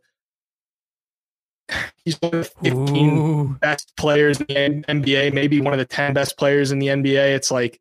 He's 2.04 2.20
one 2.20 2.34
of 2.34 2.52
the 2.62 2.70
15 2.70 3.18
Ooh. 3.18 3.48
best 3.60 3.96
players 3.96 4.40
in 4.40 4.46
the 4.46 4.84
NBA, 4.86 5.32
maybe 5.32 5.60
one 5.60 5.72
of 5.72 5.78
the 5.78 5.86
10 5.86 6.12
best 6.12 6.36
players 6.36 6.70
in 6.70 6.78
the 6.78 6.88
NBA. 6.88 7.34
It's 7.34 7.50
like 7.50 7.80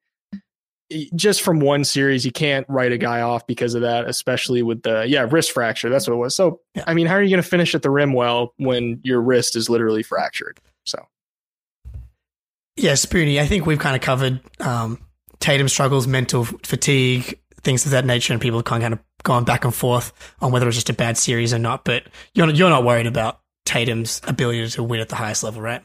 just 1.15 1.41
from 1.41 1.59
one 1.59 1.83
series, 1.83 2.25
you 2.25 2.31
can't 2.31 2.65
write 2.69 2.91
a 2.91 2.97
guy 2.97 3.21
off 3.21 3.45
because 3.47 3.75
of 3.75 3.81
that, 3.81 4.07
especially 4.07 4.61
with 4.61 4.83
the 4.83 5.05
yeah 5.07 5.27
wrist 5.29 5.51
fracture. 5.51 5.89
That's 5.89 6.07
what 6.07 6.13
it 6.13 6.17
was. 6.17 6.35
So 6.35 6.61
yeah. 6.75 6.83
I 6.87 6.93
mean, 6.93 7.07
how 7.07 7.15
are 7.15 7.23
you 7.23 7.29
going 7.29 7.41
to 7.41 7.47
finish 7.47 7.73
at 7.75 7.81
the 7.81 7.89
rim 7.89 8.13
well 8.13 8.53
when 8.57 8.99
your 9.03 9.21
wrist 9.21 9.55
is 9.55 9.69
literally 9.69 10.03
fractured? 10.03 10.59
So 10.85 11.05
yeah, 12.75 12.93
Spoonie. 12.93 13.39
I 13.39 13.47
think 13.47 13.65
we've 13.65 13.79
kind 13.79 13.95
of 13.95 14.01
covered 14.01 14.41
um, 14.59 14.99
Tatum 15.39 15.69
struggles, 15.69 16.07
mental 16.07 16.45
fatigue, 16.45 17.39
things 17.61 17.85
of 17.85 17.91
that 17.91 18.05
nature, 18.05 18.33
and 18.33 18.41
people 18.41 18.59
have 18.59 18.65
kind 18.65 18.83
of 18.83 18.99
gone 19.23 19.45
back 19.45 19.63
and 19.63 19.73
forth 19.73 20.11
on 20.41 20.51
whether 20.51 20.65
it 20.65 20.67
was 20.67 20.75
just 20.75 20.89
a 20.89 20.93
bad 20.93 21.17
series 21.17 21.53
or 21.53 21.59
not. 21.59 21.85
But 21.85 22.03
you're 22.33 22.49
you're 22.49 22.69
not 22.69 22.83
worried 22.83 23.07
about 23.07 23.39
Tatum's 23.65 24.21
ability 24.26 24.67
to 24.69 24.84
win 24.84 24.99
at 24.99 25.10
the 25.10 25.15
highest 25.15 25.43
level, 25.43 25.62
right? 25.62 25.82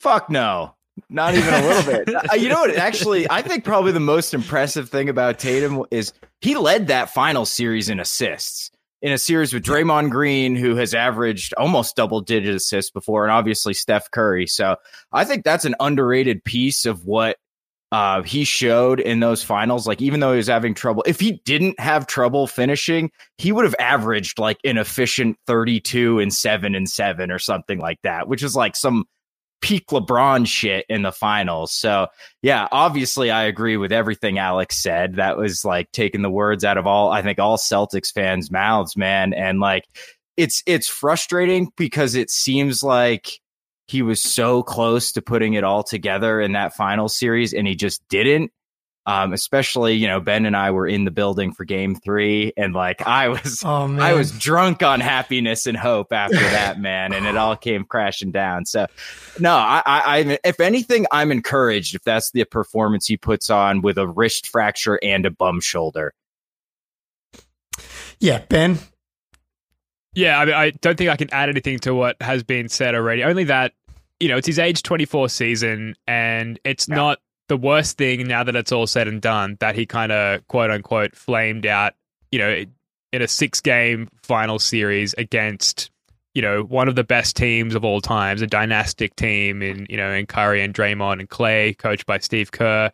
Fuck 0.00 0.30
no. 0.30 0.74
Not 1.08 1.34
even 1.34 1.52
a 1.52 1.60
little 1.62 1.92
bit. 1.92 2.14
Uh, 2.30 2.34
you 2.36 2.48
know 2.48 2.60
what? 2.60 2.74
Actually, 2.76 3.28
I 3.28 3.42
think 3.42 3.64
probably 3.64 3.92
the 3.92 4.00
most 4.00 4.32
impressive 4.32 4.88
thing 4.88 5.08
about 5.08 5.38
Tatum 5.38 5.84
is 5.90 6.12
he 6.40 6.56
led 6.56 6.86
that 6.86 7.10
final 7.10 7.44
series 7.44 7.88
in 7.88 8.00
assists 8.00 8.70
in 9.04 9.12
a 9.12 9.18
series 9.18 9.52
with 9.52 9.62
Draymond 9.62 10.10
Green, 10.10 10.56
who 10.56 10.76
has 10.76 10.94
averaged 10.94 11.52
almost 11.58 11.94
double 11.94 12.22
digit 12.22 12.54
assists 12.54 12.90
before, 12.90 13.24
and 13.24 13.32
obviously 13.32 13.74
Steph 13.74 14.10
Curry. 14.10 14.46
So 14.46 14.76
I 15.12 15.26
think 15.26 15.44
that's 15.44 15.66
an 15.66 15.74
underrated 15.78 16.42
piece 16.42 16.86
of 16.86 17.04
what 17.04 17.36
uh, 17.94 18.24
he 18.24 18.42
showed 18.42 18.98
in 18.98 19.20
those 19.20 19.44
finals, 19.44 19.86
like 19.86 20.02
even 20.02 20.18
though 20.18 20.32
he 20.32 20.38
was 20.38 20.48
having 20.48 20.74
trouble, 20.74 21.04
if 21.06 21.20
he 21.20 21.40
didn't 21.44 21.78
have 21.78 22.08
trouble 22.08 22.48
finishing, 22.48 23.08
he 23.38 23.52
would 23.52 23.64
have 23.64 23.76
averaged 23.78 24.36
like 24.36 24.58
an 24.64 24.78
efficient 24.78 25.38
32 25.46 26.18
and 26.18 26.34
7 26.34 26.74
and 26.74 26.88
7 26.88 27.30
or 27.30 27.38
something 27.38 27.78
like 27.78 28.02
that, 28.02 28.26
which 28.26 28.42
is 28.42 28.56
like 28.56 28.74
some 28.74 29.04
peak 29.60 29.86
LeBron 29.90 30.44
shit 30.44 30.84
in 30.88 31.02
the 31.02 31.12
finals. 31.12 31.72
So, 31.72 32.08
yeah, 32.42 32.66
obviously 32.72 33.30
I 33.30 33.44
agree 33.44 33.76
with 33.76 33.92
everything 33.92 34.40
Alex 34.40 34.76
said. 34.82 35.14
That 35.14 35.36
was 35.36 35.64
like 35.64 35.92
taking 35.92 36.22
the 36.22 36.30
words 36.30 36.64
out 36.64 36.78
of 36.78 36.88
all 36.88 37.12
I 37.12 37.22
think 37.22 37.38
all 37.38 37.58
Celtics 37.58 38.12
fans' 38.12 38.50
mouths, 38.50 38.96
man. 38.96 39.32
And 39.32 39.60
like 39.60 39.84
it's 40.36 40.64
it's 40.66 40.88
frustrating 40.88 41.70
because 41.76 42.16
it 42.16 42.28
seems 42.28 42.82
like 42.82 43.38
he 43.86 44.02
was 44.02 44.20
so 44.20 44.62
close 44.62 45.12
to 45.12 45.22
putting 45.22 45.54
it 45.54 45.64
all 45.64 45.82
together 45.82 46.40
in 46.40 46.52
that 46.52 46.74
final 46.74 47.08
series 47.08 47.52
and 47.52 47.66
he 47.66 47.74
just 47.74 48.06
didn't. 48.08 48.50
Um, 49.06 49.34
especially, 49.34 49.92
you 49.96 50.08
know, 50.08 50.18
Ben 50.18 50.46
and 50.46 50.56
I 50.56 50.70
were 50.70 50.86
in 50.86 51.04
the 51.04 51.10
building 51.10 51.52
for 51.52 51.66
game 51.66 51.94
three 51.94 52.54
and 52.56 52.72
like 52.72 53.06
I 53.06 53.28
was, 53.28 53.62
oh, 53.62 53.98
I 53.98 54.14
was 54.14 54.30
drunk 54.32 54.82
on 54.82 55.00
happiness 55.00 55.66
and 55.66 55.76
hope 55.76 56.10
after 56.10 56.36
that, 56.38 56.80
man. 56.80 57.12
And 57.12 57.26
it 57.26 57.36
all 57.36 57.54
came 57.54 57.84
crashing 57.84 58.32
down. 58.32 58.64
So 58.64 58.86
no, 59.38 59.54
I, 59.54 59.82
I, 59.84 60.18
I, 60.18 60.38
if 60.42 60.58
anything, 60.58 61.04
I'm 61.12 61.30
encouraged 61.30 61.94
if 61.94 62.02
that's 62.02 62.30
the 62.30 62.44
performance 62.44 63.04
he 63.04 63.18
puts 63.18 63.50
on 63.50 63.82
with 63.82 63.98
a 63.98 64.08
wrist 64.08 64.48
fracture 64.48 64.98
and 65.02 65.26
a 65.26 65.30
bum 65.30 65.60
shoulder. 65.60 66.14
Yeah. 68.20 68.42
Ben, 68.48 68.78
yeah, 70.14 70.38
I 70.38 70.44
mean, 70.44 70.54
I 70.54 70.70
don't 70.70 70.96
think 70.96 71.10
I 71.10 71.16
can 71.16 71.32
add 71.32 71.48
anything 71.48 71.78
to 71.80 71.94
what 71.94 72.16
has 72.20 72.42
been 72.42 72.68
said 72.68 72.94
already. 72.94 73.24
Only 73.24 73.44
that, 73.44 73.72
you 74.20 74.28
know, 74.28 74.36
it's 74.36 74.46
his 74.46 74.58
age 74.58 74.82
24 74.82 75.28
season, 75.28 75.96
and 76.06 76.58
it's 76.64 76.88
yeah. 76.88 76.94
not 76.94 77.18
the 77.48 77.56
worst 77.56 77.98
thing 77.98 78.26
now 78.26 78.42
that 78.44 78.56
it's 78.56 78.72
all 78.72 78.86
said 78.86 79.06
and 79.08 79.20
done 79.20 79.56
that 79.60 79.74
he 79.74 79.84
kind 79.86 80.12
of 80.12 80.46
quote 80.48 80.70
unquote 80.70 81.14
flamed 81.16 81.66
out, 81.66 81.94
you 82.32 82.38
know, 82.38 82.64
in 83.12 83.22
a 83.22 83.28
six 83.28 83.60
game 83.60 84.08
final 84.22 84.58
series 84.58 85.14
against, 85.14 85.90
you 86.34 86.42
know, 86.42 86.62
one 86.62 86.88
of 86.88 86.94
the 86.94 87.04
best 87.04 87.36
teams 87.36 87.74
of 87.74 87.84
all 87.84 88.00
times, 88.00 88.40
a 88.40 88.46
dynastic 88.46 89.14
team 89.16 89.62
in, 89.62 89.86
you 89.90 89.96
know, 89.96 90.10
in 90.10 90.26
Curry 90.26 90.62
and 90.62 90.72
Draymond 90.74 91.20
and 91.20 91.28
Klay, 91.28 91.76
coached 91.76 92.06
by 92.06 92.18
Steve 92.18 92.50
Kerr. 92.50 92.90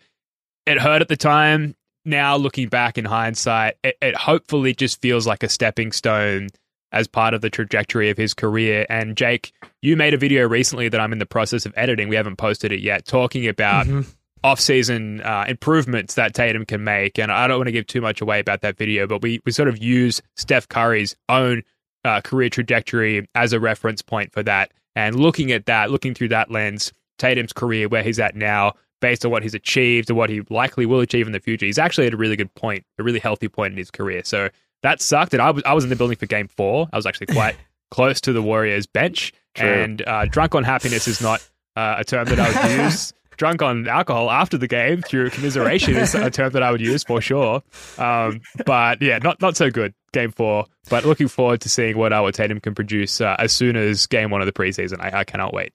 It 0.67 0.81
hurt 0.81 1.03
at 1.03 1.09
the 1.09 1.17
time. 1.17 1.75
Now, 2.05 2.37
looking 2.37 2.69
back 2.69 2.97
in 2.97 3.05
hindsight, 3.05 3.77
it, 3.85 3.97
it 4.01 4.17
hopefully 4.17 4.75
just 4.75 5.01
feels 5.03 5.27
like 5.27 5.43
a 5.43 5.49
stepping 5.49 5.93
stone 5.93 6.49
as 6.93 7.07
part 7.07 7.35
of 7.35 7.41
the 7.41 7.51
trajectory 7.51 8.11
of 8.11 8.17
his 8.17 8.35
career. 8.35 8.87
And 8.89 9.17
Jake, 9.17 9.53
you 9.83 9.97
made 9.97 10.15
a 10.15 10.19
video 10.19 10.49
recently 10.49 10.89
that 10.89 11.01
I'm 11.01 11.13
in 11.13 11.19
the 11.19 11.27
process 11.27 11.67
of 11.67 11.73
editing. 11.77 12.09
We 12.09 12.17
haven't 12.17 12.37
posted 12.37 12.73
it 12.73 12.81
yet, 12.81 13.07
talking 13.07 13.47
about 13.47 13.87
mm-hmm. 13.87 14.09
off-season 14.43 15.21
uh, 15.21 15.45
improvements 15.49 16.15
that 16.15 16.35
Tatum 16.35 16.65
can 16.65 16.83
make. 16.83 17.19
And 17.19 17.31
I 17.31 17.47
don't 17.47 17.59
want 17.59 17.69
to 17.69 17.73
give 17.73 17.87
too 17.87 18.01
much 18.01 18.21
away 18.21 18.41
about 18.41 18.63
that 18.63 18.77
video, 18.77 19.07
but 19.07 19.23
we 19.23 19.41
we 19.45 19.53
sort 19.53 19.69
of 19.69 19.83
use 19.83 20.21
Steph 20.37 20.69
Curry's 20.69 21.15
own 21.29 21.63
uh, 22.05 22.21
career 22.23 22.49
trajectory 22.49 23.29
as 23.35 23.53
a 23.53 23.61
reference 23.61 24.03
point 24.03 24.33
for 24.33 24.43
that. 24.43 24.73
And 24.97 25.17
looking 25.17 25.53
at 25.53 25.67
that, 25.67 25.91
looking 25.91 26.15
through 26.15 26.29
that 26.29 26.51
lens, 26.51 26.93
Tatum's 27.19 27.53
career, 27.53 27.89
where 27.89 28.03
he's 28.03 28.19
at 28.19 28.35
now, 28.35 28.75
based 29.01 29.25
on 29.25 29.31
what 29.31 29.43
he's 29.43 29.55
achieved 29.55 30.11
and 30.11 30.17
what 30.17 30.29
he 30.29 30.43
likely 30.51 30.87
will 30.87 31.01
achieve 31.01 31.27
in 31.27 31.33
the 31.33 31.41
future, 31.41 31.67
he's 31.67 31.79
actually 31.79 32.07
at 32.07 32.15
a 32.15 32.17
really 32.17 32.37
good 32.37 32.53
point, 32.55 32.85
a 32.99 33.03
really 33.03 33.21
healthy 33.21 33.49
point 33.49 33.73
in 33.73 33.79
his 33.79 33.91
career. 33.91 34.23
So 34.25 34.49
that 34.83 35.01
sucked. 35.01 35.35
And 35.35 35.43
I 35.43 35.51
was 35.51 35.63
I 35.65 35.75
was 35.75 35.85
in 35.85 35.91
the 35.91 35.97
building 35.97 36.17
for 36.17 36.27
game 36.27 36.49
four. 36.49 36.89
I 36.93 36.97
was 36.97 37.07
actually 37.07 37.29
quite 37.29 37.57
close 37.91 38.21
to 38.23 38.33
the 38.33 38.43
Warriors 38.43 38.87
bench. 38.87 39.33
True. 39.55 39.69
And 39.69 40.03
uh, 40.07 40.27
drunk 40.27 40.55
on 40.55 40.65
happiness 40.65 41.09
is 41.09 41.21
not 41.21 41.41
uh, 41.77 41.97
a 41.99 42.05
term 42.05 42.27
that 42.27 42.39
I 42.39 42.49
would 42.77 42.85
use. 42.85 43.13
drunk 43.37 43.63
on 43.63 43.89
alcohol 43.89 44.31
after 44.31 44.59
the 44.59 44.69
game 44.69 45.03
through 45.03 45.31
commiseration 45.31 45.97
is 45.97 46.15
a 46.15 46.31
term 46.31 46.53
that 46.53 46.63
I 46.63 46.71
would 46.71 46.81
use 46.81 47.03
for 47.05 47.21
sure. 47.21 47.63
Um, 47.99 48.43
but 48.67 49.01
yeah, 49.03 49.19
not 49.19 49.41
not 49.41 49.57
so 49.57 49.71
good 49.71 49.95
game 50.13 50.31
four. 50.31 50.67
But 50.89 51.05
looking 51.05 51.29
forward 51.29 51.61
to 51.63 51.69
seeing 51.69 51.97
what 51.97 52.13
our 52.13 52.33
Tatum 52.33 52.61
can 52.61 52.75
produce 52.75 53.21
uh, 53.21 53.37
as 53.39 53.53
soon 53.53 53.77
as 53.77 54.07
game 54.07 54.31
one 54.31 54.41
of 54.41 54.47
the 54.47 54.53
preseason. 54.53 55.01
I, 55.01 55.21
I 55.21 55.25
cannot 55.25 55.53
wait. 55.53 55.73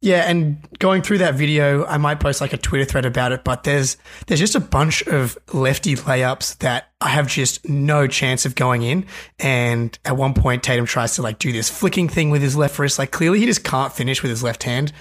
Yeah, 0.00 0.28
and 0.28 0.66
going 0.80 1.02
through 1.02 1.18
that 1.18 1.36
video, 1.36 1.84
I 1.86 1.96
might 1.96 2.18
post 2.18 2.40
like 2.40 2.52
a 2.52 2.56
Twitter 2.56 2.84
thread 2.84 3.04
about 3.04 3.30
it, 3.30 3.44
but 3.44 3.62
there's 3.62 3.96
there's 4.26 4.40
just 4.40 4.56
a 4.56 4.60
bunch 4.60 5.02
of 5.02 5.38
lefty 5.52 5.94
layups 5.94 6.58
that 6.58 6.90
I 7.00 7.10
have 7.10 7.28
just 7.28 7.68
no 7.68 8.08
chance 8.08 8.44
of 8.44 8.56
going 8.56 8.82
in. 8.82 9.06
And 9.38 9.96
at 10.04 10.16
one 10.16 10.34
point 10.34 10.64
Tatum 10.64 10.86
tries 10.86 11.14
to 11.16 11.22
like 11.22 11.38
do 11.38 11.52
this 11.52 11.70
flicking 11.70 12.08
thing 12.08 12.30
with 12.30 12.42
his 12.42 12.56
left 12.56 12.78
wrist. 12.78 12.98
Like 12.98 13.12
clearly 13.12 13.38
he 13.38 13.46
just 13.46 13.62
can't 13.62 13.92
finish 13.92 14.22
with 14.22 14.30
his 14.30 14.42
left 14.42 14.64
hand 14.64 14.92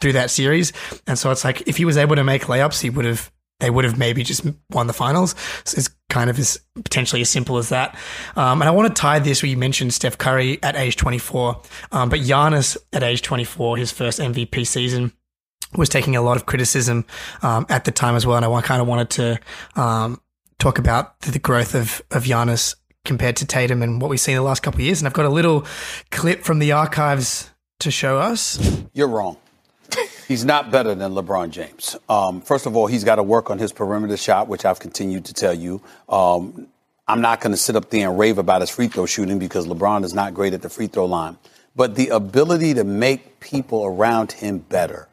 through 0.00 0.12
that 0.12 0.30
series. 0.30 0.72
And 1.06 1.18
so 1.18 1.30
it's 1.32 1.44
like 1.44 1.66
if 1.66 1.76
he 1.76 1.84
was 1.84 1.96
able 1.96 2.16
to 2.16 2.24
make 2.24 2.42
layups, 2.42 2.80
he 2.80 2.90
would 2.90 3.04
have 3.04 3.32
they 3.58 3.70
would 3.70 3.84
have 3.84 3.98
maybe 3.98 4.22
just 4.22 4.46
won 4.70 4.86
the 4.86 4.92
finals. 4.92 5.34
So 5.64 5.78
it's 5.78 5.90
kind 6.16 6.30
of 6.30 6.38
as 6.38 6.58
potentially 6.82 7.20
as 7.20 7.28
simple 7.28 7.58
as 7.58 7.68
that. 7.68 7.94
Um, 8.36 8.62
and 8.62 8.68
I 8.70 8.70
want 8.70 8.88
to 8.88 8.98
tie 8.98 9.18
this 9.18 9.42
where 9.42 9.50
you 9.50 9.58
mentioned 9.58 9.92
Steph 9.92 10.16
Curry 10.16 10.58
at 10.62 10.74
age 10.74 10.96
24, 10.96 11.60
um, 11.92 12.08
but 12.08 12.20
Giannis 12.20 12.78
at 12.94 13.02
age 13.02 13.20
24, 13.20 13.76
his 13.76 13.92
first 13.92 14.18
MVP 14.18 14.66
season 14.66 15.12
was 15.76 15.90
taking 15.90 16.16
a 16.16 16.22
lot 16.22 16.38
of 16.38 16.46
criticism 16.46 17.04
um, 17.42 17.66
at 17.68 17.84
the 17.84 17.90
time 17.90 18.14
as 18.14 18.24
well. 18.24 18.38
And 18.38 18.46
I 18.46 18.62
kind 18.62 18.80
of 18.80 18.88
wanted 18.88 19.10
to 19.10 19.38
um, 19.78 20.22
talk 20.58 20.78
about 20.78 21.20
the 21.20 21.38
growth 21.38 21.74
of 21.74 22.00
of 22.10 22.24
Giannis 22.24 22.76
compared 23.04 23.36
to 23.36 23.46
Tatum 23.46 23.82
and 23.82 24.00
what 24.00 24.08
we've 24.08 24.18
seen 24.18 24.36
the 24.36 24.42
last 24.42 24.62
couple 24.62 24.80
of 24.80 24.86
years. 24.86 25.02
And 25.02 25.06
I've 25.06 25.12
got 25.12 25.26
a 25.26 25.36
little 25.38 25.66
clip 26.10 26.44
from 26.44 26.60
the 26.60 26.72
archives 26.72 27.50
to 27.80 27.90
show 27.90 28.16
us. 28.16 28.58
You're 28.94 29.08
wrong. 29.08 29.36
He's 30.26 30.44
not 30.44 30.70
better 30.70 30.94
than 30.94 31.12
LeBron 31.12 31.50
James. 31.50 31.96
Um, 32.08 32.40
first 32.40 32.66
of 32.66 32.76
all, 32.76 32.86
he's 32.88 33.04
got 33.04 33.16
to 33.16 33.22
work 33.22 33.48
on 33.50 33.58
his 33.58 33.72
perimeter 33.72 34.16
shot, 34.16 34.48
which 34.48 34.64
I've 34.64 34.80
continued 34.80 35.26
to 35.26 35.34
tell 35.34 35.54
you. 35.54 35.80
Um, 36.08 36.66
I'm 37.06 37.20
not 37.20 37.40
going 37.40 37.52
to 37.52 37.56
sit 37.56 37.76
up 37.76 37.90
there 37.90 38.08
and 38.08 38.18
rave 38.18 38.38
about 38.38 38.60
his 38.60 38.70
free 38.70 38.88
throw 38.88 39.06
shooting 39.06 39.38
because 39.38 39.66
LeBron 39.66 40.04
is 40.04 40.12
not 40.12 40.34
great 40.34 40.52
at 40.54 40.62
the 40.62 40.68
free 40.68 40.88
throw 40.88 41.06
line. 41.06 41.38
But 41.76 41.94
the 41.94 42.08
ability 42.08 42.74
to 42.74 42.84
make 42.84 43.38
people 43.38 43.84
around 43.84 44.32
him 44.32 44.58
better, 44.58 45.08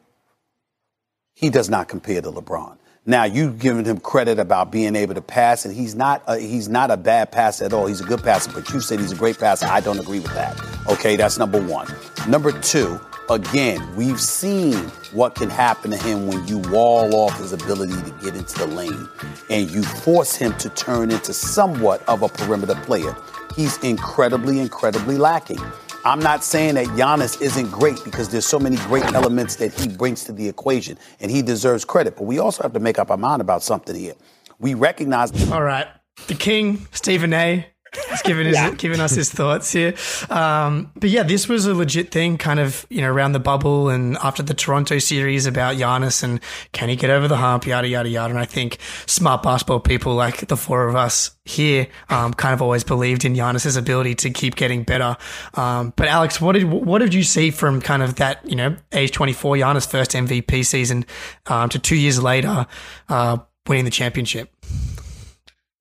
he 1.36 1.52
does 1.52 1.70
not 1.70 1.88
compare 1.90 2.22
to 2.22 2.32
LeBron. 2.32 2.78
Now 3.06 3.26
you've 3.26 3.60
given 3.60 3.84
him 3.84 4.00
credit 4.00 4.40
about 4.40 4.72
being 4.72 4.96
able 4.96 5.14
to 5.16 5.22
pass, 5.22 5.66
and 5.66 5.76
he's 5.76 5.94
not 5.94 6.24
a, 6.26 6.40
he's 6.40 6.70
not 6.70 6.90
a 6.90 6.96
bad 6.96 7.32
passer 7.32 7.66
at 7.66 7.74
all. 7.74 7.86
He's 7.86 8.00
a 8.00 8.06
good 8.06 8.24
passer, 8.24 8.52
but 8.52 8.68
you 8.72 8.80
said 8.80 9.00
he's 9.00 9.12
a 9.12 9.16
great 9.16 9.38
passer. 9.38 9.66
I 9.66 9.82
don't 9.82 10.00
agree 10.00 10.22
with 10.22 10.34
that. 10.34 10.58
Okay, 10.88 11.18
that's 11.18 11.38
number 11.38 11.62
one. 11.62 11.94
Number 12.30 12.58
two, 12.62 13.00
again, 13.30 13.96
we've 13.96 14.20
seen 14.20 14.74
what 15.12 15.36
can 15.36 15.50
happen 15.50 15.92
to 15.92 15.98
him 15.98 16.28
when 16.28 16.46
you 16.48 16.60
wall 16.60 17.16
off 17.16 17.38
his 17.38 17.54
ability 17.54 17.94
to 17.94 18.12
get 18.24 18.36
into 18.36 18.58
the 18.58 18.68
lane 18.68 19.08
and 19.50 19.70
you 19.72 19.84
force 19.84 20.36
him 20.36 20.56
to 20.58 20.70
turn 20.70 21.12
into 21.12 21.34
somewhat 21.34 22.08
of 22.08 22.22
a 22.22 22.30
perimeter 22.30 22.76
player. 22.76 23.16
He's 23.56 23.78
incredibly, 23.80 24.60
incredibly 24.60 25.18
lacking. 25.18 25.60
I'm 26.06 26.20
not 26.20 26.44
saying 26.44 26.76
that 26.76 26.88
Giannis 26.88 27.42
isn't 27.42 27.72
great 27.72 28.04
because 28.04 28.28
there's 28.30 28.46
so 28.46 28.60
many 28.60 28.76
great 28.76 29.06
elements 29.14 29.56
that 29.58 29.74
he 29.74 29.88
brings 29.88 30.26
to 30.26 30.34
the 30.34 30.48
equation 30.48 30.98
and 31.22 31.32
he 31.32 31.42
deserves 31.42 31.86
credit. 31.86 32.18
But 32.18 32.26
we 32.26 32.40
also 32.40 32.64
have 32.64 32.74
to 32.74 32.80
make 32.80 33.00
up 33.00 33.10
our 33.10 33.18
mind 33.18 33.42
about 33.42 33.64
something 33.64 33.96
here. 33.96 34.14
We 34.60 34.74
recognize. 34.74 35.32
All 35.52 35.64
right. 35.64 35.88
The 36.28 36.36
King, 36.36 36.88
Stephen 36.92 37.34
A. 37.34 37.73
He's 38.10 38.22
giving, 38.24 38.46
his, 38.48 38.56
yeah. 38.56 38.72
giving 38.72 39.00
us 39.00 39.14
his 39.16 39.32
thoughts 39.32 39.72
here. 39.72 39.94
Um, 40.30 40.92
but 40.96 41.10
yeah, 41.10 41.24
this 41.24 41.48
was 41.48 41.66
a 41.66 41.74
legit 41.74 42.12
thing 42.12 42.38
kind 42.38 42.60
of, 42.60 42.86
you 42.90 43.02
know, 43.02 43.12
around 43.12 43.34
the 43.34 43.40
bubble 43.40 43.90
and 43.90 44.18
after 44.18 44.44
the 44.44 44.54
Toronto 44.54 44.98
series 45.00 45.46
about 45.46 45.76
Giannis 45.76 46.24
and 46.24 46.40
can 46.72 46.90
he 46.90 46.96
get 46.96 47.10
over 47.10 47.28
the 47.28 47.38
hump, 47.38 47.66
yada, 47.66 47.88
yada, 47.88 48.10
yada. 48.10 48.32
And 48.32 48.40
I 48.40 48.46
think 48.46 48.78
smart 49.06 49.44
basketball 49.44 49.80
people 49.80 50.16
like 50.16 50.48
the 50.48 50.58
four 50.58 50.88
of 50.88 50.96
us 50.96 51.32
here 51.46 51.88
um, 52.10 52.34
kind 52.34 52.54
of 52.54 52.62
always 52.62 52.84
believed 52.84 53.26
in 53.26 53.34
Giannis's 53.34 53.76
ability 53.76 54.16
to 54.16 54.30
keep 54.30 54.56
getting 54.56 54.84
better. 54.84 55.18
Um, 55.56 55.94
but 55.96 56.08
Alex, 56.08 56.40
what 56.40 56.54
did 56.54 56.64
what 56.64 57.00
did 57.00 57.14
you 57.14 57.24
see 57.24 57.52
from 57.52 57.82
kind 57.82 58.02
of 58.02 58.16
that, 58.16 58.48
you 58.50 58.56
know, 58.56 58.76
age 58.92 59.12
24, 59.12 59.58
Giannis' 59.58 59.90
first 59.90 60.12
MVP 60.12 60.66
season 60.66 61.06
um, 61.48 61.70
to 61.70 61.80
two 61.80 61.96
years 61.96 62.22
later 62.22 62.66
uh, 63.10 63.38
winning 63.68 63.86
the 63.86 63.92
championship? 63.92 64.54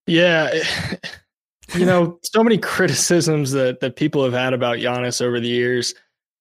Yeah. 0.06 0.50
You 1.74 1.86
know, 1.86 2.18
so 2.22 2.42
many 2.42 2.58
criticisms 2.58 3.52
that 3.52 3.80
that 3.80 3.96
people 3.96 4.24
have 4.24 4.32
had 4.32 4.52
about 4.52 4.78
Giannis 4.78 5.20
over 5.20 5.40
the 5.40 5.48
years. 5.48 5.94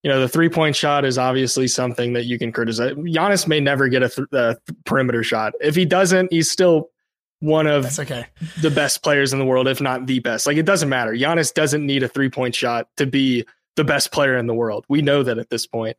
You 0.04 0.10
know, 0.10 0.20
the 0.20 0.28
three 0.28 0.50
point 0.50 0.76
shot 0.76 1.06
is 1.06 1.18
obviously 1.18 1.68
something 1.68 2.14
that 2.14 2.26
you 2.26 2.40
can 2.40 2.52
criticize. 2.52 2.94
Giannis 2.94 3.48
may 3.48 3.60
never 3.60 3.88
get 3.88 4.02
a, 4.02 4.10
th- 4.10 4.28
a 4.32 4.58
perimeter 4.86 5.24
shot. 5.24 5.54
If 5.62 5.76
he 5.76 5.86
doesn't, 5.86 6.32
he's 6.32 6.50
still 6.50 6.90
one 7.40 7.68
of 7.68 7.84
That's 7.84 8.00
okay. 8.00 8.26
the 8.62 8.72
best 8.72 9.04
players 9.04 9.34
in 9.34 9.40
the 9.40 9.46
world, 9.46 9.68
if 9.68 9.82
not 9.82 10.06
the 10.08 10.20
best. 10.20 10.48
Like 10.48 10.58
it 10.58 10.66
doesn't 10.66 10.90
matter. 10.90 11.12
Giannis 11.12 11.54
doesn't 11.54 11.86
need 11.86 12.04
a 12.04 12.08
three 12.08 12.30
point 12.30 12.56
shot 12.56 12.88
to 12.98 13.06
be 13.06 13.46
the 13.76 13.84
best 13.84 14.12
player 14.12 14.38
in 14.38 14.48
the 14.48 14.54
world. 14.54 14.86
We 14.90 15.02
know 15.02 15.24
that 15.24 15.38
at 15.38 15.50
this 15.50 15.68
point. 15.68 15.98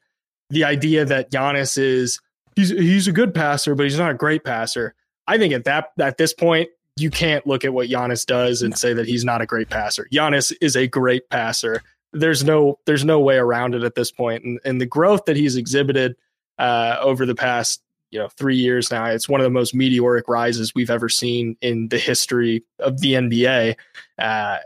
The 0.51 0.65
idea 0.65 1.05
that 1.05 1.31
Giannis 1.31 1.79
is 1.79 2.21
he's 2.57 2.71
he's 2.71 3.09
a 3.09 3.13
good 3.13 3.35
passer, 3.35 3.75
but 3.75 3.85
he's 3.85 3.99
not 3.99 4.11
a 4.11 4.15
great 4.15 4.45
passer. 4.45 4.95
I 5.27 5.39
think 5.39 5.55
at 5.55 5.65
that 5.65 5.91
at 5.99 6.19
this 6.19 6.35
point, 6.35 6.69
you 6.97 7.11
can't 7.11 7.47
look 7.47 7.65
at 7.65 7.73
what 7.73 7.89
Giannis 7.89 8.27
does 8.27 8.63
and 8.63 8.77
say 8.77 8.93
that 8.93 9.07
he's 9.07 9.25
not 9.25 9.41
a 9.41 9.47
great 9.47 9.71
passer. 9.71 10.09
Giannis 10.13 10.53
is 10.61 10.77
a 10.77 10.87
great 10.87 11.29
passer. 11.31 11.83
There's 12.13 12.45
no 12.45 12.79
there's 12.85 13.05
no 13.05 13.21
way 13.21 13.37
around 13.37 13.75
it 13.75 13.83
at 13.83 13.95
this 13.95 14.11
point. 14.11 14.45
And 14.45 14.61
and 14.65 14.81
the 14.81 14.87
growth 14.87 15.25
that 15.27 15.37
he's 15.37 15.57
exhibited 15.57 16.17
uh, 16.59 16.97
over 17.01 17.25
the 17.25 17.35
past 17.35 17.83
you 18.11 18.19
know 18.19 18.29
three 18.29 18.57
years 18.57 18.91
now, 18.91 19.07
it's 19.07 19.29
one 19.29 19.41
of 19.41 19.45
the 19.45 19.51
most 19.51 19.75
meteoric 19.75 20.29
rises 20.29 20.75
we've 20.75 20.91
ever 20.91 21.09
seen 21.09 21.57
in 21.63 21.89
the 21.89 21.99
history 21.99 22.63
of 22.79 23.01
the 23.01 23.15
NBA. 23.15 23.77
Uh, 24.19 24.59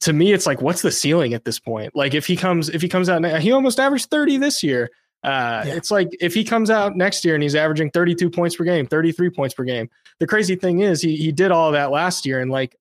to 0.00 0.12
me, 0.12 0.32
it's 0.32 0.46
like, 0.46 0.60
what's 0.60 0.82
the 0.82 0.90
ceiling 0.90 1.34
at 1.34 1.44
this 1.44 1.58
point? 1.58 1.94
Like, 1.96 2.14
if 2.14 2.26
he 2.26 2.36
comes, 2.36 2.68
if 2.68 2.82
he 2.82 2.88
comes 2.88 3.08
out, 3.08 3.24
he 3.40 3.52
almost 3.52 3.80
averaged 3.80 4.10
30 4.10 4.38
this 4.38 4.62
year. 4.62 4.90
Uh, 5.22 5.64
yeah. 5.66 5.74
It's 5.74 5.90
like 5.90 6.08
if 6.20 6.34
he 6.34 6.44
comes 6.44 6.70
out 6.70 6.96
next 6.96 7.24
year 7.24 7.34
and 7.34 7.42
he's 7.42 7.54
averaging 7.54 7.90
32 7.90 8.30
points 8.30 8.56
per 8.56 8.64
game, 8.64 8.86
33 8.86 9.30
points 9.30 9.54
per 9.54 9.64
game. 9.64 9.88
The 10.18 10.26
crazy 10.26 10.56
thing 10.56 10.80
is 10.80 11.00
he 11.00 11.16
he 11.16 11.32
did 11.32 11.50
all 11.50 11.72
that 11.72 11.90
last 11.90 12.26
year 12.26 12.40
in 12.40 12.48
like 12.48 12.76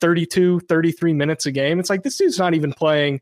32, 0.00 0.60
33 0.60 1.12
minutes 1.14 1.46
a 1.46 1.52
game. 1.52 1.80
It's 1.80 1.90
like 1.90 2.02
this 2.02 2.16
dude's 2.16 2.38
not 2.38 2.54
even 2.54 2.72
playing 2.72 3.20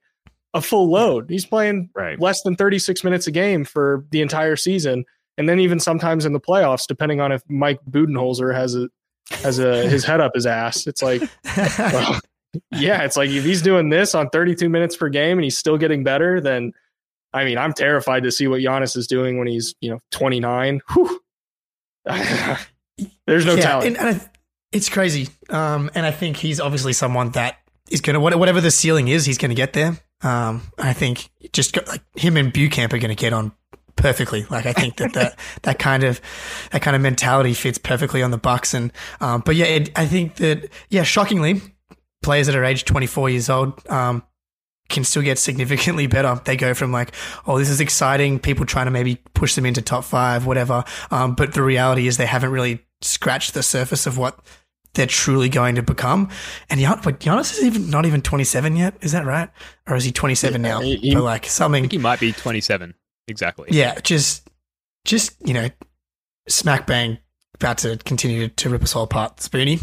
a 0.54 0.60
full 0.60 0.90
load. 0.90 1.28
He's 1.30 1.46
playing 1.46 1.90
right. 1.94 2.18
less 2.20 2.42
than 2.42 2.56
36 2.56 3.04
minutes 3.04 3.26
a 3.26 3.30
game 3.30 3.64
for 3.64 4.04
the 4.10 4.20
entire 4.20 4.56
season. 4.56 5.04
And 5.36 5.48
then 5.48 5.58
even 5.60 5.80
sometimes 5.80 6.24
in 6.24 6.32
the 6.32 6.40
playoffs, 6.40 6.86
depending 6.86 7.20
on 7.20 7.32
if 7.32 7.42
Mike 7.48 7.80
Budenholzer 7.90 8.54
has 8.54 8.76
a 8.76 8.88
has 9.30 9.58
a 9.58 9.88
his 9.88 10.04
head 10.04 10.20
up 10.20 10.32
his 10.34 10.46
ass. 10.46 10.86
It's 10.86 11.02
like 11.02 11.22
well, 11.78 12.20
yeah, 12.72 13.02
it's 13.02 13.16
like 13.16 13.30
if 13.30 13.44
he's 13.44 13.62
doing 13.62 13.88
this 13.88 14.14
on 14.14 14.28
32 14.30 14.68
minutes 14.68 14.96
per 14.96 15.08
game 15.08 15.38
and 15.38 15.44
he's 15.44 15.58
still 15.58 15.78
getting 15.78 16.04
better, 16.04 16.40
then 16.40 16.72
I 17.34 17.44
mean, 17.44 17.58
I'm 17.58 17.72
terrified 17.72 18.22
to 18.22 18.30
see 18.30 18.46
what 18.46 18.60
Giannis 18.60 18.96
is 18.96 19.08
doing 19.08 19.38
when 19.38 19.48
he's, 19.48 19.74
you 19.80 19.90
know, 19.90 19.98
29. 20.12 20.80
There's 23.26 23.44
no 23.44 23.54
yeah, 23.54 23.60
talent. 23.60 23.86
And, 23.86 23.96
and 23.96 24.20
I, 24.20 24.30
it's 24.70 24.88
crazy. 24.88 25.28
Um, 25.50 25.90
and 25.96 26.06
I 26.06 26.12
think 26.12 26.36
he's 26.36 26.60
obviously 26.60 26.92
someone 26.92 27.30
that 27.30 27.58
is 27.90 28.00
going 28.00 28.14
to, 28.14 28.20
whatever 28.20 28.60
the 28.60 28.70
ceiling 28.70 29.08
is, 29.08 29.26
he's 29.26 29.38
going 29.38 29.50
to 29.50 29.56
get 29.56 29.72
there. 29.72 29.98
Um, 30.22 30.62
I 30.78 30.92
think 30.92 31.28
just 31.52 31.76
like 31.88 32.02
him 32.16 32.36
and 32.36 32.52
Beauchamp 32.52 32.92
are 32.92 32.98
going 32.98 33.14
to 33.14 33.20
get 33.20 33.32
on 33.32 33.52
perfectly. 33.96 34.44
Like 34.48 34.66
I 34.66 34.72
think 34.72 34.96
that 34.98 35.12
that, 35.14 35.38
that 35.62 35.78
kind 35.78 36.04
of 36.04 36.20
that 36.70 36.82
kind 36.82 36.94
of 36.94 37.02
mentality 37.02 37.52
fits 37.52 37.78
perfectly 37.78 38.22
on 38.22 38.30
the 38.30 38.38
Bucks. 38.38 38.74
And 38.74 38.92
um, 39.20 39.42
but 39.44 39.56
yeah, 39.56 39.66
it, 39.66 39.90
I 39.96 40.06
think 40.06 40.36
that 40.36 40.70
yeah, 40.88 41.02
shockingly, 41.02 41.60
players 42.22 42.46
that 42.46 42.56
are 42.56 42.64
age 42.64 42.84
24 42.84 43.30
years 43.30 43.50
old 43.50 43.86
um, 43.90 44.22
can 44.88 45.04
still 45.04 45.22
get 45.22 45.38
significantly 45.38 46.06
better. 46.06 46.40
They 46.44 46.56
go 46.56 46.74
from 46.74 46.92
like, 46.92 47.12
oh, 47.46 47.58
this 47.58 47.70
is 47.70 47.80
exciting, 47.80 48.38
people 48.38 48.66
trying 48.66 48.86
to 48.86 48.90
maybe 48.90 49.16
push 49.34 49.54
them 49.54 49.66
into 49.66 49.82
top 49.82 50.04
five, 50.04 50.46
whatever. 50.46 50.84
Um, 51.10 51.34
but 51.34 51.54
the 51.54 51.62
reality 51.62 52.06
is 52.06 52.16
they 52.16 52.26
haven't 52.26 52.50
really 52.50 52.84
scratched 53.00 53.54
the 53.54 53.62
surface 53.62 54.06
of 54.06 54.18
what 54.18 54.38
they're 54.94 55.06
truly 55.06 55.48
going 55.48 55.74
to 55.74 55.82
become. 55.82 56.30
And 56.70 56.80
Gian- 56.80 57.00
but 57.02 57.20
Giannis 57.20 57.52
is 57.52 57.64
even 57.64 57.90
not 57.90 58.06
even 58.06 58.22
27 58.22 58.76
yet. 58.76 58.94
Is 59.00 59.12
that 59.12 59.24
right? 59.26 59.50
Or 59.88 59.96
is 59.96 60.04
he 60.04 60.12
27 60.12 60.62
now? 60.62 60.80
He, 60.80 61.14
but 61.14 61.22
like 61.22 61.46
something. 61.46 61.88
he 61.90 61.98
might 61.98 62.20
be 62.20 62.32
27. 62.32 62.94
Exactly. 63.26 63.68
Yeah. 63.70 63.98
Just, 64.00 64.48
just, 65.04 65.34
you 65.46 65.54
know, 65.54 65.68
smack 66.48 66.86
bang 66.86 67.18
about 67.54 67.78
to 67.78 67.96
continue 68.04 68.48
to, 68.48 68.54
to 68.54 68.70
rip 68.70 68.82
us 68.82 68.94
all 68.94 69.04
apart. 69.04 69.38
Spoonie. 69.38 69.82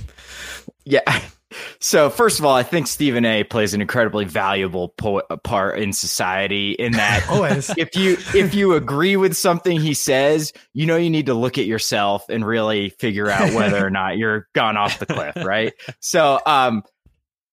Yeah. 0.86 1.02
So 1.80 2.10
first 2.10 2.40
of 2.40 2.46
all, 2.46 2.56
I 2.56 2.64
think 2.64 2.88
Stephen 2.88 3.26
A. 3.26 3.44
plays 3.44 3.74
an 3.74 3.82
incredibly 3.82 4.26
valuable 4.26 4.90
po- 4.90 5.24
part 5.44 5.80
in 5.80 5.94
society. 5.94 6.72
In 6.72 6.94
that, 6.94 7.26
always, 7.30 7.70
if 7.78 7.96
you 7.96 8.18
if 8.36 8.54
you 8.54 8.74
agree 8.74 9.18
with 9.18 9.36
something 9.36 9.80
he 9.80 9.94
says, 9.94 10.54
you 10.74 10.86
know 10.86 10.98
you 10.98 11.10
need 11.10 11.28
to 11.28 11.34
look 11.34 11.58
at 11.58 11.66
yourself 11.66 12.26
and 12.30 12.46
really 12.46 12.90
figure 12.90 13.30
out 13.30 13.54
whether 13.54 13.86
or 13.86 13.90
not 13.90 14.18
you're 14.18 14.48
gone 14.54 14.78
off 14.78 15.00
the 15.00 15.06
cliff, 15.06 15.36
right? 15.38 15.74
So, 16.00 16.40
um, 16.46 16.84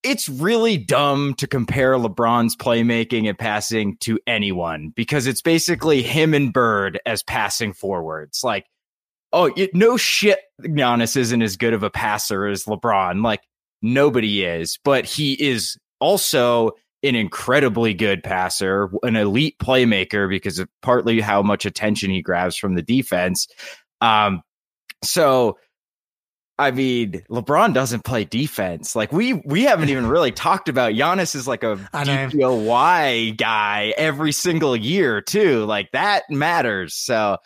it's 0.03 0.29
really 0.29 0.79
dumb 0.79 1.35
to 1.35 1.47
compare 1.47 1.95
LeBron's 1.95 2.57
playmaking 2.57 3.29
and 3.29 3.39
passing 3.39 3.97
to 3.99 4.19
anyone 4.27 4.93
because 4.95 5.27
it's 5.27 5.43
basically 5.43 6.03
him 6.03 6.35
and 6.35 6.53
Bird 6.53 7.01
as 7.05 7.23
passing 7.23 7.73
forwards. 7.73 8.45
Like, 8.45 8.67
oh, 9.33 9.51
no 9.75 9.97
shit, 9.97 10.39
Giannis 10.63 11.17
isn't 11.17 11.43
as 11.43 11.57
good 11.57 11.75
of 11.75 11.83
a 11.83 11.91
passer 11.91 12.47
as 12.47 12.65
LeBron. 12.65 13.23
Like 13.25 13.41
Nobody 13.83 14.45
is, 14.45 14.79
but 14.85 15.05
he 15.05 15.33
is 15.33 15.77
also 16.01 16.73
an 17.03 17.15
incredibly 17.15 17.95
good 17.95 18.23
passer, 18.23 18.91
an 19.03 19.17
elite 19.17 19.57
playmaker 19.59 20.29
because 20.29 20.59
of 20.59 20.69
partly 20.83 21.21
how 21.21 21.43
much 21.43 21.65
attention 21.65 22.11
he 22.11 22.23
grabs 22.23 22.57
from 22.57 22.75
the 22.75 22.83
defense. 22.83 23.47
Um, 24.01 24.43
so 25.03 25.57
I 26.61 26.73
mean, 26.73 27.23
LeBron 27.31 27.73
doesn't 27.73 28.05
play 28.05 28.25
defense. 28.25 28.97
Like 28.97 29.13
we 29.13 29.35
we 29.35 29.63
haven't 29.63 29.91
even 29.91 30.09
really 30.09 30.33
talked 30.33 30.69
about 30.69 30.93
Giannis 30.93 31.37
is 31.37 31.47
like 31.47 31.63
a 31.63 31.77
DPOY 31.95 33.37
guy 33.37 33.95
every 33.97 34.33
single 34.33 34.75
year 34.75 35.21
too. 35.21 35.65
Like 35.67 35.93
that 35.93 36.25
matters. 36.29 36.95
So 36.95 37.37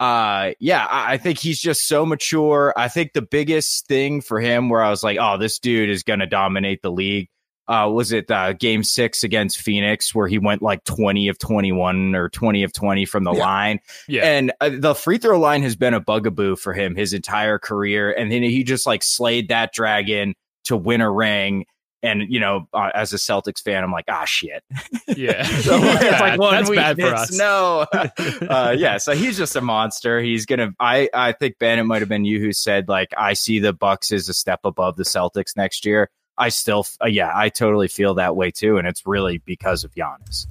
uh 0.00 0.52
yeah 0.60 0.84
I, 0.84 1.14
I, 1.14 1.18
think 1.18 1.38
he's 1.38 1.60
just 1.60 1.88
so 1.88 2.06
mature. 2.06 2.72
I 2.76 2.88
think 2.88 3.12
the 3.12 3.22
biggest 3.22 3.86
thing 3.86 4.20
for 4.20 4.40
him 4.40 4.68
where 4.68 4.82
i 4.82 4.90
was 4.90 5.02
like 5.02 5.18
oh 5.20 5.38
this 5.38 5.58
dude 5.58 5.90
is 5.90 6.02
gonna 6.02 6.26
dominate 6.26 6.82
the 6.82 6.90
league 6.90 7.28
uh 7.66 7.90
was 7.92 8.12
it 8.12 8.30
uh 8.30 8.52
game 8.52 8.84
six 8.84 9.24
against 9.24 9.60
phoenix 9.60 10.14
where 10.14 10.28
he 10.28 10.38
went 10.38 10.62
like 10.62 10.84
20 10.84 11.28
of 11.28 11.38
21 11.38 12.14
or 12.14 12.28
20 12.28 12.62
of 12.62 12.72
20 12.72 13.04
from 13.06 13.24
the 13.24 13.32
yeah. 13.32 13.40
line? 13.40 13.80
Yeah. 14.06 14.24
And 14.24 14.52
uh, 14.60 14.70
the 14.72 14.94
free 14.94 15.18
throw 15.18 15.38
line 15.38 15.62
has 15.62 15.76
been 15.76 15.94
a 15.94 16.00
bugaboo 16.00 16.56
for 16.56 16.72
him 16.72 16.94
his 16.94 17.12
entire 17.12 17.58
career. 17.58 18.12
And 18.12 18.30
then 18.30 18.42
he 18.42 18.62
just 18.64 18.86
like 18.86 19.02
slayed 19.02 19.48
that 19.48 19.72
dragon 19.72 20.34
to 20.64 20.76
win 20.76 21.00
a 21.00 21.10
ring 21.10 21.66
And 22.02 22.22
you 22.28 22.38
know, 22.38 22.68
uh, 22.72 22.90
as 22.94 23.12
a 23.12 23.16
Celtics 23.16 23.62
fan, 23.62 23.82
I'm 23.82 23.92
like, 23.92 24.04
ah, 24.08 24.24
shit. 24.24 24.62
Yeah, 25.16 25.42
so 25.42 25.78
it's 25.80 26.20
like 26.20 26.38
one 26.38 26.52
that's 26.52 26.70
bad 26.70 27.00
for 27.00 27.14
us. 27.14 27.36
No, 27.36 27.86
uh, 27.92 28.76
yeah. 28.78 28.98
So 28.98 29.14
he's 29.14 29.38
just 29.38 29.56
a 29.56 29.60
monster. 29.62 30.20
He's 30.20 30.44
gonna. 30.44 30.74
I 30.78 31.08
I 31.14 31.32
think 31.32 31.58
Ben, 31.58 31.78
it 31.78 31.84
might 31.84 32.02
have 32.02 32.10
been 32.10 32.26
you 32.26 32.38
who 32.38 32.52
said 32.52 32.88
like 32.88 33.08
I 33.16 33.32
see 33.32 33.58
the 33.58 33.72
Bucks 33.72 34.12
as 34.12 34.28
a 34.28 34.34
step 34.34 34.60
above 34.64 34.96
the 34.96 35.04
Celtics 35.04 35.56
next 35.56 35.86
year. 35.86 36.10
I 36.36 36.50
still, 36.50 36.86
uh, 37.02 37.08
yeah, 37.08 37.32
I 37.34 37.48
totally 37.48 37.88
feel 37.88 38.14
that 38.14 38.36
way 38.36 38.50
too, 38.50 38.76
and 38.76 38.86
it's 38.86 39.06
really 39.06 39.38
because 39.38 39.82
of 39.82 39.92
Giannis. 39.94 40.46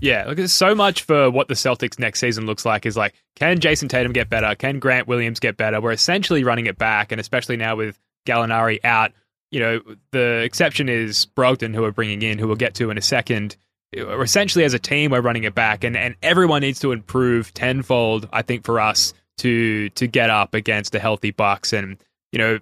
Yeah, 0.00 0.24
look, 0.26 0.36
there's 0.36 0.52
so 0.52 0.74
much 0.74 1.04
for 1.04 1.30
what 1.30 1.46
the 1.46 1.54
Celtics 1.54 1.98
next 1.98 2.18
season 2.18 2.44
looks 2.44 2.66
like 2.66 2.86
is 2.86 2.96
like, 2.96 3.14
can 3.36 3.60
Jayson 3.60 3.88
Tatum 3.88 4.12
get 4.12 4.28
better? 4.28 4.54
Can 4.56 4.80
Grant 4.80 5.06
Williams 5.06 5.38
get 5.38 5.56
better? 5.56 5.80
We're 5.80 5.92
essentially 5.92 6.42
running 6.42 6.66
it 6.66 6.76
back, 6.76 7.12
and 7.12 7.20
especially 7.20 7.56
now 7.56 7.76
with 7.76 7.98
Gallinari 8.26 8.80
out, 8.84 9.12
you 9.52 9.60
know, 9.60 9.80
the 10.10 10.38
exception 10.38 10.88
is 10.88 11.26
Brogdon, 11.36 11.74
who 11.74 11.82
we're 11.82 11.92
bringing 11.92 12.22
in, 12.22 12.38
who 12.38 12.48
we'll 12.48 12.56
get 12.56 12.74
to 12.76 12.90
in 12.90 12.98
a 12.98 13.02
second. 13.02 13.56
Essentially, 13.94 14.64
as 14.64 14.72
a 14.72 14.78
team, 14.78 15.10
we're 15.10 15.20
running 15.20 15.44
it 15.44 15.54
back, 15.54 15.84
and, 15.84 15.96
and 15.96 16.16
everyone 16.22 16.62
needs 16.62 16.80
to 16.80 16.92
improve 16.92 17.52
tenfold. 17.52 18.28
I 18.32 18.42
think 18.42 18.64
for 18.64 18.80
us 18.80 19.12
to 19.38 19.90
to 19.90 20.06
get 20.06 20.30
up 20.30 20.54
against 20.54 20.94
a 20.94 20.98
healthy 20.98 21.30
Bucks, 21.30 21.74
and 21.74 21.98
you 22.32 22.38
know, 22.38 22.58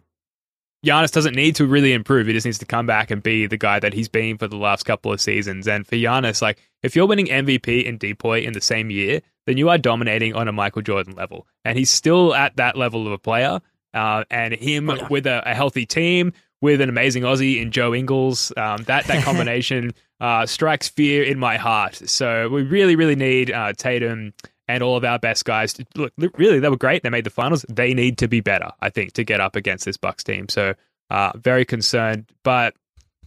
Giannis 0.85 1.13
doesn't 1.13 1.37
need 1.37 1.55
to 1.57 1.67
really 1.67 1.93
improve. 1.93 2.27
He 2.27 2.33
just 2.33 2.47
needs 2.47 2.59
to 2.59 2.67
come 2.67 2.87
back 2.87 3.13
and 3.13 3.23
be 3.23 3.47
the 3.47 3.57
guy 3.57 3.79
that 3.79 3.93
he's 3.93 4.09
been 4.09 4.39
for 4.39 4.49
the 4.49 4.57
last 4.57 4.85
couple 4.85 5.13
of 5.13 5.21
seasons. 5.21 5.69
And 5.69 5.87
for 5.87 5.95
Giannis, 5.95 6.43
like 6.43 6.59
if 6.83 6.97
you're 6.97 7.07
winning 7.07 7.27
MVP 7.27 7.89
and 7.89 8.01
DPOY 8.01 8.45
in 8.45 8.53
the 8.53 8.61
same 8.61 8.91
year, 8.91 9.21
then 9.47 9.57
you 9.57 9.69
are 9.69 9.79
dominating 9.79 10.35
on 10.35 10.49
a 10.49 10.53
Michael 10.53 10.83
Jordan 10.83 11.15
level. 11.15 11.47
And 11.65 11.77
he's 11.77 11.91
still 11.91 12.35
at 12.35 12.57
that 12.57 12.77
level 12.77 13.07
of 13.07 13.13
a 13.13 13.19
player. 13.19 13.61
Uh, 13.93 14.25
and 14.31 14.55
him 14.55 14.89
oh, 14.89 14.95
yeah. 14.95 15.09
with 15.09 15.27
a, 15.27 15.43
a, 15.51 15.53
healthy 15.53 15.85
team, 15.85 16.33
with 16.61 16.81
an 16.81 16.89
amazing 16.89 17.23
Aussie 17.23 17.61
in 17.61 17.71
Joe 17.71 17.95
Ingles, 17.95 18.53
um, 18.57 18.83
that 18.85 19.07
that 19.07 19.25
combination 19.25 19.93
uh, 20.21 20.47
strikes 20.47 20.89
fear 20.89 21.23
in 21.23 21.39
my 21.39 21.57
heart. 21.57 21.95
So 21.95 22.49
we 22.49 22.63
really, 22.63 22.97
really 22.97 23.17
need 23.17 23.51
uh, 23.51 23.73
Tatum 23.73 24.33
and 24.69 24.83
all 24.83 24.97
of 24.97 25.05
our 25.05 25.19
best 25.19 25.45
guys. 25.45 25.73
To, 25.75 25.87
look, 25.97 26.13
really, 26.39 26.61
they 26.61 26.69
were 26.69 26.77
great. 26.77 27.03
They 27.03 27.11
made 27.11 27.25
the 27.25 27.31
finals. 27.31 27.65
They 27.69 27.95
need 27.95 28.19
to 28.19 28.29
be 28.29 28.41
better, 28.41 28.71
I 28.81 28.91
think, 28.91 29.15
to 29.15 29.25
get 29.25 29.41
up 29.41 29.57
against 29.57 29.85
this 29.85 29.97
Bucks 29.97 30.23
team. 30.23 30.49
So, 30.49 30.75
uh, 31.11 31.33
very 31.37 31.65
concerned. 31.65 32.31
But 32.45 32.75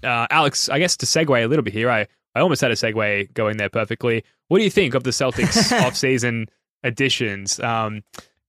uh, 0.03 0.27
Alex, 0.29 0.69
I 0.69 0.79
guess 0.79 0.95
to 0.97 1.05
segue 1.05 1.43
a 1.43 1.47
little 1.47 1.63
bit 1.63 1.73
here, 1.73 1.89
I, 1.89 2.07
I 2.35 2.39
almost 2.39 2.61
had 2.61 2.71
a 2.71 2.75
segue 2.75 3.33
going 3.33 3.57
there 3.57 3.69
perfectly. 3.69 4.23
What 4.47 4.59
do 4.59 4.63
you 4.63 4.69
think 4.69 4.93
of 4.93 5.03
the 5.03 5.09
Celtics 5.09 5.71
offseason 5.79 6.47
additions? 6.83 7.59
Um, 7.59 8.03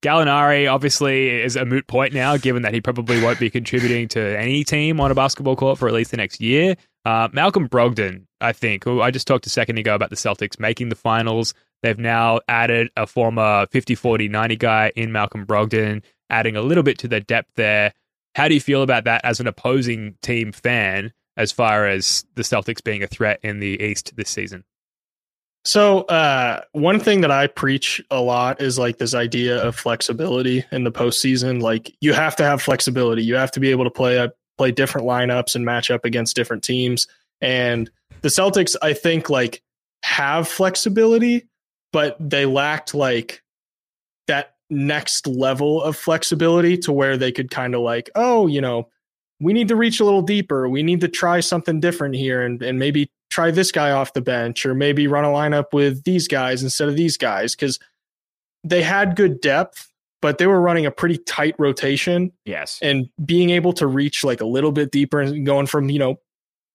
Gallinari 0.05 0.71
obviously 0.71 1.31
is 1.31 1.57
a 1.57 1.65
moot 1.65 1.87
point 1.87 2.13
now, 2.13 2.37
given 2.37 2.61
that 2.63 2.75
he 2.75 2.83
probably 2.83 3.23
won't 3.23 3.41
be 3.41 3.49
contributing 3.49 4.07
to 4.09 4.39
any 4.39 4.63
team 4.63 5.01
on 5.01 5.11
a 5.11 5.15
basketball 5.15 5.57
court 5.57 5.79
for 5.79 5.89
at 5.89 5.95
least 5.95 6.11
the 6.11 6.19
next 6.19 6.43
year. 6.43 6.77
Uh, 7.07 7.29
Malcolm 7.33 7.71
Brogdon, 7.71 8.27
I 8.39 8.53
think, 8.53 8.87
I 8.87 9.11
just 9.11 9.27
talked 9.27 9.47
a 9.47 9.51
second 9.51 9.79
ago 9.79 9.95
about 9.95 10.11
the 10.11 10.17
Celtics 10.17 10.61
making 10.61 10.91
the 10.91 10.95
finals. 10.95 11.55
They've 11.83 11.99
now 11.99 12.41
added 12.49 12.91
a 12.99 13.07
former 13.07 13.67
50 13.73 13.95
40 13.95 14.29
90 14.29 14.57
guy 14.57 14.93
in 14.95 15.11
Malcolm 15.11 15.47
Brogdon, 15.47 16.03
adding 16.29 16.55
a 16.55 16.63
little 16.63 16.83
bit 16.83 16.99
to 16.99 17.09
the 17.09 17.21
depth 17.21 17.53
there. 17.57 17.95
How 18.35 18.47
do 18.49 18.53
you 18.55 18.61
feel 18.61 18.83
about 18.83 19.05
that 19.05 19.23
as 19.25 19.41
an 19.41 19.47
opposing 19.47 20.17
team 20.21 20.53
fan, 20.53 21.15
as 21.39 21.51
far 21.51 21.87
as 21.87 22.27
the 22.35 22.43
Celtics 22.43 22.85
being 22.85 23.03
a 23.03 23.07
threat 23.07 23.41
in 23.43 23.59
the 23.59 23.83
East 23.83 24.13
this 24.17 24.29
season? 24.29 24.65
So, 25.67 26.03
uh, 26.03 26.61
one 26.73 27.01
thing 27.01 27.23
that 27.23 27.31
I 27.31 27.47
preach 27.47 28.03
a 28.11 28.21
lot 28.21 28.61
is 28.61 28.79
like 28.79 28.99
this 28.99 29.15
idea 29.15 29.63
of 29.63 29.75
flexibility 29.75 30.63
in 30.71 30.85
the 30.85 30.93
postseason. 30.93 31.63
Like, 31.63 31.95
you 32.01 32.13
have 32.13 32.37
to 32.37 32.45
have 32.45 32.61
flexibility. 32.61 33.25
You 33.25 33.37
have 33.37 33.51
to 33.53 33.61
be 33.61 33.71
able 33.71 33.85
to 33.85 33.91
play 33.91 34.29
play 34.59 34.71
different 34.71 35.07
lineups 35.07 35.55
and 35.55 35.65
match 35.65 35.91
up 35.91 36.05
against 36.05 36.37
different 36.37 36.63
teams. 36.63 37.09
And 37.41 37.91
the 38.21 38.29
Celtics, 38.29 38.77
I 38.83 38.93
think, 38.93 39.31
like 39.31 39.63
have 40.03 40.47
flexibility, 40.47 41.49
but 41.93 42.17
they 42.21 42.47
lacked 42.47 42.95
like 42.95 43.43
that 44.27 44.55
next 44.71 45.27
level 45.27 45.83
of 45.83 45.97
flexibility 45.97 46.77
to 46.79 46.93
where 46.93 47.17
they 47.17 47.33
could 47.33 47.51
kind 47.51 47.75
of 47.75 47.81
like, 47.81 48.11
oh, 48.15 48.47
you 48.47 48.61
know, 48.61 48.89
we 49.41 49.53
need 49.53 49.69
to 49.69 49.77
reach 49.77 50.01
a 50.01 50.05
little 50.05 50.23
deeper. 50.23 50.69
We 50.69 50.83
need 50.83 51.01
to 51.01 51.09
try 51.09 51.41
something 51.41 51.81
different 51.81 52.15
here 52.15 52.43
and, 52.43 52.63
and 52.63 52.79
maybe 52.79 53.11
try 53.35 53.51
this 53.51 53.73
guy 53.73 53.91
off 53.91 54.13
the 54.13 54.21
bench 54.21 54.65
or 54.65 54.75
maybe 54.75 55.09
run 55.09 55.25
a 55.25 55.29
lineup 55.29 55.73
with 55.73 56.05
these 56.05 56.29
guys 56.29 56.63
instead 56.63 56.89
of 56.89 56.95
these 56.95 57.17
guys. 57.17 57.57
Cause 57.57 57.81
they 58.63 58.81
had 58.81 59.17
good 59.17 59.41
depth, 59.41 59.91
but 60.23 60.39
they 60.39 60.47
were 60.47 60.61
running 60.61 60.87
a 60.87 60.91
pretty 60.93 61.19
tight 61.19 61.57
rotation. 61.59 62.33
Yes. 62.45 62.79
And 62.81 63.09
being 63.25 63.51
able 63.51 63.73
to 63.75 63.89
reach 63.89 64.23
like 64.23 64.41
a 64.41 64.47
little 64.47 64.71
bit 64.71 64.93
deeper 64.93 65.21
and 65.21 65.45
going 65.45 65.67
from, 65.67 65.91
you 65.91 65.99
know, 65.99 66.21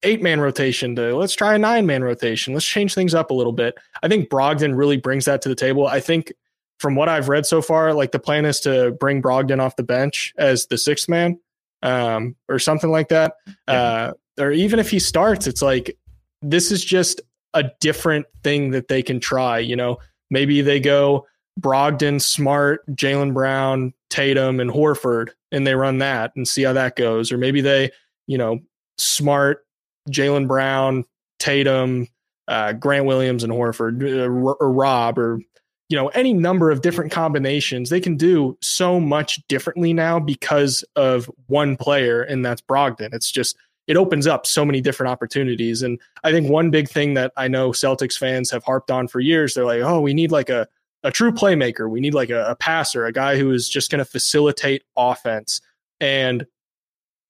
eight 0.04 0.22
man 0.22 0.42
rotation 0.42 0.96
to 0.98 1.16
let's 1.16 1.34
try 1.34 1.56
a 1.56 1.58
nine 1.58 1.86
man 1.86 2.04
rotation. 2.04 2.54
Let's 2.54 2.66
change 2.66 2.94
things 2.94 3.16
up 3.16 3.32
a 3.32 3.34
little 3.34 3.54
bit. 3.54 3.76
I 4.04 4.10
think 4.10 4.30
Brogdon 4.30 4.78
really 4.78 4.98
brings 4.98 5.26
that 5.26 5.42
to 5.44 5.50
the 5.50 5.56
table. 5.56 5.88
I 5.88 6.02
think 6.02 6.34
from 6.78 6.96
what 6.96 7.08
I've 7.08 7.30
read 7.30 7.46
so 7.46 7.62
far, 7.62 7.94
like 7.94 8.12
the 8.12 8.20
plan 8.20 8.46
is 8.46 8.60
to 8.62 8.92
bring 9.00 9.22
Brogdon 9.22 9.62
off 9.62 9.78
the 9.78 9.84
bench 9.84 10.34
as 10.38 10.68
the 10.68 10.78
sixth 10.78 11.08
man 11.08 11.40
um, 11.84 12.36
or 12.50 12.60
something 12.60 12.92
like 12.92 13.08
that. 13.10 13.36
Yeah. 13.68 13.74
Uh, 13.74 14.14
or 14.40 14.52
even 14.52 14.80
if 14.80 14.90
he 14.90 15.00
starts, 15.00 15.48
it's 15.48 15.62
like 15.62 15.98
this 16.42 16.72
is 16.72 16.84
just 16.84 17.22
a 17.54 17.66
different 17.80 18.26
thing 18.44 18.72
that 18.72 18.88
they 18.88 19.02
can 19.02 19.20
try. 19.20 19.60
You 19.60 19.76
know, 19.76 19.98
maybe 20.30 20.62
they 20.62 20.80
go 20.80 21.26
Brogdon, 21.60 22.22
Smart, 22.22 22.86
Jaylen 22.96 23.34
Brown, 23.34 23.94
Tatum, 24.10 24.60
and 24.60 24.72
Horford, 24.72 25.30
and 25.52 25.66
they 25.66 25.76
run 25.76 25.98
that 26.00 26.32
and 26.36 26.48
see 26.48 26.64
how 26.64 26.74
that 26.74 26.96
goes. 26.96 27.32
Or 27.32 27.38
maybe 27.38 27.62
they, 27.62 27.92
you 28.28 28.38
know, 28.38 28.60
Smart, 28.98 29.66
Jaylen 30.10 30.48
Brown, 30.48 31.06
Tatum, 31.40 32.08
uh, 32.48 32.74
Grant 32.74 33.06
Williams, 33.06 33.44
and 33.44 33.54
Horford, 33.54 34.04
uh, 34.04 34.56
or 34.60 34.72
Rob, 34.72 35.18
or 35.18 35.42
you 35.90 35.98
know 35.98 36.08
any 36.10 36.34
number 36.34 36.72
of 36.72 36.82
different 36.82 37.12
combinations. 37.12 37.90
They 37.90 38.00
can 38.02 38.16
do 38.16 38.58
so 38.62 39.00
much 39.00 39.46
differently 39.48 39.94
now 39.94 40.20
because 40.20 40.84
of 40.96 41.30
one 41.48 41.78
player, 41.78 42.22
and 42.22 42.46
that's 42.46 42.62
Brogdon. 42.62 43.14
It's 43.14 43.32
just 43.32 43.58
it 43.90 43.98
opens 43.98 44.28
up 44.28 44.46
so 44.46 44.64
many 44.64 44.82
different 44.82 45.12
opportunities. 45.12 45.82
And 45.82 46.00
I 46.24 46.32
think 46.32 46.48
one 46.48 46.70
big 46.70 46.88
thing 46.88 47.16
that 47.16 47.34
I 47.36 47.48
know 47.48 47.72
Celtics 47.72 48.18
fans 48.18 48.52
have 48.52 48.64
harped 48.64 48.92
on 48.92 49.08
for 49.08 49.20
years, 49.20 49.56
they're 49.56 49.66
like, 49.66 49.82
oh, 49.82 50.00
we 50.00 50.14
need 50.14 50.32
like 50.32 50.50
a 50.50 50.68
a 51.04 51.12
true 51.12 51.32
playmaker. 51.32 51.90
We 51.90 52.00
need 52.00 52.14
like 52.14 52.30
a, 52.30 52.46
a 52.52 52.56
passer, 52.56 53.06
a 53.06 53.12
guy 53.12 53.38
who 53.38 53.52
is 53.52 53.68
just 53.68 53.90
going 53.90 54.00
to 54.00 54.06
facilitate 54.06 54.84
offense. 54.96 55.62
And 56.00 56.46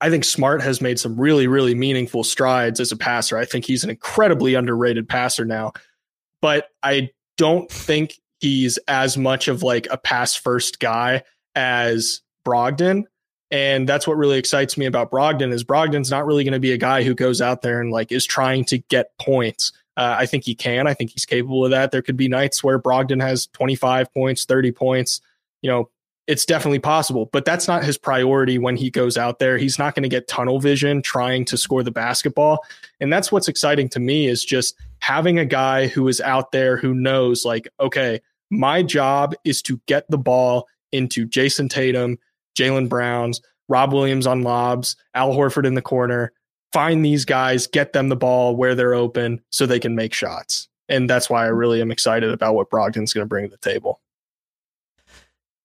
I 0.02 0.10
think 0.10 0.26
Smart 0.26 0.62
has 0.62 0.82
made 0.82 1.00
some 1.00 1.20
really, 1.20 1.48
really 1.48 1.76
meaningful 1.76 2.24
strides 2.24 2.80
as 2.80 2.92
a 2.92 2.98
passer. 2.98 3.38
I 3.38 3.46
think 3.46 3.66
he's 3.66 3.84
an 3.84 3.90
incredibly 3.90 4.56
underrated 4.56 5.08
passer 5.08 5.46
now, 5.46 5.74
but 6.42 6.70
I 6.84 7.10
don't 7.38 7.72
think 7.72 8.20
he's 8.40 8.78
as 8.88 9.18
much 9.18 9.48
of 9.48 9.64
like 9.64 9.88
a 9.92 9.98
pass 9.98 10.36
first 10.36 10.80
guy 10.80 11.24
as 11.56 12.22
Brogdon. 12.46 13.04
And 13.52 13.90
that's 13.90 14.08
what 14.08 14.18
really 14.18 14.38
excites 14.38 14.78
me 14.78 14.86
about 14.86 15.12
Brogdon 15.12 15.52
is 15.52 15.64
Brogdon's 15.64 16.12
not 16.12 16.26
really 16.26 16.44
going 16.44 16.54
to 16.54 16.60
be 16.60 16.72
a 16.72 16.78
guy 16.78 17.04
who 17.04 17.16
goes 17.16 17.42
out 17.42 17.62
there 17.62 17.82
and 17.82 17.92
like 17.92 18.12
is 18.12 18.26
trying 18.26 18.64
to 18.66 18.78
get 18.78 19.18
points. 19.18 19.72
Uh, 19.98 20.16
I 20.20 20.28
think 20.28 20.46
he 20.46 20.56
can. 20.56 20.88
I 20.88 20.94
think 20.94 21.12
he's 21.12 21.26
capable 21.26 21.66
of 21.66 21.72
that. 21.72 21.92
There 21.92 22.02
could 22.02 22.16
be 22.16 22.28
nights 22.28 22.64
where 22.64 22.80
Brogdon 22.80 23.22
has 23.22 23.48
25 23.48 24.14
points, 24.14 24.46
30 24.46 24.72
points, 24.72 25.22
you 25.62 25.70
know, 25.70 25.90
it's 26.30 26.46
definitely 26.46 26.80
possible, 26.80 27.28
but 27.34 27.44
that's 27.44 27.68
not 27.68 27.84
his 27.84 27.98
priority 27.98 28.60
when 28.60 28.78
he 28.78 28.92
goes 28.92 29.18
out 29.18 29.40
there. 29.40 29.58
He's 29.58 29.80
not 29.80 29.96
going 29.96 30.04
to 30.04 30.10
get 30.10 30.28
tunnel 30.28 30.60
vision 30.60 31.02
trying 31.02 31.44
to 31.46 31.58
score 31.58 31.82
the 31.82 31.90
basketball. 31.90 32.64
And 33.00 33.12
that's 33.12 33.32
what's 33.32 33.48
exciting 33.48 33.90
to 33.90 34.00
me 34.00 34.28
is 34.28 34.46
just 34.46 34.76
having 35.00 35.40
a 35.40 35.46
guy 35.46 35.88
who 35.88 36.08
is 36.08 36.22
out 36.22 36.52
there 36.52 36.78
who 36.78 36.94
knows, 36.94 37.46
like, 37.46 37.68
okay, 37.80 38.22
my 38.52 38.84
job 38.84 39.34
is 39.44 39.64
to 39.64 39.82
get 39.88 40.06
the 40.12 40.20
ball 40.20 40.68
into 40.92 41.26
Jayson 41.26 41.68
Tatum, 41.68 42.20
Jaylen 42.58 42.90
Browns, 42.90 43.42
Rob 43.68 43.94
Williams 43.94 44.28
on 44.28 44.42
lobs, 44.42 44.96
Al 45.14 45.34
Horford 45.34 45.66
in 45.66 45.76
the 45.76 45.82
corner, 45.82 46.32
find 46.74 47.04
these 47.04 47.26
guys, 47.26 47.68
get 47.68 47.94
them 47.94 48.10
the 48.10 48.16
ball 48.16 48.56
where 48.56 48.76
they're 48.76 48.94
open 48.94 49.42
so 49.52 49.66
they 49.66 49.80
can 49.80 49.96
make 49.96 50.14
shots. 50.14 50.68
And 50.88 51.10
that's 51.10 51.30
why 51.30 51.46
I 51.46 51.48
really 51.48 51.82
am 51.82 51.92
excited 51.92 52.32
about 52.32 52.56
what 52.56 52.70
Brogdon's 52.70 53.14
going 53.14 53.24
to 53.24 53.30
bring 53.30 53.46
to 53.46 53.52
the 53.52 53.58
table. 53.58 54.02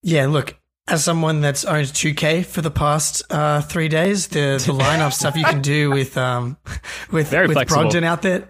Yeah, 0.03 0.27
look, 0.27 0.57
as 0.87 1.03
someone 1.03 1.41
that's 1.41 1.65
owned 1.65 1.87
2K 1.87 2.45
for 2.45 2.61
the 2.61 2.71
past 2.71 3.23
uh, 3.31 3.63
three 3.63 3.89
days, 3.89 4.29
the 4.29 4.63
the 4.65 4.73
lineup 4.73 5.13
stuff 5.19 5.35
you 5.35 5.45
can 5.45 5.63
do 5.63 5.91
with 5.91 6.19
um 6.19 6.59
with 7.11 7.31
Very 7.31 7.47
with 7.47 7.55
flexible. 7.57 7.85
Brogdon 7.85 8.05
out 8.05 8.21
there 8.21 8.49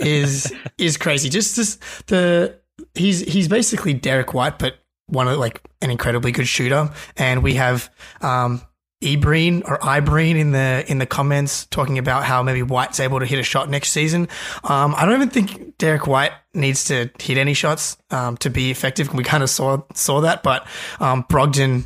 is 0.00 0.52
is 0.78 0.96
crazy. 0.96 1.28
Just 1.28 1.54
just 1.54 1.80
the 2.08 2.58
he's 2.94 3.20
he's 3.20 3.46
basically 3.46 3.94
Derrick 3.94 4.34
White, 4.34 4.58
but 4.58 4.78
one 5.06 5.28
of 5.28 5.38
like 5.38 5.60
an 5.80 5.90
incredibly 5.90 6.32
good 6.32 6.48
shooter, 6.48 6.90
and 7.16 7.42
we 7.42 7.54
have 7.54 7.90
um 8.20 8.62
Ebreen 9.02 9.62
or 9.66 9.78
Ibreen 9.78 10.36
in 10.36 10.52
the 10.52 10.84
in 10.88 10.98
the 10.98 11.06
comments 11.06 11.66
talking 11.66 11.98
about 11.98 12.24
how 12.24 12.42
maybe 12.42 12.62
White's 12.62 12.98
able 12.98 13.20
to 13.20 13.26
hit 13.26 13.38
a 13.38 13.42
shot 13.42 13.68
next 13.68 13.90
season. 13.90 14.28
Um, 14.64 14.94
I 14.96 15.04
don't 15.04 15.14
even 15.14 15.30
think 15.30 15.76
Derrick 15.78 16.06
White 16.06 16.32
needs 16.54 16.84
to 16.84 17.10
hit 17.18 17.36
any 17.36 17.54
shots 17.54 17.98
um, 18.10 18.36
to 18.38 18.50
be 18.50 18.70
effective. 18.70 19.12
We 19.12 19.22
kind 19.22 19.42
of 19.42 19.50
saw 19.50 19.82
saw 19.94 20.22
that, 20.22 20.42
but 20.42 20.66
um, 20.98 21.24
Brogdon 21.24 21.84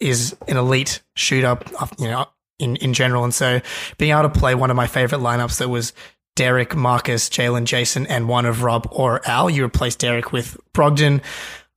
is 0.00 0.36
an 0.46 0.56
elite 0.56 1.02
shooter. 1.16 1.58
You 1.98 2.08
know, 2.08 2.26
in, 2.58 2.76
in 2.76 2.94
general. 2.94 3.24
And 3.24 3.34
so 3.34 3.60
being 3.98 4.12
able 4.12 4.22
to 4.22 4.28
play 4.28 4.54
one 4.54 4.70
of 4.70 4.76
my 4.76 4.86
favorite 4.86 5.20
lineups 5.20 5.58
that 5.58 5.68
was 5.68 5.92
Derrick, 6.36 6.74
Marcus, 6.74 7.28
Jaylen, 7.28 7.64
Jayson, 7.64 8.06
and 8.08 8.28
one 8.28 8.46
of 8.46 8.62
Rob 8.62 8.88
or 8.90 9.20
Al, 9.28 9.48
you 9.48 9.64
replace 9.64 9.94
Derrick 9.94 10.32
with 10.32 10.56
Brogdon. 10.72 11.22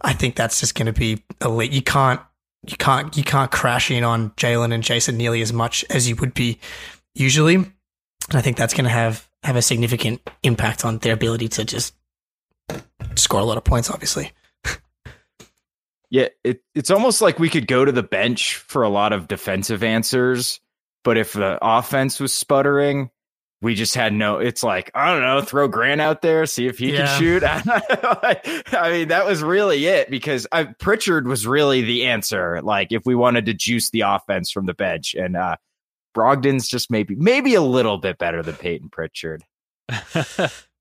I 0.02 0.14
think 0.14 0.36
that's 0.36 0.60
just 0.60 0.76
going 0.76 0.86
to 0.86 0.94
be 0.94 1.24
elite. 1.44 1.72
You 1.72 1.82
can't, 1.82 2.22
you 2.68 2.78
can't, 2.78 3.16
you 3.18 3.24
can't 3.24 3.52
crash 3.52 3.92
in 3.92 4.04
on 4.04 4.32
Jaylen 4.32 4.74
and 4.74 4.84
Jayson 4.84 5.16
nearly 5.16 5.42
as 5.42 5.54
much 5.54 5.84
as 5.90 6.08
you 6.08 6.16
would 6.18 6.34
be 6.34 6.60
usually. 7.16 7.56
And 7.56 7.74
I 8.32 8.42
think 8.42 8.58
that's 8.58 8.74
going 8.74 8.86
to 8.86 8.92
have 8.92 9.28
have 9.44 9.56
a 9.56 9.62
significant 9.62 10.28
impact 10.44 10.84
on 10.84 10.98
their 10.98 11.14
ability 11.14 11.48
to 11.48 11.64
just 11.64 11.94
score 13.16 13.40
a 13.40 13.46
lot 13.46 13.58
of 13.58 13.64
points. 13.64 13.90
Obviously. 13.90 14.32
Yeah, 16.10 16.30
it, 16.42 16.62
it's 16.74 16.90
almost 16.90 17.22
like 17.22 17.38
we 17.38 17.50
could 17.50 17.68
go 17.68 17.84
to 17.84 17.92
the 17.92 18.02
bench 18.02 18.56
for 18.56 18.82
a 18.82 18.88
lot 18.88 19.12
of 19.12 19.28
defensive 19.28 19.84
answers, 19.84 20.62
but 21.04 21.18
if 21.18 21.34
the 21.34 21.60
offense 21.62 22.22
was 22.22 22.34
sputtering, 22.34 23.10
we 23.62 23.74
just 23.74 23.96
had 23.96 24.14
no. 24.14 24.38
It's 24.38 24.64
like 24.64 24.92
I 24.94 25.12
don't 25.12 25.22
know, 25.22 25.42
throw 25.42 25.68
Grant 25.68 26.02
out 26.02 26.22
there, 26.22 26.46
see 26.46 26.68
if 26.68 26.78
he 26.78 26.94
yeah. 26.94 27.06
can 27.06 27.20
shoot. 27.20 27.44
I 28.74 28.92
mean, 28.92 29.08
that 29.08 29.26
was 29.26 29.42
really 29.42 29.86
it 29.88 30.10
because 30.10 30.46
I, 30.52 30.66
Pritchard 30.66 31.28
was 31.28 31.48
really 31.48 31.82
the 31.82 32.06
answer. 32.06 32.62
Like 32.62 32.92
if 32.92 33.04
we 33.06 33.16
wanted 33.16 33.46
to 33.48 33.54
juice 33.54 33.90
the 33.90 34.02
offense 34.02 34.52
from 34.52 34.68
the 34.68 34.74
bench, 34.74 35.16
and 35.16 35.36
uh, 35.36 35.56
Brogdon's 36.16 36.68
just 36.68 36.92
maybe 36.92 37.16
maybe 37.16 37.56
a 37.56 37.62
little 37.62 37.98
bit 37.98 38.18
better 38.18 38.44
than 38.44 38.56
Payton 38.56 38.90
Pritchard. 38.90 39.44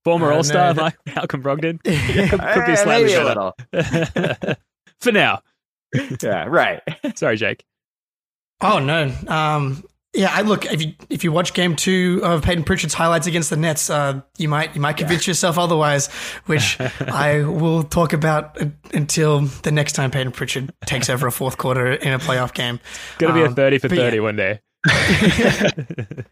Former 0.04 0.32
uh, 0.32 0.36
All 0.36 0.44
Star 0.44 0.74
no, 0.74 0.90
Malcolm 1.06 1.42
Brogdon 1.42 1.80
yeah, 1.84 2.28
could, 2.28 2.40
could 2.40 2.66
be 2.66 2.76
slightly 2.76 3.14
a 3.14 3.24
little 3.24 3.56
for 5.00 5.12
now. 5.12 5.40
yeah, 6.22 6.44
right. 6.44 6.82
Sorry, 7.14 7.36
Jake. 7.36 7.64
Oh 8.60 8.78
no. 8.78 9.12
Um, 9.28 9.82
yeah, 10.16 10.30
I 10.32 10.42
look 10.42 10.64
if 10.66 10.82
you 10.82 10.94
if 11.10 11.24
you 11.24 11.30
watch 11.30 11.52
game 11.52 11.76
two 11.76 12.20
of 12.24 12.42
Payton 12.42 12.64
Pritchard's 12.64 12.94
highlights 12.94 13.26
against 13.26 13.50
the 13.50 13.56
Nets, 13.56 13.90
uh, 13.90 14.22
you 14.38 14.48
might 14.48 14.74
you 14.74 14.80
might 14.80 14.96
convince 14.96 15.26
yeah. 15.26 15.32
yourself 15.32 15.58
otherwise, 15.58 16.06
which 16.46 16.78
I 17.00 17.42
will 17.42 17.82
talk 17.82 18.12
about 18.12 18.58
until 18.94 19.40
the 19.40 19.70
next 19.70 19.92
time 19.92 20.10
Payton 20.10 20.32
Pritchard 20.32 20.72
takes 20.86 21.10
over 21.10 21.26
a 21.26 21.32
fourth 21.32 21.58
quarter 21.58 21.92
in 21.92 22.12
a 22.12 22.18
playoff 22.18 22.54
game. 22.54 22.80
It's 22.84 23.18
Going 23.18 23.34
to 23.34 23.40
be 23.40 23.44
um, 23.46 23.52
a 23.52 23.54
thirty 23.54 23.78
for 23.78 23.88
thirty 23.88 24.16
yeah. 24.16 24.22
one 24.22 24.36
day. 24.36 24.60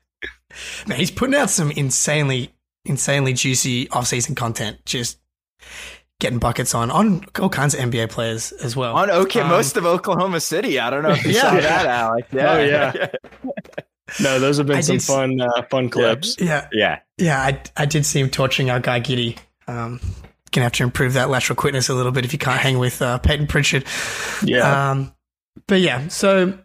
Man, 0.86 0.98
he's 0.98 1.10
putting 1.10 1.34
out 1.34 1.50
some 1.50 1.70
insanely 1.70 2.54
insanely 2.84 3.32
juicy 3.32 3.88
off-season 3.90 4.34
content. 4.34 4.78
Just 4.86 5.18
getting 6.20 6.38
buckets 6.38 6.74
on 6.74 6.90
on 6.90 7.24
all 7.38 7.48
kinds 7.48 7.74
of 7.74 7.80
NBA 7.80 8.08
players 8.08 8.52
as 8.52 8.74
well. 8.74 8.96
On 8.96 9.10
okay, 9.10 9.40
um, 9.40 9.48
most 9.48 9.76
of 9.76 9.84
Oklahoma 9.84 10.40
City. 10.40 10.78
I 10.78 10.90
don't 10.90 11.02
know 11.02 11.10
if 11.10 11.24
you 11.24 11.32
yeah. 11.32 11.42
saw 11.42 11.54
that, 11.54 11.86
Alex. 11.86 12.28
Yeah, 12.32 12.52
oh, 12.52 12.58
yeah. 12.62 13.08
no, 14.20 14.38
those 14.38 14.58
have 14.58 14.66
been 14.66 14.76
I 14.76 14.80
some 14.80 14.96
did, 14.96 15.02
fun 15.04 15.40
uh, 15.40 15.62
fun 15.70 15.88
clips. 15.88 16.36
Yeah, 16.38 16.68
yeah, 16.72 17.00
yeah. 17.18 17.40
I 17.40 17.62
I 17.76 17.86
did 17.86 18.06
see 18.06 18.20
him 18.20 18.30
torching 18.30 18.70
our 18.70 18.80
guy 18.80 19.00
Giddey. 19.00 19.38
Um, 19.66 20.00
gonna 20.52 20.64
have 20.64 20.72
to 20.72 20.82
improve 20.82 21.14
that 21.14 21.30
lateral 21.30 21.56
quickness 21.56 21.88
a 21.88 21.94
little 21.94 22.12
bit 22.12 22.24
if 22.24 22.32
you 22.32 22.38
can't 22.38 22.60
hang 22.60 22.78
with 22.78 23.02
uh, 23.02 23.18
Payton 23.18 23.46
Pritchard. 23.46 23.84
Yeah. 24.44 24.90
Um, 24.90 25.14
but 25.66 25.80
yeah, 25.80 26.08
so 26.08 26.58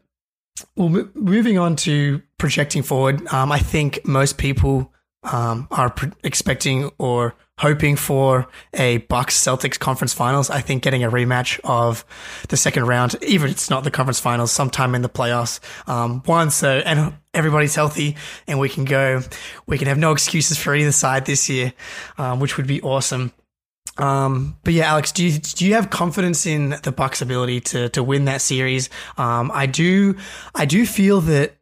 well, 0.76 1.08
moving 1.14 1.58
on 1.58 1.76
to 1.78 2.22
projecting 2.38 2.84
forward, 2.84 3.26
um, 3.34 3.52
I 3.52 3.60
think 3.60 4.06
most 4.06 4.38
people 4.38 4.94
um, 5.24 5.68
are 5.72 5.90
pre- 5.90 6.12
expecting 6.24 6.92
or 6.98 7.36
hoping 7.60 7.98
for 7.98 8.48
a 8.74 8.98
Bucks 8.98 9.38
Celtics 9.38 9.78
conference 9.78 10.14
finals. 10.14 10.50
I 10.50 10.62
think 10.62 10.82
getting 10.82 11.04
a 11.04 11.12
rematch 11.12 11.60
of 11.66 12.06
the 12.48 12.56
second 12.56 12.88
round, 12.88 13.16
even 13.22 13.50
if 13.50 13.56
it's 13.56 13.70
not 13.70 13.84
the 13.84 13.92
conference 13.92 14.20
finals, 14.20 14.52
sometime 14.52 14.96
in 14.96 15.02
the 15.02 15.10
playoffs. 15.10 15.60
Um, 15.88 16.22
one, 16.26 16.52
so 16.52 16.78
and 16.86 17.14
everybody's 17.34 17.76
healthy 17.76 18.16
and 18.48 18.60
we 18.60 18.70
can 18.70 18.86
go. 18.86 19.22
We 19.68 19.78
can 19.78 19.88
have 19.88 19.98
no 19.98 20.14
excuses 20.14 20.58
for 20.58 20.74
either 20.74 20.94
side 20.94 21.26
this 21.26 21.50
year, 21.50 21.74
um, 22.18 22.40
which 22.40 22.56
would 22.56 22.68
be 22.68 22.82
awesome. 22.82 23.34
Um, 23.98 24.58
but 24.64 24.74
yeah, 24.74 24.92
Alex, 24.92 25.12
do 25.12 25.26
you 25.26 25.38
do 25.40 25.66
you 25.66 25.74
have 25.74 25.90
confidence 25.90 26.46
in 26.46 26.78
the 26.84 26.94
Bucks' 26.94 27.22
ability 27.22 27.60
to 27.62 27.90
to 27.90 28.02
win 28.02 28.26
that 28.26 28.40
series? 28.40 28.90
Um, 29.18 29.52
I 29.54 29.66
do. 29.66 30.16
I 30.56 30.64
do 30.66 30.86
feel 30.86 31.20
that 31.22 31.58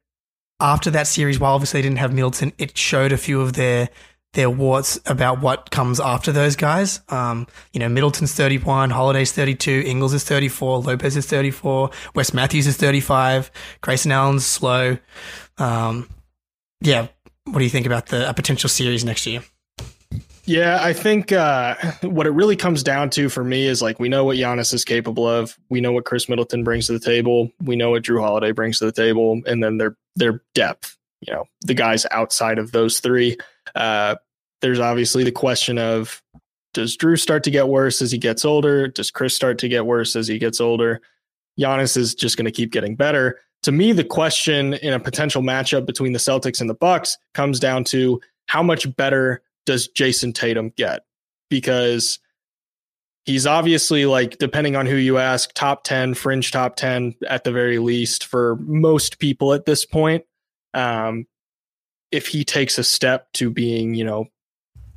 after 0.60 0.91
that 0.91 1.08
series, 1.08 1.39
while 1.39 1.56
obviously 1.56 1.82
they 1.82 1.88
didn't 1.88 2.00
have 2.00 2.14
Middleton, 2.14 2.54
it 2.60 2.78
showed 2.78 3.12
a 3.12 3.18
few 3.18 3.41
of 3.41 3.54
their 3.54 3.89
their 4.34 4.49
warts 4.49 4.99
about 5.05 5.41
what 5.41 5.71
comes 5.71 5.99
after 5.99 6.32
those 6.32 6.55
guys. 6.55 6.99
Um, 7.09 7.47
you 7.73 7.80
know, 7.80 7.89
Middleton's 7.89 8.34
31, 8.34 8.89
Holiday's 8.91 9.32
32, 9.32 9.84
Ingles 9.86 10.13
is 10.13 10.23
34, 10.23 10.80
Lopez 10.80 11.17
is 11.17 11.25
34, 11.25 11.89
Wes 12.13 12.34
Matthews 12.34 12.67
is 12.67 12.78
35, 12.78 13.51
Grayson 13.82 14.11
Allen's 14.11 14.45
slow. 14.45 14.97
Um, 15.57 16.09
yeah, 16.82 17.07
what 17.45 17.59
do 17.59 17.63
you 17.63 17.69
think 17.69 17.86
about 17.86 18.07
the 18.07 18.30
a 18.30 18.34
potential 18.34 18.69
series 18.69 19.03
next 19.03 19.25
year? 19.25 19.43
Yeah, 20.47 20.80
I 20.82 20.93
think 20.93 21.34
uh, 21.34 21.75
what 22.01 22.25
it 22.25 22.32
really 22.32 22.55
comes 22.55 22.82
down 22.82 23.09
to 23.11 23.28
for 23.28 23.43
me 23.43 23.67
is 23.67 23.82
like 23.82 23.99
we 23.99 24.07
know 24.07 24.23
what 24.23 24.38
Giannis 24.38 24.73
is 24.73 24.86
capable 24.86 25.28
of. 25.28 25.57
We 25.69 25.82
know 25.82 25.91
what 25.91 26.05
Khris 26.05 26.30
Middleton 26.30 26.63
brings 26.63 26.88
to 26.88 26.93
the 26.93 27.01
table. 27.01 27.51
We 27.61 27.75
know 27.75 27.91
what 27.91 28.03
Jrue 28.03 28.21
Holiday 28.21 28.53
brings 28.53 28.80
to 28.80 28.86
the 28.86 28.93
table, 28.93 29.41
and 29.45 29.61
then 29.61 29.78
their 29.78 29.97
their 30.15 30.41
depth. 30.55 30.97
You 31.19 31.34
know, 31.34 31.45
the 31.61 31.73
guys 31.73 32.05
outside 32.11 32.59
of 32.59 32.71
those 32.71 32.99
three. 32.99 33.38
Uh, 33.78 34.15
there's 34.61 34.80
obviously 34.80 35.23
the 35.23 35.32
question 35.32 35.78
of 35.78 36.21
does 36.73 36.97
Jrue 36.97 37.19
start 37.19 37.43
to 37.43 37.51
get 37.51 37.67
worse 37.67 38.01
as 38.01 38.11
he 38.11 38.17
gets 38.17 38.45
older? 38.45 38.88
Does 38.88 39.11
Khris 39.11 39.36
start 39.36 39.57
to 39.59 39.67
get 39.67 39.86
worse 39.86 40.15
as 40.15 40.28
he 40.28 40.38
gets 40.38 40.61
older? 40.61 41.01
Giannis 41.59 41.97
is 41.97 42.13
just 42.13 42.38
going 42.38 42.45
to 42.45 42.51
keep 42.51 42.71
getting 42.71 42.95
better. 42.95 43.39
To 43.63 43.71
me, 43.71 43.91
the 43.91 44.03
question 44.03 44.75
in 44.75 44.93
a 44.93 44.99
potential 44.99 45.41
matchup 45.41 45.86
between 45.86 46.13
the 46.13 46.19
Celtics 46.19 46.61
and 46.61 46.69
the 46.69 46.75
Bucks 46.75 47.17
comes 47.34 47.59
down 47.59 47.84
to 47.86 48.21
how 48.47 48.61
much 48.61 48.95
better 48.95 49.41
does 49.65 49.88
Jayson 49.89 50.34
Tatum 50.34 50.69
get? 50.78 51.01
Because 51.49 52.19
he's 53.25 53.47
obviously 53.47 54.05
like 54.05 54.38
depending 54.38 54.75
on 54.75 54.86
who 54.86 54.95
you 54.95 55.17
ask, 55.17 55.51
top 55.53 55.84
10, 55.84 56.13
fringe 56.13 56.51
top 56.51 56.75
10 56.75 57.15
at 57.28 57.43
the 57.43 57.51
very 57.51 57.80
least 57.80 58.25
for 58.25 58.55
most 58.57 59.17
people 59.19 59.53
at 59.53 59.65
this 59.65 59.86
point. 59.86 60.23
Um, 60.73 61.25
if 62.12 62.28
he 62.28 62.43
takes 62.43 62.78
a 62.78 62.84
step 62.84 63.32
to 63.34 63.49
being, 63.49 63.93
you 63.93 64.03
know, 64.03 64.28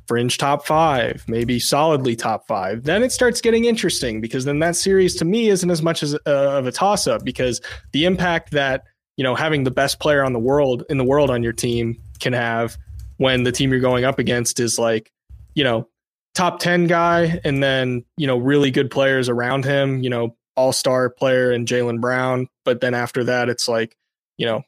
fringe 0.07 0.37
top 0.37 0.65
five, 0.65 1.23
maybe 1.27 1.59
solidly 1.59 2.15
top 2.15 2.47
five, 2.47 2.83
then 2.83 3.03
it 3.03 3.11
starts 3.11 3.41
getting 3.41 3.65
interesting 3.65 4.21
because 4.21 4.45
then 4.45 4.59
that 4.59 4.75
series 4.75 5.15
to 5.15 5.25
me 5.25 5.47
isn't 5.49 5.69
as 5.69 5.81
much 5.81 6.03
as 6.03 6.15
uh, 6.15 6.19
of 6.25 6.67
a 6.67 6.71
toss 6.71 7.07
up 7.07 7.23
because 7.23 7.61
the 7.93 8.05
impact 8.05 8.51
that 8.51 8.83
you 9.17 9.23
know 9.23 9.35
having 9.35 9.63
the 9.63 9.71
best 9.71 9.99
player 9.99 10.23
on 10.23 10.33
the 10.33 10.39
world 10.39 10.83
in 10.89 10.97
the 10.97 11.03
world 11.03 11.29
on 11.29 11.43
your 11.43 11.53
team 11.53 12.01
can 12.19 12.33
have 12.33 12.77
when 13.17 13.43
the 13.43 13.51
team 13.51 13.71
you're 13.71 13.79
going 13.79 14.03
up 14.03 14.19
against 14.19 14.59
is 14.59 14.79
like 14.79 15.11
you 15.53 15.63
know 15.63 15.87
top 16.33 16.59
10 16.59 16.87
guy 16.87 17.39
and 17.43 17.61
then 17.61 18.03
you 18.17 18.25
know 18.25 18.37
really 18.37 18.71
good 18.71 18.89
players 18.89 19.29
around 19.29 19.63
him 19.63 20.03
you 20.03 20.09
know 20.09 20.35
all-star 20.55 21.09
player 21.09 21.51
and 21.51 21.67
Jaylen 21.67 22.01
Brown. 22.01 22.47
But 22.65 22.81
then 22.81 22.93
after 22.93 23.23
that 23.25 23.49
it's 23.49 23.67
like 23.67 23.97
you 24.37 24.45
know 24.45 24.63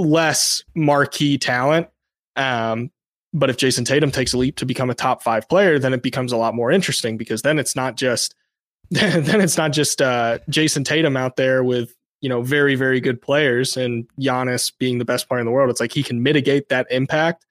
less 0.00 0.64
marquee 0.74 1.38
talent 1.38 1.88
um, 2.36 2.90
but 3.32 3.50
if 3.50 3.56
Jayson 3.56 3.84
Tatum 3.84 4.10
takes 4.10 4.32
a 4.32 4.38
leap 4.38 4.56
to 4.56 4.66
become 4.66 4.90
a 4.90 4.94
top 4.94 5.22
five 5.22 5.48
player, 5.48 5.78
then 5.78 5.92
it 5.92 6.02
becomes 6.02 6.32
a 6.32 6.36
lot 6.36 6.54
more 6.54 6.70
interesting 6.70 7.16
because 7.16 7.42
then 7.42 7.58
it's 7.58 7.76
not 7.76 7.96
just 7.96 8.34
then 8.90 9.40
it's 9.40 9.56
not 9.56 9.72
just 9.72 10.02
uh, 10.02 10.38
Jayson 10.48 10.84
Tatum 10.84 11.16
out 11.16 11.36
there 11.36 11.62
with 11.62 11.94
you 12.20 12.28
know 12.28 12.42
very 12.42 12.74
very 12.74 13.00
good 13.00 13.22
players 13.22 13.76
and 13.76 14.08
Giannis 14.18 14.72
being 14.78 14.98
the 14.98 15.04
best 15.04 15.28
player 15.28 15.40
in 15.40 15.46
the 15.46 15.52
world. 15.52 15.70
It's 15.70 15.80
like 15.80 15.92
he 15.92 16.02
can 16.02 16.22
mitigate 16.22 16.68
that 16.70 16.86
impact. 16.90 17.46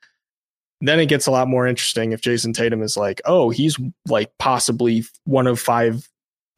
Then 0.81 0.99
it 0.99 1.07
gets 1.07 1.27
a 1.27 1.31
lot 1.31 1.47
more 1.47 1.67
interesting 1.67 2.13
if 2.13 2.21
Jayson 2.21 2.53
Tatum 2.53 2.81
is 2.81 2.95
like, 2.95 3.21
oh, 3.25 3.49
he's 3.49 3.77
like 4.07 4.31
possibly 4.37 5.03
one 5.25 5.45
of 5.45 5.59
five 5.59 6.08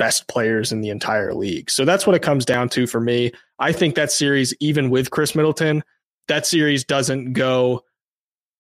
best 0.02 0.28
players 0.28 0.72
in 0.72 0.82
the 0.82 0.90
entire 0.90 1.32
league. 1.32 1.70
So 1.70 1.86
that's 1.86 2.08
what 2.08 2.16
it 2.16 2.24
comes 2.24 2.44
down 2.44 2.70
to 2.70 2.88
for 2.88 3.00
me. 3.00 3.32
I 3.60 3.72
think 3.72 3.94
that 3.94 4.12
series, 4.12 4.52
even 4.60 4.90
with 4.90 5.12
Khris 5.12 5.36
Middleton, 5.36 5.84
that 6.28 6.48
series 6.48 6.84
doesn't 6.84 7.34
go 7.34 7.84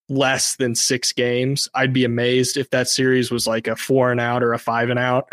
less 0.07 0.55
than 0.57 0.75
six 0.75 1.11
games. 1.11 1.67
I'd 1.73 1.93
be 1.93 2.05
amazed 2.05 2.57
if 2.57 2.69
that 2.69 2.89
series 2.89 3.31
was 3.31 3.47
like 3.47 3.65
a 3.65 3.75
four 3.75 4.11
and 4.11 4.21
out 4.21 4.43
or 4.43 4.53
a 4.53 4.59
five 4.59 4.91
and 4.91 4.99
out. 4.99 5.29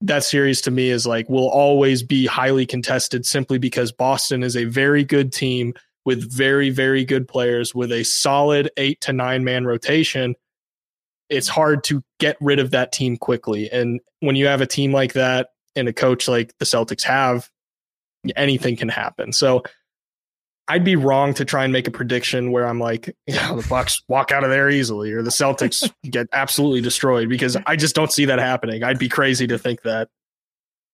That 0.00 0.24
series 0.24 0.60
to 0.62 0.72
me 0.72 0.90
is 0.90 1.06
like 1.06 1.28
will 1.28 1.48
always 1.48 2.02
be 2.02 2.26
highly 2.26 2.66
contested 2.66 3.24
simply 3.24 3.58
because 3.58 3.92
Boston 3.92 4.42
is 4.42 4.56
a 4.56 4.64
very 4.64 5.04
good 5.04 5.32
team 5.32 5.74
with 6.04 6.28
very, 6.28 6.70
very 6.70 7.04
good 7.04 7.28
players 7.28 7.72
with 7.72 7.92
a 7.92 8.02
solid 8.02 8.68
eight 8.78 9.00
to 9.02 9.12
nine 9.12 9.44
man 9.44 9.64
rotation. 9.64 10.34
It's 11.28 11.48
hard 11.48 11.84
to 11.84 12.02
get 12.18 12.36
rid 12.40 12.58
of 12.58 12.70
that 12.70 12.92
team 12.92 13.16
quickly. 13.16 13.70
And 13.70 14.00
when 14.20 14.36
you 14.36 14.46
have 14.46 14.60
a 14.60 14.66
team 14.66 14.92
like 14.92 15.14
that 15.14 15.48
and 15.74 15.88
a 15.88 15.92
coach 15.92 16.28
like 16.28 16.56
the 16.58 16.64
Celtics 16.64 17.02
have, 17.02 17.50
anything 18.36 18.76
can 18.76 18.88
happen. 18.88 19.32
So 19.32 19.62
I'd 20.68 20.84
be 20.84 20.96
wrong 20.96 21.34
to 21.34 21.44
try 21.44 21.64
and 21.64 21.72
make 21.72 21.86
a 21.86 21.92
prediction 21.92 22.50
where 22.50 22.66
I'm 22.66 22.80
like, 22.80 23.14
you 23.26 23.34
know, 23.34 23.60
the 23.60 23.68
Bucks 23.68 24.02
walk 24.08 24.32
out 24.32 24.44
of 24.44 24.50
there 24.50 24.68
easily 24.68 25.12
or 25.12 25.22
the 25.22 25.30
Celtics 25.30 25.90
get 26.10 26.28
absolutely 26.32 26.80
destroyed 26.80 27.28
because 27.28 27.56
I 27.66 27.76
just 27.76 27.94
don't 27.94 28.12
see 28.12 28.24
that 28.26 28.38
happening. 28.38 28.82
I'd 28.82 28.98
be 28.98 29.08
crazy 29.08 29.46
to 29.46 29.58
think 29.58 29.82
that. 29.82 30.08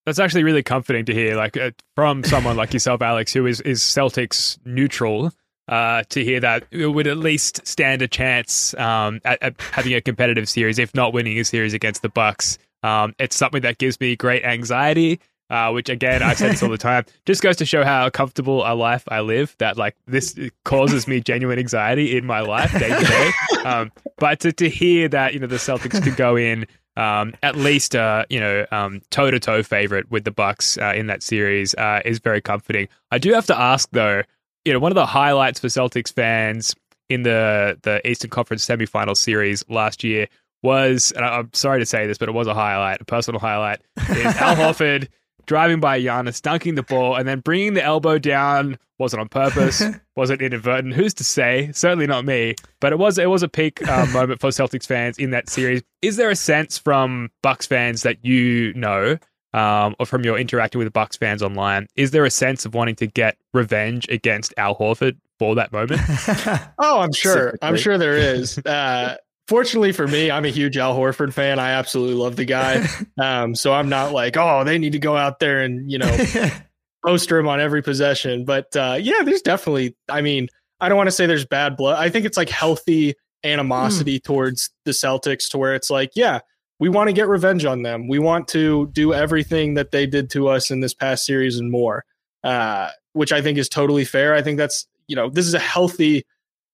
That's 0.05 0.19
actually 0.19 0.43
really 0.43 0.65
comforting 0.65 1.05
to 1.05 1.15
hear, 1.15 1.37
like 1.37 1.57
uh, 1.57 1.71
from 1.95 2.25
someone 2.25 2.57
like 2.57 2.73
yourself, 2.73 3.03
Alex, 3.03 3.33
who 3.33 3.47
is 3.47 3.61
is 3.61 3.81
Celtics 3.81 4.59
neutral. 4.65 5.31
Uh, 5.69 6.03
to 6.11 6.25
hear 6.25 6.41
that 6.41 6.65
it 6.71 6.89
would 6.89 7.07
at 7.07 7.17
least 7.17 7.67
stand 7.67 8.03
a 8.03 8.09
chance 8.09 8.75
um, 8.75 9.21
at, 9.25 9.43
at, 9.43 9.61
having 9.61 9.95
a 9.95 10.01
competitive 10.01 10.49
series, 10.49 10.79
if 10.79 10.95
not 10.95 11.13
winning 11.13 11.39
a 11.39 11.45
series 11.45 11.75
against 11.75 12.03
the 12.03 12.09
Bucks. 12.09 12.59
Um, 12.83 13.15
it's 13.19 13.37
something 13.37 13.63
that 13.63 13.79
gives 13.79 14.01
me 14.01 14.17
great 14.17 14.45
anxiety. 14.45 15.21
Uh, 15.51 15.71
which 15.71 15.91
again, 15.91 16.23
I 16.23 16.33
say 16.33 16.49
this 16.49 16.63
all 16.63 16.71
the 16.71 16.79
time, 16.79 17.05
just 17.27 17.43
goes 17.43 17.57
to 17.57 17.67
show 17.67 17.85
how 17.85 18.09
comfortable 18.09 18.63
a 18.65 18.73
life 18.75 19.05
I 19.09 19.21
live. 19.21 19.55
That 19.59 19.77
like 19.77 19.95
this 20.07 20.35
causes 20.65 21.07
me 21.07 21.21
genuine 21.21 21.59
anxiety 21.59 22.17
in 22.17 22.25
my 22.25 22.41
life 22.41 22.73
day 22.73 22.89
to 22.89 23.05
day. 23.05 23.31
Um, 23.63 23.93
but 24.17 24.41
to, 24.41 24.53
to 24.53 24.71
hear 24.71 25.09
that 25.09 25.35
you 25.35 25.41
know 25.41 25.47
the 25.47 25.57
Celtics 25.57 26.03
could 26.03 26.17
go 26.17 26.37
in 26.37 26.67
um, 26.97 27.35
at 27.43 27.57
least 27.57 27.95
uh, 27.95 28.25
you 28.29 28.41
know 28.41 28.67
toe 29.11 29.31
to 29.31 29.39
toe 29.39 29.63
favorite 29.63 30.11
with 30.11 30.25
the 30.25 30.31
Bucks 30.31 30.79
uh, 30.79 30.93
in 30.97 31.07
that 31.09 31.23
series 31.23 31.75
uh, 31.75 32.01
is 32.05 32.19
very 32.19 32.41
comforting. 32.41 32.89
I 33.11 33.19
do 33.19 33.33
have 33.35 33.47
to 33.47 33.59
ask 33.59 33.89
though, 33.93 34.23
you 34.65 34.73
know, 34.73 34.79
one 34.79 34.93
of 34.93 34.97
the 34.97 35.07
highlights 35.07 35.61
for 35.61 35.69
Celtics 35.69 36.13
fans 36.13 36.75
in 37.09 37.23
the 37.23 37.79
the 37.83 38.07
Eastern 38.09 38.31
Conference 38.31 38.65
semifinal 38.67 39.17
series 39.17 39.65
last 39.69 40.05
year 40.05 40.29
was, 40.63 41.13
and 41.13 41.25
I'm 41.25 41.53
sorry 41.53 41.81
to 41.81 41.87
say 41.87 42.07
this, 42.07 42.19
but 42.19 42.29
it 42.29 42.33
was 42.33 42.47
a 42.47 42.55
highlight, 42.55 43.01
a 43.01 43.05
personal 43.05 43.41
highlight, 43.41 43.81
is 44.11 44.25
Al 44.37 44.55
Horford 44.55 45.09
driving 45.47 45.81
by 45.81 46.01
Giannis, 46.01 46.41
dunking 46.41 46.77
the 46.77 46.83
ball, 46.83 47.17
and 47.17 47.27
then 47.27 47.41
bringing 47.41 47.75
the 47.75 47.83
elbow 47.83 48.19
down. 48.19 48.79
Was 48.99 49.13
it 49.13 49.21
on 49.21 49.29
purpose? 49.29 49.83
was 50.17 50.31
it 50.31 50.41
inadvertent? 50.41 50.95
Who's 50.95 51.15
to 51.15 51.25
say? 51.25 51.73
Certainly 51.73 52.07
not 52.07 52.25
me. 52.25 52.55
But 52.81 52.93
it 52.93 52.99
was 52.99 53.19
it 53.19 53.29
was 53.29 53.43
a 53.43 53.49
peak 53.49 53.87
uh, 53.87 54.07
moment 54.13 54.41
for 54.41 54.51
Celtics 54.51 54.87
fans 54.87 55.19
in 55.19 55.31
that 55.31 55.49
series. 55.49 55.83
Is 56.03 56.17
there 56.17 56.31
a 56.31 56.37
sense 56.37 56.79
from 56.79 57.31
Bucks 57.43 57.67
fans 57.67 58.03
that 58.03 58.25
you 58.25 58.73
know, 58.75 59.19
um, 59.55 59.95
or 59.99 60.07
from 60.07 60.25
your 60.25 60.39
interacting 60.39 60.79
with 60.79 60.93
Bucks 60.93 61.17
fans 61.17 61.43
online, 61.43 61.87
is 61.97 62.11
there 62.11 62.25
a 62.25 62.31
sense 62.31 62.65
of 62.65 62.75
wanting 62.75 62.97
to 62.97 63.07
get 63.07 63.37
revenge 63.53 64.07
against 64.09 64.55
Al 64.57 64.75
Horford 64.77 65.19
for 65.39 65.55
that 65.55 65.73
moment? 65.73 66.01
oh, 66.79 67.01
I'm 67.01 67.13
sure. 67.13 67.59
I'm 67.63 67.77
sure 67.77 67.99
there 67.99 68.17
is. 68.17 68.59
Uh, 68.59 69.17
fortunately 69.49 69.93
for 69.93 70.07
me, 70.07 70.31
I'm 70.31 70.45
a 70.45 70.51
huge 70.51 70.77
Al 70.77 70.97
Horford 70.97 71.33
fan. 71.33 71.59
I 71.59 71.73
absolutely 71.73 72.15
love 72.15 72.37
the 72.37 72.45
guy. 72.45 72.87
Um, 73.19 73.55
so 73.55 73.73
I'm 73.73 73.89
not 73.89 74.13
like, 74.13 74.37
oh, 74.37 74.65
they 74.65 74.79
need 74.79 74.93
to 74.93 74.99
go 74.99 75.17
out 75.17 75.39
there 75.39 75.61
and, 75.61 75.89
you 75.89 75.99
know, 75.99 76.25
poster 77.07 77.39
him 77.39 77.47
on 77.47 77.61
every 77.61 77.83
possession. 77.83 78.45
But 78.45 78.75
uh, 78.75 78.99
yeah, 79.01 79.23
there's 79.23 79.43
definitely, 79.43 79.95
I 80.09 80.23
mean, 80.23 80.49
I 80.81 80.89
don't 80.89 80.97
want 80.97 81.09
to 81.09 81.13
say 81.13 81.27
there's 81.27 81.45
bad 81.45 81.77
blood. 81.77 81.99
I 81.99 82.09
think 82.09 82.25
it's 82.25 82.37
like 82.37 82.49
healthy 82.49 83.15
animosity 83.45 84.19
mm. 84.19 84.25
towards 84.25 84.71
the 84.87 84.93
Celtics 84.93 85.49
to 85.51 85.59
where 85.59 85.75
it's 85.75 85.91
like, 85.91 86.13
yeah, 86.17 86.41
we 86.83 86.89
want 86.89 87.07
to 87.07 87.13
get 87.13 87.29
revenge 87.29 87.65
on 87.65 87.83
them. 87.83 88.09
We 88.09 88.19
want 88.19 88.49
to 88.49 88.89
do 88.89 89.15
everything 89.15 89.75
that 89.75 89.93
they 89.93 90.05
did 90.05 90.31
to 90.31 90.49
us 90.49 90.69
in 90.69 90.81
this 90.81 90.93
past 90.93 91.25
series 91.25 91.57
and 91.61 91.71
more, 91.71 92.05
uh, 92.43 92.89
which 93.13 93.31
I 93.31 93.41
think 93.41 93.57
is 93.57 93.69
totally 93.69 94.05
fair. 94.05 94.35
I 94.35 94.43
think 94.43 94.59
that's, 94.59 94.89
you 95.07 95.15
know, 95.15 95.31
this 95.31 95.47
is 95.47 95.55
a 95.55 95.61
healthy 95.61 96.25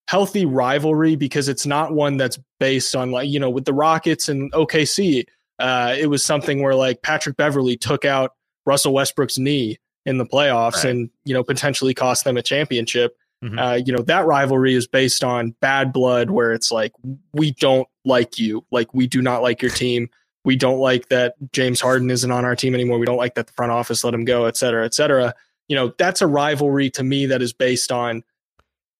healthy 0.06 0.46
rivalry 0.46 1.14
because 1.14 1.46
it's 1.46 1.66
not 1.66 1.92
one 1.92 2.16
that's 2.16 2.38
based 2.58 2.96
on 2.96 3.10
like 3.10 3.28
you 3.28 3.38
know 3.38 3.50
with 3.50 3.66
the 3.66 3.74
Rockets 3.74 4.30
and 4.30 4.50
OKC. 4.52 5.26
Uh, 5.58 5.94
it 5.98 6.06
was 6.06 6.24
something 6.24 6.62
where 6.62 6.74
like 6.74 7.02
Patrick 7.02 7.36
Beverley 7.36 7.76
took 7.76 8.06
out 8.06 8.32
Russell 8.64 8.94
Westbrook's 8.94 9.36
knee 9.36 9.76
in 10.06 10.16
the 10.16 10.24
playoffs 10.24 10.84
right. 10.84 10.86
and 10.86 11.10
you 11.26 11.34
know 11.34 11.44
potentially 11.44 11.92
cost 11.92 12.24
them 12.24 12.38
a 12.38 12.42
championship. 12.42 13.14
Mm-hmm. 13.42 13.58
Uh, 13.58 13.74
you 13.74 13.92
know 13.92 14.02
that 14.02 14.26
rivalry 14.26 14.74
is 14.74 14.86
based 14.86 15.22
on 15.22 15.54
bad 15.60 15.92
blood, 15.92 16.30
where 16.30 16.52
it's 16.52 16.72
like 16.72 16.92
we 17.32 17.52
don't 17.52 17.86
like 18.04 18.38
you, 18.38 18.64
like 18.70 18.92
we 18.92 19.06
do 19.06 19.22
not 19.22 19.42
like 19.42 19.62
your 19.62 19.70
team. 19.70 20.08
We 20.44 20.56
don't 20.56 20.78
like 20.78 21.08
that 21.08 21.34
James 21.52 21.80
Harden 21.80 22.10
isn't 22.10 22.30
on 22.30 22.44
our 22.44 22.56
team 22.56 22.74
anymore. 22.74 22.98
We 22.98 23.06
don't 23.06 23.16
like 23.16 23.34
that 23.34 23.46
the 23.46 23.52
front 23.52 23.70
office 23.70 24.02
let 24.02 24.14
him 24.14 24.24
go, 24.24 24.46
et 24.46 24.56
cetera, 24.56 24.84
et 24.84 24.94
cetera. 24.94 25.34
You 25.68 25.76
know 25.76 25.92
that's 25.98 26.20
a 26.20 26.26
rivalry 26.26 26.90
to 26.90 27.04
me 27.04 27.26
that 27.26 27.42
is 27.42 27.52
based 27.52 27.92
on 27.92 28.24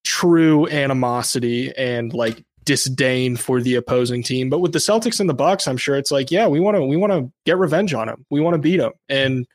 true 0.04 0.68
animosity 0.68 1.76
and 1.76 2.14
like 2.14 2.44
disdain 2.64 3.34
for 3.34 3.60
the 3.60 3.74
opposing 3.74 4.22
team. 4.22 4.50
But 4.50 4.60
with 4.60 4.72
the 4.72 4.78
Celtics 4.78 5.20
and 5.20 5.28
the 5.28 5.34
Bucks, 5.34 5.66
I'm 5.66 5.78
sure 5.78 5.96
it's 5.96 6.10
like, 6.10 6.30
yeah, 6.30 6.46
we 6.46 6.60
want 6.60 6.76
to 6.76 6.84
we 6.84 6.96
want 6.96 7.12
to 7.12 7.32
get 7.44 7.58
revenge 7.58 7.94
on 7.94 8.06
them. 8.06 8.24
We 8.30 8.40
want 8.40 8.54
to 8.54 8.58
beat 8.58 8.76
them. 8.76 8.92
And 9.08 9.46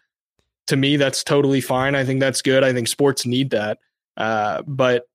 to 0.68 0.76
me, 0.76 0.98
that's 0.98 1.24
totally 1.24 1.62
fine. 1.62 1.96
I 1.96 2.04
think 2.06 2.20
that's 2.20 2.42
good. 2.42 2.64
I 2.64 2.74
think 2.74 2.88
sports 2.88 3.26
need 3.26 3.52
that. 3.52 3.78
Uh, 4.18 4.62
but 4.68 5.06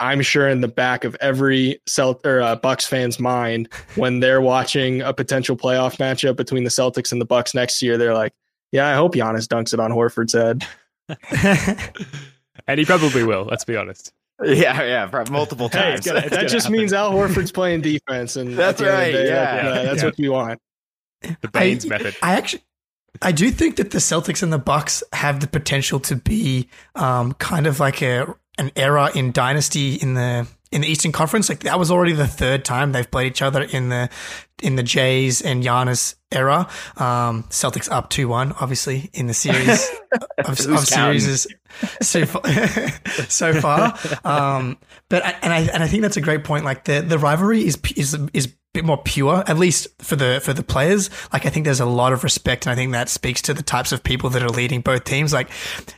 I'm 0.00 0.22
sure 0.22 0.48
in 0.48 0.60
the 0.60 0.68
back 0.68 1.04
of 1.04 1.16
every 1.20 1.80
Celt 1.86 2.24
or 2.24 2.40
uh, 2.40 2.56
Bucks 2.56 2.86
fan's 2.86 3.18
mind 3.18 3.68
when 3.96 4.20
they're 4.20 4.40
watching 4.40 5.02
a 5.02 5.12
potential 5.12 5.56
playoff 5.56 5.96
matchup 5.96 6.36
between 6.36 6.64
the 6.64 6.70
Celtics 6.70 7.10
and 7.10 7.20
the 7.20 7.24
Bucks 7.24 7.54
next 7.54 7.82
year, 7.82 7.98
they're 7.98 8.14
like, 8.14 8.32
"Yeah, 8.70 8.88
I 8.88 8.94
hope 8.94 9.14
Giannis 9.14 9.48
dunks 9.48 9.74
it 9.74 9.80
on 9.80 9.90
Horford's 9.90 10.34
head." 10.34 10.64
and 12.66 12.78
he 12.78 12.84
probably 12.84 13.24
will. 13.24 13.44
Let's 13.44 13.64
be 13.64 13.76
honest. 13.76 14.12
Yeah, 14.44 14.82
yeah, 14.84 15.24
multiple 15.30 15.68
times. 15.68 16.04
Hey, 16.04 16.12
gonna, 16.12 16.28
that 16.28 16.48
just 16.48 16.66
happen. 16.66 16.78
means 16.78 16.92
Al 16.92 17.12
Horford's 17.12 17.50
playing 17.50 17.80
defense, 17.80 18.36
and 18.36 18.54
that's 18.54 18.80
right. 18.80 19.10
Day, 19.10 19.26
yeah, 19.26 19.62
that, 19.62 19.66
uh, 19.66 19.82
that's 19.82 20.02
yeah. 20.02 20.04
what 20.04 20.18
we 20.18 20.28
want. 20.28 20.60
The 21.40 21.48
Baines 21.48 21.84
I, 21.86 21.88
method. 21.88 22.16
I 22.22 22.32
actually, 22.34 22.62
I 23.22 23.32
do 23.32 23.50
think 23.50 23.76
that 23.76 23.90
the 23.90 23.98
Celtics 23.98 24.42
and 24.42 24.52
the 24.52 24.58
Bucks 24.58 25.02
have 25.12 25.40
the 25.40 25.46
potential 25.46 25.98
to 26.00 26.16
be 26.16 26.68
um, 26.94 27.32
kind 27.34 27.66
of 27.66 27.80
like 27.80 28.02
a 28.02 28.34
an 28.58 28.72
era 28.76 29.10
in 29.14 29.32
dynasty 29.32 29.94
in 29.94 30.14
the 30.14 30.46
in 30.70 30.82
the 30.82 30.88
Eastern 30.88 31.12
Conference. 31.12 31.48
Like 31.48 31.60
that 31.60 31.78
was 31.78 31.90
already 31.90 32.12
the 32.12 32.26
third 32.26 32.64
time 32.64 32.92
they've 32.92 33.10
played 33.10 33.28
each 33.28 33.42
other 33.42 33.62
in 33.62 33.88
the 33.88 34.10
in 34.62 34.76
the 34.76 34.82
Jays 34.82 35.40
and 35.40 35.62
Giannis 35.62 36.16
era. 36.30 36.68
Um, 36.96 37.44
Celtics 37.44 37.90
up 37.90 38.10
two 38.10 38.28
one, 38.28 38.52
obviously 38.60 39.10
in 39.12 39.26
the 39.26 39.34
series 39.34 39.88
of, 40.38 40.48
of 40.48 40.86
series 40.86 41.46
so 42.02 42.26
far. 42.26 42.42
so 43.28 43.60
far, 43.60 43.98
um, 44.24 44.78
but 45.08 45.24
and 45.42 45.52
I 45.52 45.60
and 45.72 45.82
I 45.82 45.88
think 45.88 46.02
that's 46.02 46.16
a 46.16 46.22
great 46.22 46.44
point. 46.44 46.64
Like 46.64 46.84
the 46.84 47.00
the 47.00 47.18
rivalry 47.18 47.66
is 47.66 47.78
is 47.96 48.18
is 48.32 48.54
bit 48.78 48.84
more 48.84 49.02
pure, 49.02 49.42
at 49.48 49.58
least 49.58 49.88
for 50.00 50.14
the 50.14 50.40
for 50.40 50.52
the 50.52 50.62
players. 50.62 51.10
Like 51.32 51.46
I 51.46 51.50
think 51.50 51.64
there's 51.64 51.80
a 51.80 51.86
lot 51.86 52.12
of 52.12 52.22
respect, 52.22 52.64
and 52.64 52.72
I 52.72 52.76
think 52.76 52.92
that 52.92 53.08
speaks 53.08 53.42
to 53.42 53.54
the 53.54 53.62
types 53.62 53.90
of 53.90 54.04
people 54.04 54.30
that 54.30 54.42
are 54.42 54.48
leading 54.48 54.82
both 54.82 55.02
teams. 55.02 55.32
Like 55.32 55.50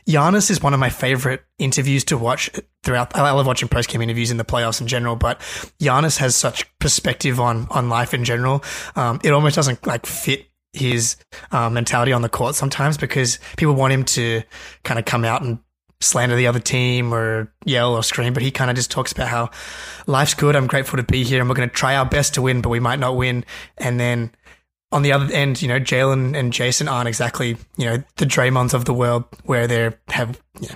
Giannis 0.07 0.49
is 0.49 0.63
one 0.63 0.73
of 0.73 0.79
my 0.79 0.89
favorite 0.89 1.43
interviews 1.59 2.03
to 2.05 2.17
watch 2.17 2.49
throughout. 2.83 3.15
I 3.15 3.29
love 3.31 3.45
watching 3.45 3.69
post 3.69 3.89
game 3.89 4.01
interviews 4.01 4.31
in 4.31 4.37
the 4.37 4.45
playoffs 4.45 4.81
in 4.81 4.87
general, 4.87 5.15
but 5.15 5.39
Giannis 5.79 6.17
has 6.17 6.35
such 6.35 6.65
perspective 6.79 7.39
on 7.39 7.67
on 7.69 7.87
life 7.87 8.15
in 8.15 8.25
general. 8.25 8.63
Um, 8.95 9.19
it 9.23 9.31
almost 9.31 9.55
doesn't 9.55 9.85
like 9.85 10.07
fit 10.07 10.47
his 10.73 11.17
uh, 11.51 11.69
mentality 11.69 12.13
on 12.13 12.21
the 12.21 12.29
court 12.29 12.55
sometimes 12.55 12.97
because 12.97 13.39
people 13.57 13.75
want 13.75 13.93
him 13.93 14.05
to 14.05 14.41
kind 14.83 14.97
of 14.97 15.05
come 15.05 15.25
out 15.25 15.43
and 15.43 15.59
slander 16.01 16.35
the 16.35 16.47
other 16.47 16.59
team 16.59 17.13
or 17.13 17.51
yell 17.65 17.93
or 17.93 18.03
scream, 18.03 18.33
but 18.33 18.43
he 18.43 18.51
kind 18.51 18.69
of 18.69 18.75
just 18.75 18.91
talks 18.91 19.11
about 19.11 19.27
how 19.27 19.49
life's 20.07 20.33
good. 20.33 20.55
I'm 20.55 20.67
grateful 20.67 20.97
to 20.97 21.03
be 21.03 21.23
here 21.23 21.39
and 21.39 21.49
we're 21.49 21.55
going 21.55 21.69
to 21.69 21.75
try 21.75 21.95
our 21.95 22.05
best 22.05 22.33
to 22.35 22.41
win, 22.41 22.61
but 22.61 22.69
we 22.69 22.79
might 22.79 22.99
not 22.99 23.15
win. 23.15 23.45
And 23.77 23.99
then 23.99 24.31
on 24.91 25.03
the 25.03 25.13
other 25.13 25.31
end, 25.33 25.61
you 25.61 25.67
know, 25.67 25.79
Jaylen 25.79 26.35
and 26.37 26.51
Jayson 26.51 26.91
aren't 26.91 27.07
exactly, 27.07 27.57
you 27.77 27.85
know, 27.85 28.03
the 28.17 28.25
Draymonds 28.25 28.73
of 28.73 28.85
the 28.85 28.93
world 28.93 29.25
where 29.43 29.67
they're 29.67 29.99
have, 30.09 30.41
you 30.59 30.69
know, 30.69 30.75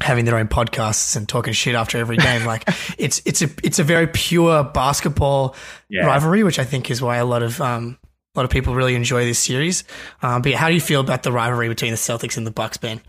having 0.00 0.24
their 0.24 0.36
own 0.36 0.48
podcasts 0.48 1.14
and 1.14 1.28
talking 1.28 1.52
shit 1.52 1.74
after 1.74 1.98
every 1.98 2.16
game. 2.16 2.44
Like 2.46 2.68
it's, 2.98 3.20
it's 3.24 3.42
a, 3.42 3.48
it's 3.62 3.78
a 3.78 3.84
very 3.84 4.06
pure 4.06 4.64
basketball 4.64 5.54
yeah. 5.88 6.04
rivalry, 6.04 6.42
which 6.42 6.58
I 6.58 6.64
think 6.64 6.90
is 6.90 7.02
why 7.02 7.16
a 7.16 7.24
lot 7.24 7.42
of, 7.42 7.60
um, 7.60 7.98
a 8.34 8.38
lot 8.38 8.44
of 8.44 8.50
people 8.50 8.74
really 8.74 8.96
enjoy 8.96 9.24
this 9.24 9.38
series. 9.38 9.84
Um, 10.22 10.42
but 10.42 10.52
how 10.54 10.68
do 10.68 10.74
you 10.74 10.80
feel 10.80 11.00
about 11.00 11.22
the 11.22 11.30
rivalry 11.30 11.68
between 11.68 11.92
the 11.92 11.96
Celtics 11.96 12.36
and 12.36 12.46
the 12.46 12.50
Bucks, 12.50 12.76
Ben? 12.76 13.00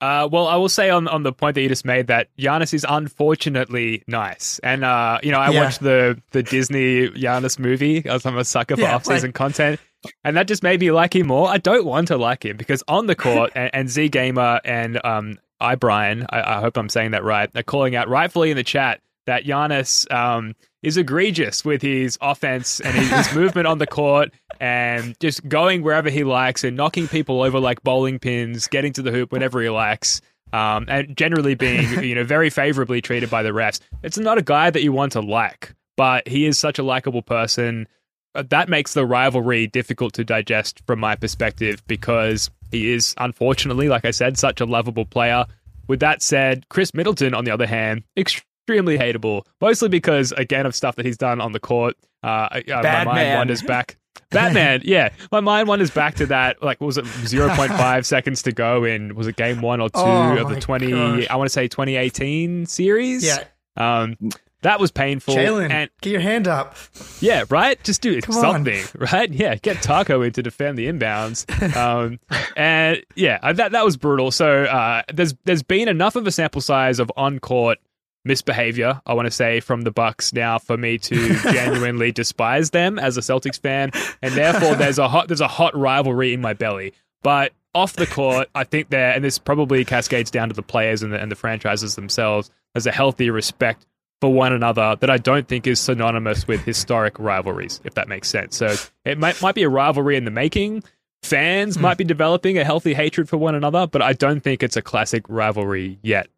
Uh, 0.00 0.26
well, 0.30 0.46
I 0.46 0.56
will 0.56 0.70
say 0.70 0.88
on, 0.88 1.08
on 1.08 1.24
the 1.24 1.32
point 1.32 1.56
that 1.56 1.62
you 1.62 1.68
just 1.68 1.84
made 1.84 2.06
that 2.06 2.28
Giannis 2.38 2.72
is 2.72 2.86
unfortunately 2.88 4.02
nice, 4.06 4.58
and 4.60 4.82
uh, 4.82 5.18
you 5.22 5.30
know 5.30 5.38
I 5.38 5.50
yeah. 5.50 5.62
watched 5.62 5.80
the 5.80 6.20
the 6.30 6.42
Disney 6.42 7.08
Giannis 7.08 7.58
movie. 7.58 8.08
I'm 8.08 8.38
a 8.38 8.44
sucker 8.44 8.76
for 8.76 8.82
yeah, 8.82 8.94
off 8.94 9.04
season 9.04 9.28
like- 9.28 9.34
content, 9.34 9.80
and 10.24 10.36
that 10.36 10.48
just 10.48 10.62
made 10.62 10.80
me 10.80 10.90
like 10.90 11.14
him 11.14 11.26
more. 11.26 11.48
I 11.48 11.58
don't 11.58 11.84
want 11.84 12.08
to 12.08 12.16
like 12.16 12.44
him 12.44 12.56
because 12.56 12.82
on 12.88 13.06
the 13.06 13.14
court, 13.14 13.52
and, 13.54 13.70
and 13.74 13.90
Z 13.90 14.08
Gamer 14.08 14.60
and 14.64 15.04
um, 15.04 15.38
I 15.60 15.74
Brian, 15.74 16.26
I, 16.30 16.56
I 16.56 16.60
hope 16.60 16.78
I'm 16.78 16.88
saying 16.88 17.10
that 17.10 17.22
right. 17.22 17.52
They're 17.52 17.62
calling 17.62 17.94
out 17.94 18.08
rightfully 18.08 18.50
in 18.50 18.56
the 18.56 18.64
chat 18.64 19.00
that 19.26 19.44
Giannis 19.44 20.10
um, 20.12 20.54
is 20.82 20.96
egregious 20.96 21.64
with 21.64 21.82
his 21.82 22.18
offense 22.20 22.80
and 22.80 22.94
his, 22.94 23.10
his 23.10 23.34
movement 23.34 23.66
on 23.66 23.78
the 23.78 23.86
court 23.86 24.32
and 24.60 25.18
just 25.20 25.46
going 25.48 25.82
wherever 25.82 26.10
he 26.10 26.24
likes 26.24 26.64
and 26.64 26.76
knocking 26.76 27.08
people 27.08 27.42
over 27.42 27.60
like 27.60 27.82
bowling 27.82 28.18
pins, 28.18 28.66
getting 28.68 28.92
to 28.94 29.02
the 29.02 29.10
hoop 29.10 29.32
whenever 29.32 29.60
he 29.60 29.68
likes. 29.68 30.20
Um, 30.52 30.86
and 30.88 31.16
generally 31.16 31.54
being, 31.54 32.02
you 32.02 32.14
know, 32.14 32.24
very 32.24 32.50
favorably 32.50 33.00
treated 33.00 33.30
by 33.30 33.42
the 33.42 33.50
refs. 33.50 33.80
It's 34.02 34.18
not 34.18 34.38
a 34.38 34.42
guy 34.42 34.70
that 34.70 34.82
you 34.82 34.92
want 34.92 35.12
to 35.12 35.20
like, 35.20 35.74
but 35.96 36.26
he 36.26 36.46
is 36.46 36.58
such 36.58 36.78
a 36.78 36.82
likable 36.82 37.22
person. 37.22 37.86
Uh, 38.34 38.42
that 38.48 38.68
makes 38.68 38.94
the 38.94 39.06
rivalry 39.06 39.66
difficult 39.66 40.12
to 40.14 40.24
digest 40.24 40.82
from 40.86 40.98
my 40.98 41.14
perspective 41.14 41.82
because 41.86 42.50
he 42.70 42.92
is, 42.92 43.14
unfortunately, 43.18 43.88
like 43.88 44.04
I 44.04 44.12
said, 44.12 44.38
such 44.38 44.60
a 44.60 44.66
lovable 44.66 45.04
player. 45.04 45.46
With 45.88 46.00
that 46.00 46.22
said, 46.22 46.68
Khris 46.68 46.94
Middleton, 46.94 47.34
on 47.34 47.44
the 47.44 47.50
other 47.50 47.66
hand, 47.66 48.04
extremely 48.16 48.49
extremely 48.70 48.98
hateable, 48.98 49.42
mostly 49.60 49.88
because 49.88 50.32
again 50.32 50.66
of 50.66 50.74
stuff 50.74 50.96
that 50.96 51.04
he's 51.06 51.16
done 51.16 51.40
on 51.40 51.52
the 51.52 51.60
court. 51.60 51.96
Uh, 52.22 52.60
uh 52.68 52.80
my 52.82 53.04
mind 53.04 53.34
wanders 53.34 53.62
back. 53.62 53.96
Batman, 54.30 54.82
yeah. 54.84 55.10
My 55.32 55.40
mind 55.40 55.68
wanders 55.68 55.90
back 55.90 56.14
to 56.16 56.26
that. 56.26 56.62
Like, 56.62 56.80
what 56.80 56.86
was 56.86 56.98
it 56.98 57.04
0.5 57.04 58.04
seconds 58.04 58.42
to 58.42 58.52
go 58.52 58.84
in? 58.84 59.14
Was 59.14 59.26
it 59.26 59.36
game 59.36 59.60
one 59.60 59.80
or 59.80 59.88
two 59.88 60.00
Oh 60.00 60.36
of 60.36 60.48
the 60.48 60.60
20? 60.60 60.90
gosh. 60.90 61.26
I 61.30 61.36
want 61.36 61.46
to 61.48 61.52
say 61.52 61.68
2018 61.68 62.66
series. 62.66 63.24
Yeah. 63.24 63.44
Um, 63.76 64.16
that 64.62 64.78
was 64.78 64.90
painful. 64.90 65.34
Jaylen, 65.34 65.70
And 65.70 65.88
get 66.02 66.10
your 66.10 66.20
hand 66.20 66.46
up. 66.46 66.76
yeah, 67.20 67.44
right. 67.48 67.82
Just 67.82 68.02
do 68.02 68.20
Come 68.20 68.36
on. 68.36 68.42
something, 68.42 68.84
right? 69.12 69.32
Yeah, 69.32 69.54
get 69.54 69.78
Tacko 69.78 70.24
in 70.26 70.32
to 70.34 70.42
defend 70.42 70.76
the 70.76 70.86
inbounds. 70.86 71.46
Um, 71.74 72.20
and 72.56 73.02
yeah, 73.14 73.52
that 73.52 73.72
that 73.72 73.84
was 73.84 73.96
brutal. 73.96 74.30
So 74.30 74.64
uh, 74.64 75.02
there's 75.12 75.34
there's 75.44 75.62
been 75.62 75.88
enough 75.88 76.14
of 76.14 76.26
a 76.26 76.30
sample 76.30 76.60
size 76.60 76.98
of 76.98 77.10
on 77.16 77.38
court 77.38 77.78
misbehavior. 78.24 79.00
I 79.06 79.14
want 79.14 79.26
to 79.26 79.30
say 79.30 79.60
from 79.60 79.82
the 79.82 79.90
Bucks 79.90 80.32
now 80.32 80.58
for 80.58 80.76
me 80.76 80.98
to 80.98 81.34
genuinely 81.42 82.12
despise 82.12 82.70
them 82.70 82.98
as 82.98 83.16
a 83.16 83.20
Celtics 83.20 83.60
fan, 83.60 83.90
and 84.22 84.34
therefore 84.34 84.74
there's 84.74 84.98
a 84.98 85.08
hot 85.08 85.28
there's 85.28 85.40
a 85.40 85.48
hot 85.48 85.76
rivalry 85.76 86.32
in 86.32 86.40
my 86.40 86.52
belly. 86.52 86.92
But 87.22 87.52
off 87.74 87.94
the 87.94 88.06
court, 88.06 88.48
I 88.54 88.64
think 88.64 88.90
there, 88.90 89.12
and 89.12 89.24
this 89.24 89.38
probably 89.38 89.84
cascades 89.84 90.30
down 90.30 90.48
to 90.48 90.54
the 90.54 90.62
players 90.62 91.02
and 91.02 91.12
the, 91.12 91.20
and 91.20 91.30
the 91.30 91.36
franchises 91.36 91.94
themselves. 91.94 92.50
There's 92.74 92.86
a 92.86 92.92
healthy 92.92 93.30
respect 93.30 93.86
for 94.20 94.32
one 94.32 94.52
another 94.52 94.96
that 95.00 95.10
I 95.10 95.16
don't 95.16 95.48
think 95.48 95.66
is 95.66 95.80
synonymous 95.80 96.46
with 96.46 96.62
historic 96.64 97.18
rivalries, 97.18 97.80
if 97.84 97.94
that 97.94 98.08
makes 98.08 98.28
sense. 98.28 98.56
So 98.56 98.74
it 99.04 99.18
might 99.18 99.40
might 99.40 99.54
be 99.54 99.62
a 99.62 99.68
rivalry 99.68 100.16
in 100.16 100.24
the 100.24 100.30
making. 100.30 100.82
Fans 101.22 101.76
hmm. 101.76 101.82
might 101.82 101.98
be 101.98 102.04
developing 102.04 102.58
a 102.58 102.64
healthy 102.64 102.94
hatred 102.94 103.28
for 103.28 103.36
one 103.36 103.54
another, 103.54 103.86
but 103.86 104.02
I 104.02 104.12
don't 104.12 104.40
think 104.40 104.62
it's 104.62 104.76
a 104.76 104.82
classic 104.82 105.24
rivalry 105.28 105.98
yet. 106.02 106.28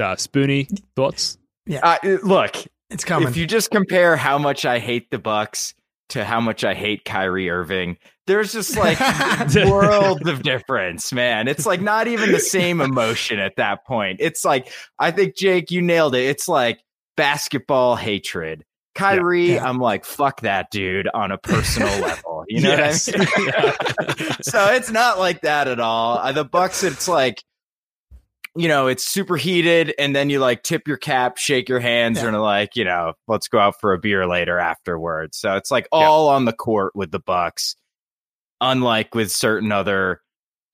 Uh, 0.00 0.16
Spoonie, 0.16 0.66
thoughts? 0.96 1.38
Uh, 1.82 1.96
look, 2.22 2.56
It's 2.90 3.04
coming. 3.04 3.28
if 3.28 3.36
you 3.36 3.46
just 3.46 3.70
compare 3.70 4.16
how 4.16 4.38
much 4.38 4.64
I 4.64 4.78
hate 4.78 5.10
the 5.10 5.18
Bucks 5.18 5.74
to 6.10 6.24
how 6.24 6.40
much 6.40 6.64
I 6.64 6.74
hate 6.74 7.04
Kyrie 7.04 7.48
Irving, 7.50 7.96
there's 8.26 8.52
just 8.52 8.76
like 8.76 8.98
world 9.70 10.26
of 10.28 10.42
difference, 10.42 11.12
man. 11.12 11.46
It's 11.48 11.66
like 11.66 11.80
not 11.80 12.08
even 12.08 12.32
the 12.32 12.40
same 12.40 12.80
emotion 12.80 13.38
at 13.38 13.56
that 13.56 13.84
point. 13.86 14.18
It's 14.20 14.44
like 14.44 14.72
I 14.98 15.10
think 15.12 15.36
Jake, 15.36 15.70
you 15.70 15.82
nailed 15.82 16.14
it. 16.14 16.24
It's 16.24 16.48
like 16.48 16.80
basketball 17.16 17.96
hatred. 17.96 18.64
Kyrie, 18.96 19.52
Yeah. 19.54 19.68
I'm 19.68 19.78
like, 19.78 20.04
fuck 20.04 20.40
that 20.40 20.70
dude 20.72 21.08
on 21.14 21.30
a 21.30 21.38
personal 21.38 21.88
level. 22.00 22.44
You 22.48 22.62
know 22.62 22.70
Yes. 22.70 23.06
what 23.06 23.28
I 23.38 24.14
mean? 24.18 24.30
so 24.42 24.66
it's 24.72 24.90
not 24.90 25.18
like 25.20 25.42
that 25.42 25.68
at 25.68 25.78
all. 25.78 26.18
Uh, 26.18 26.32
The 26.32 26.44
Bucks, 26.44 26.82
it's 26.82 27.06
like, 27.06 27.42
you 28.56 28.66
know, 28.68 28.88
it's 28.88 29.06
super 29.06 29.36
heated, 29.36 29.94
and 29.98 30.14
then 30.14 30.28
you 30.30 30.40
like 30.40 30.62
tip 30.62 30.88
your 30.88 30.96
cap, 30.96 31.38
shake 31.38 31.68
your 31.68 31.80
hands, 31.80 32.18
Yeah. 32.20 32.28
and 32.28 32.40
like, 32.40 32.74
you 32.76 32.84
know, 32.84 33.12
let's 33.28 33.46
go 33.48 33.58
out 33.58 33.80
for 33.80 33.92
a 33.92 33.98
beer 33.98 34.26
later 34.26 34.58
afterwards. 34.58 35.38
So 35.38 35.54
it's 35.54 35.70
like 35.70 35.86
all 35.92 36.28
on 36.28 36.44
the 36.46 36.52
court 36.52 36.94
with 36.96 37.10
the 37.12 37.20
Bucks, 37.20 37.76
unlike 38.60 39.14
with 39.14 39.30
certain 39.30 39.72
other 39.72 40.20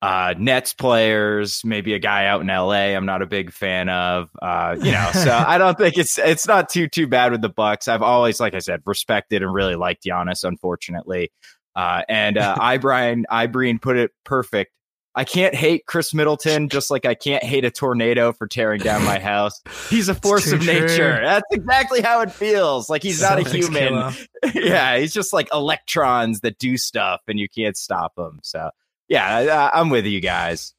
uh 0.03 0.35
Nets 0.37 0.73
players, 0.73 1.61
maybe 1.65 1.93
a 1.95 1.99
guy 1.99 2.27
out 2.27 2.41
in 2.41 2.47
LA 2.47 2.93
I'm 2.95 3.05
not 3.07 3.21
a 3.23 3.25
big 3.27 3.51
fan 3.51 3.89
of. 3.89 4.29
Uh, 4.41 4.75
you 4.79 4.91
know, 4.91 5.09
so 5.11 5.31
I 5.47 5.57
don't 5.57 5.77
think 5.77 5.97
it's 5.97 6.19
it's 6.19 6.47
not 6.47 6.69
too 6.69 6.87
too 6.87 7.07
bad 7.07 7.31
with 7.31 7.41
the 7.41 7.49
Bucks. 7.49 7.87
I've 7.87 8.03
always, 8.03 8.39
like 8.39 8.53
I 8.53 8.59
said, 8.59 8.81
respected 8.85 9.41
and 9.41 9.51
really 9.53 9.75
liked 9.75 10.03
Giannis, 10.03 10.43
unfortunately. 10.43 11.31
Uh 11.75 12.03
and 12.09 12.37
uh 12.37 12.55
I 12.61 12.77
Brian 12.77 13.25
Ibreen 13.31 13.81
put 13.81 13.97
it 13.97 14.11
perfect. 14.23 14.71
I 15.17 15.23
can't 15.23 15.55
hate 15.55 15.87
Khris 15.87 16.13
Middleton 16.13 16.69
just 16.69 16.91
like 16.91 17.03
I 17.03 17.15
can't 17.15 17.43
hate 17.43 17.65
a 17.65 17.71
tornado 17.71 18.31
for 18.33 18.45
tearing 18.45 18.79
down 18.79 19.03
my 19.03 19.17
house. 19.17 19.59
He's 19.89 20.09
a 20.09 20.15
force 20.15 20.51
of 20.51 20.63
nature. 20.63 20.87
true. 20.87 21.25
That's 21.25 21.47
exactly 21.51 22.01
how 22.01 22.21
it 22.21 22.31
feels. 22.31 22.87
Like 22.87 23.01
he's 23.01 23.19
not 23.19 23.39
a 23.39 23.49
human 23.49 24.13
yeah, 24.53 24.97
he's 24.97 25.13
just 25.13 25.33
like 25.33 25.49
electrons 25.51 26.41
that 26.41 26.59
do 26.59 26.77
stuff 26.77 27.21
and 27.27 27.39
you 27.39 27.49
can't 27.49 27.75
stop 27.75 28.13
them. 28.15 28.39
So, 28.43 28.69
yeah, 29.07 29.71
I, 29.73 29.79
I'm 29.79 29.89
with 29.89 30.05
you 30.05 30.21
guys. 30.21 30.75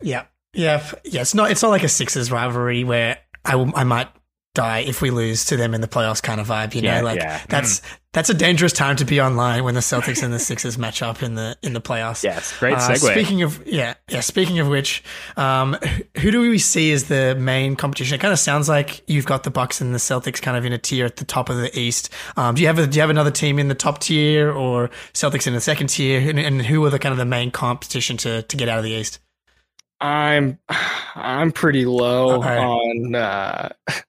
Yeah, 0.00 0.24
yeah, 0.54 0.82
yeah. 1.04 1.20
It's 1.20 1.34
not. 1.34 1.50
It's 1.50 1.62
not 1.62 1.68
like 1.68 1.84
a 1.84 1.88
Sixers 1.88 2.32
rivalry 2.32 2.84
where 2.84 3.18
I 3.44 3.54
I 3.54 3.84
might 3.84 4.08
die 4.56 4.80
if 4.80 5.00
we 5.00 5.10
lose 5.10 5.44
to 5.44 5.56
them 5.56 5.74
in 5.74 5.80
the 5.80 5.86
playoffs 5.88 6.22
kind 6.22 6.40
of 6.40 6.48
vibe. 6.48 6.74
You 6.74 6.82
know, 6.82 6.94
Yeah, 6.94 7.00
like 7.02 7.18
yeah. 7.20 7.40
that's 7.48 7.80
that's 8.12 8.30
a 8.30 8.34
dangerous 8.34 8.72
time 8.72 8.96
to 8.96 9.04
be 9.04 9.20
online 9.20 9.62
when 9.62 9.74
the 9.74 9.80
Celtics 9.80 10.22
and 10.22 10.32
the 10.32 10.38
Sixers 10.38 10.78
match 10.78 11.02
up 11.02 11.22
in 11.22 11.34
the 11.34 11.56
in 11.62 11.74
the 11.74 11.80
playoffs. 11.82 12.24
Yes. 12.24 12.58
Great 12.58 12.74
Uh, 12.74 12.78
segue. 12.78 13.12
speaking 13.12 13.42
of 13.42 13.64
yeah, 13.66 13.94
yeah. 14.08 14.20
Speaking 14.20 14.58
of 14.58 14.68
which, 14.68 15.04
um, 15.36 15.76
who 16.18 16.30
do 16.30 16.40
we 16.40 16.58
see 16.58 16.92
as 16.92 17.04
the 17.04 17.34
main 17.38 17.76
competition? 17.76 18.14
It 18.14 18.20
kind 18.22 18.32
of 18.32 18.38
sounds 18.38 18.68
like 18.68 19.02
you've 19.06 19.26
got 19.26 19.42
the 19.44 19.50
Bucks 19.50 19.80
and 19.82 19.94
the 19.94 19.98
Celtics 19.98 20.40
kind 20.40 20.56
of 20.56 20.64
in 20.64 20.72
a 20.72 20.78
tier 20.78 21.04
at 21.04 21.16
the 21.16 21.26
top 21.26 21.50
of 21.50 21.58
the 21.58 21.78
East. 21.78 22.08
Um, 22.38 22.54
do 22.54 22.62
you 22.62 22.68
have 22.68 22.78
a, 22.78 22.86
do 22.86 22.96
you 22.96 23.02
have 23.02 23.10
another 23.10 23.30
team 23.30 23.58
in 23.58 23.68
the 23.68 23.74
top 23.74 23.98
tier 24.00 24.50
or 24.50 24.88
Celtics 25.12 25.46
in 25.46 25.52
the 25.52 25.60
second 25.60 25.88
tier? 25.88 26.18
And, 26.28 26.38
and 26.38 26.62
who 26.62 26.82
are 26.86 26.90
the 26.90 26.98
kind 26.98 27.12
of 27.12 27.18
the 27.18 27.26
main 27.26 27.50
competition 27.50 28.16
to 28.18 28.42
to 28.42 28.56
get 28.56 28.68
out 28.70 28.78
of 28.78 28.84
the 28.84 28.92
East? 28.92 29.18
I'm 30.00 30.58
I'm 31.14 31.52
pretty 31.52 31.84
low 31.84 32.38
Okay. 32.38 32.56
on 32.58 33.14
uh 33.14 33.68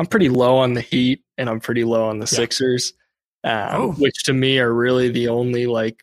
I'm 0.00 0.06
pretty 0.06 0.30
low 0.30 0.56
on 0.56 0.72
the 0.72 0.80
Heat 0.80 1.22
and 1.36 1.48
I'm 1.50 1.60
pretty 1.60 1.84
low 1.84 2.08
on 2.08 2.18
the 2.18 2.26
Sixers. 2.26 2.94
Um, 3.44 3.68
Oh. 3.72 3.92
which 3.92 4.24
to 4.24 4.32
me 4.32 4.58
are 4.58 4.72
really 4.72 5.10
the 5.10 5.28
only 5.28 5.66
like 5.66 6.02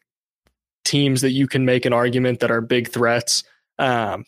teams 0.85 1.21
that 1.21 1.31
you 1.31 1.47
can 1.47 1.65
make 1.65 1.85
an 1.85 1.93
argument 1.93 2.39
that 2.39 2.51
are 2.51 2.61
big 2.61 2.89
threats. 2.89 3.43
Um 3.79 4.23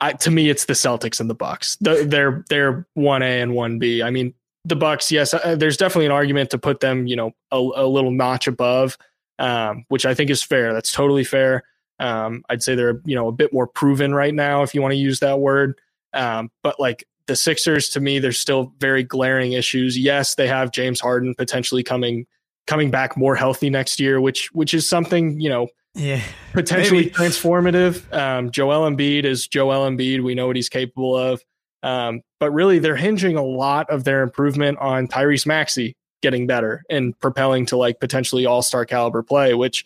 I, 0.00 0.12
to 0.12 0.30
me 0.30 0.50
it's 0.50 0.64
the 0.64 0.72
Celtics 0.74 1.20
and 1.20 1.30
the 1.30 1.34
Bucks. 1.34 1.76
The, 1.80 2.04
they're 2.06 2.44
they're 2.48 2.86
1A 2.98 3.42
and 3.42 3.52
1B. 3.52 4.04
I 4.04 4.10
mean, 4.10 4.34
the 4.64 4.76
Bucks, 4.76 5.12
yes, 5.12 5.32
uh, 5.32 5.54
there's 5.56 5.76
definitely 5.76 6.06
an 6.06 6.12
argument 6.12 6.50
to 6.50 6.58
put 6.58 6.80
them, 6.80 7.06
you 7.06 7.14
know, 7.16 7.30
a, 7.52 7.56
a 7.56 7.86
little 7.86 8.10
notch 8.10 8.46
above, 8.48 8.98
um, 9.38 9.84
which 9.88 10.04
I 10.04 10.12
think 10.14 10.30
is 10.30 10.42
fair. 10.42 10.72
That's 10.74 10.92
totally 10.92 11.22
fair. 11.24 11.62
Um, 12.00 12.44
I'd 12.50 12.62
say 12.62 12.74
they're 12.74 13.00
you 13.04 13.14
know 13.14 13.28
a 13.28 13.32
bit 13.32 13.52
more 13.52 13.66
proven 13.68 14.12
right 14.14 14.34
now, 14.34 14.62
if 14.64 14.74
you 14.74 14.82
want 14.82 14.92
to 14.92 14.98
use 14.98 15.20
that 15.20 15.38
word. 15.38 15.78
Um, 16.12 16.50
but 16.62 16.80
like 16.80 17.06
the 17.26 17.36
Sixers, 17.36 17.88
to 17.90 18.00
me, 18.00 18.18
there's 18.18 18.38
still 18.38 18.72
very 18.78 19.02
glaring 19.02 19.52
issues. 19.52 19.98
Yes, 19.98 20.34
they 20.34 20.46
have 20.48 20.70
James 20.70 21.00
Harden 21.00 21.34
potentially 21.36 21.82
coming 21.82 22.26
coming 22.66 22.90
back 22.90 23.16
more 23.16 23.36
healthy 23.36 23.70
next 23.70 24.00
year, 24.00 24.20
which 24.20 24.52
which 24.52 24.74
is 24.74 24.88
something 24.88 25.40
you 25.40 25.48
know 25.48 25.68
Yeah, 25.94 26.20
potentially 26.52 27.04
Maybe. 27.04 27.10
transformative. 27.10 28.12
Um, 28.12 28.50
Joel 28.50 28.90
Embiid 28.90 29.24
is 29.24 29.46
Joel 29.48 29.88
Embiid. 29.88 30.22
We 30.22 30.34
know 30.34 30.46
what 30.46 30.56
he's 30.56 30.68
capable 30.68 31.16
of. 31.16 31.42
Um, 31.82 32.22
but 32.40 32.50
really, 32.52 32.78
they're 32.78 32.96
hinging 32.96 33.36
a 33.36 33.44
lot 33.44 33.88
of 33.90 34.04
their 34.04 34.22
improvement 34.22 34.78
on 34.78 35.06
Tyrese 35.06 35.46
Maxey 35.46 35.94
getting 36.22 36.46
better 36.46 36.82
and 36.88 37.18
propelling 37.20 37.66
to 37.66 37.76
like 37.76 38.00
potentially 38.00 38.46
all 38.46 38.62
star 38.62 38.86
caliber 38.86 39.22
play, 39.22 39.52
which 39.52 39.84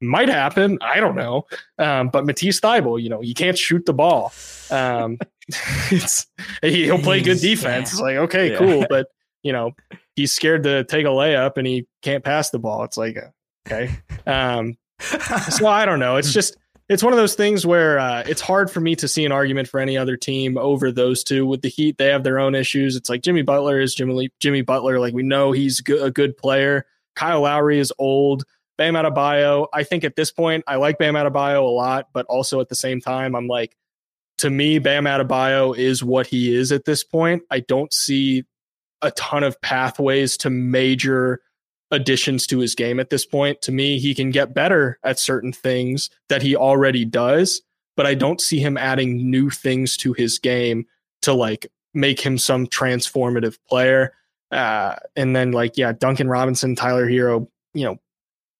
might 0.00 0.28
happen. 0.28 0.78
I 0.80 1.00
don't 1.00 1.16
know. 1.16 1.46
Um, 1.78 2.08
but 2.08 2.24
Matisse 2.24 2.60
Thybulle, 2.60 3.02
you 3.02 3.08
know, 3.08 3.20
you 3.20 3.34
can't 3.34 3.58
shoot 3.58 3.84
the 3.84 3.92
ball. 3.92 4.32
Um, 4.70 5.18
he'll 6.62 6.98
play 6.98 7.20
good 7.22 7.40
defense. 7.40 7.92
It's 7.92 8.00
like 8.00 8.16
okay, 8.16 8.52
Yeah. 8.52 8.58
cool, 8.58 8.86
but 8.88 9.06
you 9.42 9.52
know, 9.52 9.72
he's 10.16 10.32
scared 10.32 10.64
to 10.64 10.84
take 10.84 11.06
a 11.06 11.10
layup 11.10 11.56
and 11.56 11.66
he 11.66 11.86
can't 12.02 12.22
pass 12.24 12.50
the 12.50 12.58
ball. 12.58 12.84
It's 12.84 12.96
like 12.96 13.16
okay. 13.66 13.90
Um, 14.26 14.76
so 15.50 15.66
I 15.66 15.86
don't 15.86 15.98
know. 15.98 16.16
It's 16.16 16.32
just 16.34 16.56
it's 16.88 17.02
one 17.02 17.12
of 17.12 17.18
those 17.18 17.34
things 17.34 17.64
where 17.64 17.98
uh, 17.98 18.22
it's 18.26 18.40
hard 18.40 18.70
for 18.70 18.80
me 18.80 18.96
to 18.96 19.06
see 19.06 19.24
an 19.24 19.30
argument 19.32 19.68
for 19.68 19.78
any 19.80 19.96
other 19.96 20.16
team 20.16 20.58
over 20.58 20.90
those 20.90 21.22
two. 21.22 21.46
With 21.46 21.62
the 21.62 21.68
Heat, 21.68 21.98
they 21.98 22.06
have 22.06 22.24
their 22.24 22.38
own 22.40 22.54
issues. 22.54 22.96
It's 22.96 23.08
like 23.08 23.22
Jimmy 23.22 23.42
Butler 23.42 23.80
is 23.80 23.94
Jimmy 23.94 24.30
Jimmy 24.40 24.62
Butler. 24.62 24.98
Like 24.98 25.14
we 25.14 25.22
know 25.22 25.52
he's 25.52 25.80
go- 25.80 26.02
a 26.04 26.10
good 26.10 26.36
player. 26.36 26.86
Kyle 27.16 27.42
Lowry 27.42 27.78
is 27.78 27.92
old. 27.98 28.44
Bam 28.76 28.94
Adebayo. 28.94 29.66
I 29.74 29.82
think 29.84 30.04
at 30.04 30.16
this 30.16 30.30
point, 30.32 30.64
I 30.66 30.76
like 30.76 30.96
Bam 30.96 31.12
Adebayo 31.14 31.60
a 31.62 31.70
lot, 31.70 32.08
but 32.14 32.24
also 32.26 32.60
at 32.62 32.70
the 32.70 32.74
same 32.74 32.98
time, 33.00 33.36
I'm 33.36 33.46
like, 33.46 33.76
to 34.40 34.50
me, 34.50 34.78
Bam 34.78 35.04
Adebayo 35.04 35.76
is 35.76 36.02
what 36.02 36.26
he 36.26 36.54
is 36.54 36.72
at 36.72 36.84
this 36.84 37.04
point. 37.04 37.42
I 37.50 37.60
don't 37.60 37.92
see 37.92 38.44
a 39.02 39.10
ton 39.12 39.44
of 39.44 39.60
pathways 39.60 40.36
to 40.38 40.50
major 40.50 41.40
additions 41.90 42.46
to 42.46 42.58
his 42.58 42.74
game 42.74 43.00
at 43.00 43.10
this 43.10 43.26
point. 43.26 43.60
To 43.62 43.72
me, 43.72 43.98
he 43.98 44.14
can 44.14 44.30
get 44.30 44.54
better 44.54 44.98
at 45.04 45.18
certain 45.18 45.52
things 45.52 46.10
that 46.28 46.42
he 46.42 46.56
already 46.56 47.04
does, 47.04 47.62
but 47.96 48.06
I 48.06 48.14
don't 48.14 48.40
see 48.40 48.60
him 48.60 48.76
adding 48.76 49.30
new 49.30 49.50
things 49.50 49.96
to 49.98 50.12
his 50.12 50.38
game 50.38 50.86
to 51.22 51.34
like 51.34 51.66
make 51.92 52.20
him 52.20 52.38
some 52.38 52.66
transformative 52.66 53.58
player. 53.68 54.14
Uh, 54.50 54.96
and 55.16 55.34
then 55.34 55.52
like, 55.52 55.76
yeah, 55.76 55.92
Duncan 55.92 56.28
Robinson, 56.28 56.76
Tyler 56.76 57.08
Herro, 57.08 57.48
you 57.74 57.84
know, 57.84 57.98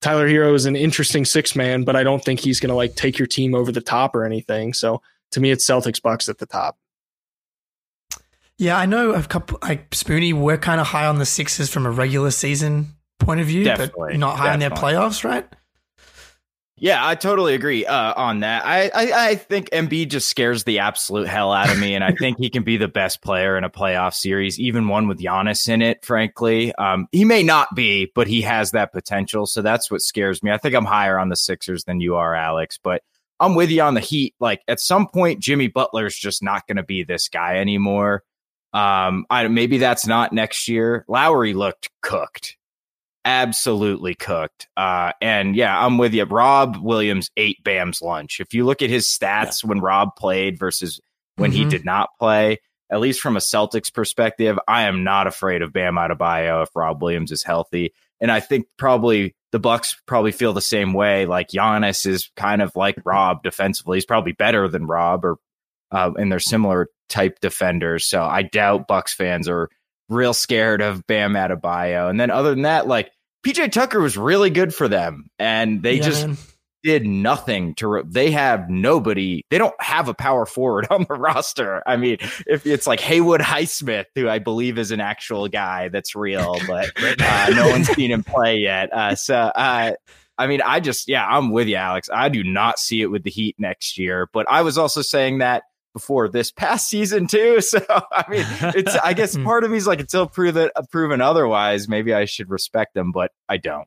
Tyler 0.01 0.28
Herro 0.28 0.55
is 0.55 0.66
an 0.66 0.76
interesting 0.76 1.24
six 1.24 1.55
man, 1.55 1.85
but 1.85 1.97
I 1.97 2.03
don't 2.03 2.24
think 2.24 2.41
he's 2.41 2.61
going 2.61 2.70
to 2.70 2.74
like 2.74 2.97
take 2.97 3.18
your 3.18 3.26
team 3.26 3.55
over 3.55 3.70
the 3.70 3.81
top 3.81 4.14
or 4.14 4.24
anything. 4.24 4.72
So 4.72 5.03
to 5.33 5.41
me, 5.41 5.51
it's 5.51 5.64
Celtics 5.64 6.01
Bucks 6.01 6.28
at 6.28 6.39
the 6.39 6.47
top. 6.47 6.76
Yeah, 8.59 8.76
I 8.76 8.85
know 8.85 9.12
a 9.12 9.22
couple 9.22 9.59
like 9.62 9.89
Spoonie. 9.91 10.35
We're 10.35 10.59
kind 10.59 10.81
of 10.81 10.87
high 10.87 11.07
on 11.07 11.18
the 11.18 11.24
Sixers 11.24 11.70
from 11.70 11.87
a 11.87 11.91
regular 11.91 12.31
season 12.31 12.89
point 13.18 13.41
of 13.41 13.47
view, 13.47 13.64
Definitely, 13.64 14.12
but 14.12 14.18
not 14.18 14.37
high 14.37 14.53
on 14.53 14.59
their 14.59 14.70
playoffs, 14.70 15.24
right? 15.24 15.47
Yeah, 16.76 17.07
I 17.07 17.14
totally 17.14 17.55
agree 17.55 17.85
uh, 17.85 18.14
on 18.16 18.41
that. 18.41 18.64
I, 18.64 18.91
I, 18.95 19.28
I 19.28 19.35
think 19.35 19.68
Embiid 19.68 20.09
just 20.09 20.31
scares 20.31 20.64
the 20.64 20.78
absolute 20.78 21.28
hell 21.28 21.53
out 21.53 21.70
of 21.70 21.78
me, 21.78 21.95
and 21.95 22.03
I 22.03 22.12
think 22.12 22.39
he 22.39 22.49
can 22.49 22.62
be 22.62 22.78
the 22.78 22.89
best 22.89 23.20
player 23.20 23.59
in 23.59 23.64
a 23.64 23.70
playoff 23.70 24.14
series, 24.14 24.59
even 24.59 24.89
one 24.89 25.07
with 25.07 25.18
Giannis 25.18 25.68
in 25.68 25.83
it. 25.83 26.03
Frankly, 26.03 26.74
um, 26.76 27.07
he 27.12 27.26
may 27.26 27.43
not 27.43 27.74
be, 27.74 28.11
but 28.14 28.28
he 28.28 28.41
has 28.43 28.70
that 28.70 28.93
potential. 28.93 29.45
So 29.45 29.61
that's 29.61 29.91
what 29.91 30.01
scares 30.01 30.43
me. 30.43 30.51
I 30.51 30.57
think 30.57 30.74
I'm 30.74 30.87
higher 30.87 31.18
on 31.18 31.28
the 31.28 31.37
Sixers 31.37 31.85
than 31.85 32.01
you 32.01 32.16
are, 32.16 32.35
Alex. 32.35 32.78
But 32.83 33.03
I'm 33.41 33.55
with 33.55 33.70
you 33.70 33.82
on 33.82 33.95
the 33.95 34.01
Heat. 34.01 34.34
Like 34.38 34.62
at 34.68 34.80
some 34.80 35.09
point, 35.09 35.41
Jimmy 35.41 35.68
Butler's 35.68 36.16
just 36.16 36.43
not 36.43 36.66
going 36.66 36.76
to 36.76 36.82
be 36.82 37.03
this 37.03 37.28
guy 37.28 37.57
anymore. 37.57 38.22
Um, 38.72 39.26
I 39.30 39.49
maybe 39.49 39.78
that's 39.78 40.07
not 40.07 40.32
next 40.32 40.68
year. 40.68 41.05
Lowry 41.09 41.55
looked 41.55 41.91
cooked 42.03 42.57
absolutely 43.24 44.14
cooked. 44.14 44.68
Uh, 44.76 45.12
and 45.20 45.55
yeah, 45.55 45.78
I'm 45.78 45.99
with 45.99 46.14
you. 46.14 46.24
Rob 46.24 46.76
Williams 46.76 47.30
ate 47.36 47.62
Bam's 47.62 48.03
lunch. 48.03 48.41
If 48.41 48.55
you 48.55 48.64
look 48.64 48.82
at 48.82 48.91
his 48.91 49.09
stats 49.09 49.62
yeah. 49.62 49.68
when 49.68 49.80
Rob 49.80 50.16
played 50.16 50.59
versus 50.59 51.01
when 51.36 51.51
mm-hmm. 51.51 51.64
he 51.64 51.68
did 51.68 51.84
not 51.84 52.11
play, 52.18 52.59
at 52.91 53.01
least 53.01 53.20
from 53.20 53.36
a 53.36 53.41
Celtics 53.41 53.93
perspective, 53.93 54.59
I 54.66 54.82
am 54.82 55.05
not 55.05 55.26
afraid 55.26 55.62
of 55.62 55.72
Bam 55.72 55.95
Adebayo 55.95 56.62
if 56.62 56.70
Rob 56.74 57.03
Williams 57.03 57.30
is 57.30 57.43
healthy. 57.43 57.93
And 58.20 58.30
I 58.30 58.41
think 58.41 58.66
probably 58.76 59.34
the 59.53 59.59
Bucks 59.59 59.96
probably 60.07 60.32
feel 60.32 60.53
the 60.53 60.61
same 60.61 60.92
way. 60.92 61.26
Like 61.26 61.48
Giannis 61.48 62.07
is 62.07 62.30
kind 62.36 62.62
of 62.62 62.74
like 62.76 62.96
Rob 63.05 63.42
defensively. 63.42 63.96
He's 63.96 64.07
probably 64.07 64.32
better 64.32 64.68
than 64.68 64.86
Rob, 64.86 65.24
or 65.24 65.36
uh, 65.90 66.12
and 66.16 66.30
they're 66.30 66.38
similar 66.38 66.88
type 67.09 67.40
defenders. 67.40 68.07
So 68.07 68.22
I 68.22 68.42
doubt 68.42 68.86
Bucks 68.86 69.12
fans 69.12 69.48
are 69.48 69.68
real 70.09 70.34
scared 70.34 70.82
of 70.82 71.07
Bam 71.07 71.34
Adebayo. 71.34 72.09
And 72.09 72.20
then 72.20 72.30
other 72.30 72.51
than 72.51 72.62
that, 72.62 72.86
like 72.86 73.11
PJ 73.44 73.72
Tucker 73.72 74.01
was 74.01 74.16
really 74.16 74.51
good 74.51 74.74
for 74.74 74.88
them, 74.88 75.30
and 75.38 75.82
they 75.82 75.94
yeah, 75.94 76.03
just 76.03 76.26
man. 76.26 76.36
Did 76.83 77.07
nothing 77.07 77.74
to. 77.76 77.89
Re- 77.89 78.03
they 78.05 78.31
have 78.31 78.68
nobody. 78.68 79.45
They 79.51 79.59
don't 79.59 79.74
have 79.81 80.09
a 80.09 80.14
power 80.14 80.47
forward 80.47 80.87
on 80.91 81.07
the 81.09 81.14
roster. 81.18 81.83
I 81.87 81.97
mean, 81.97 82.18
if 82.47 82.66
it's 82.66 82.87
like 82.87 83.01
Haywood 83.01 83.41
Highsmith, 83.41 84.07
who 84.14 84.28
I 84.28 84.39
believe 84.39 84.78
is 84.78 84.91
an 84.91 85.01
actual 85.01 85.49
guy 85.49 85.89
that's 85.89 86.14
real, 86.14 86.57
but 86.66 86.91
uh, 87.20 87.51
no 87.55 87.68
one's 87.70 87.89
seen 87.89 88.11
him 88.11 88.24
play 88.24 88.57
yet. 88.59 88.93
Uh, 88.93 89.14
so. 89.14 89.37
Uh, 89.37 89.93
I 90.39 90.47
mean, 90.47 90.62
I 90.62 90.81
just, 90.81 91.07
yeah, 91.07 91.26
I'm 91.26 91.51
with 91.51 91.68
you, 91.68 91.76
Alex. 91.76 92.09
I 92.11 92.31
do 92.31 92.43
not 92.43 92.78
see 92.78 93.03
it 93.03 93.09
with 93.09 93.24
the 93.24 93.31
Heat 93.31 93.57
next 93.59 93.99
year. 93.99 94.26
But 94.33 94.49
I 94.49 94.62
was 94.62 94.78
also 94.78 95.03
saying 95.03 95.41
that 95.41 95.64
before 95.93 96.28
this 96.28 96.51
past 96.51 96.89
season 96.89 97.26
too. 97.26 97.61
So 97.70 97.85
I 97.89 98.24
mean, 98.28 98.47
it's 98.74 98.97
I 98.97 99.12
guess 99.12 99.37
part 99.37 99.64
of 99.64 99.70
me 99.70 99.76
is 99.76 99.87
like 99.87 100.01
until 100.01 100.26
proven 100.26 100.70
proven 100.91 101.20
otherwise, 101.20 101.89
maybe 101.89 102.14
I 102.14 102.24
should 102.24 102.51
respect 102.51 102.95
them, 102.95 103.12
but 103.12 103.33
I 103.49 103.59
don't. 103.59 103.87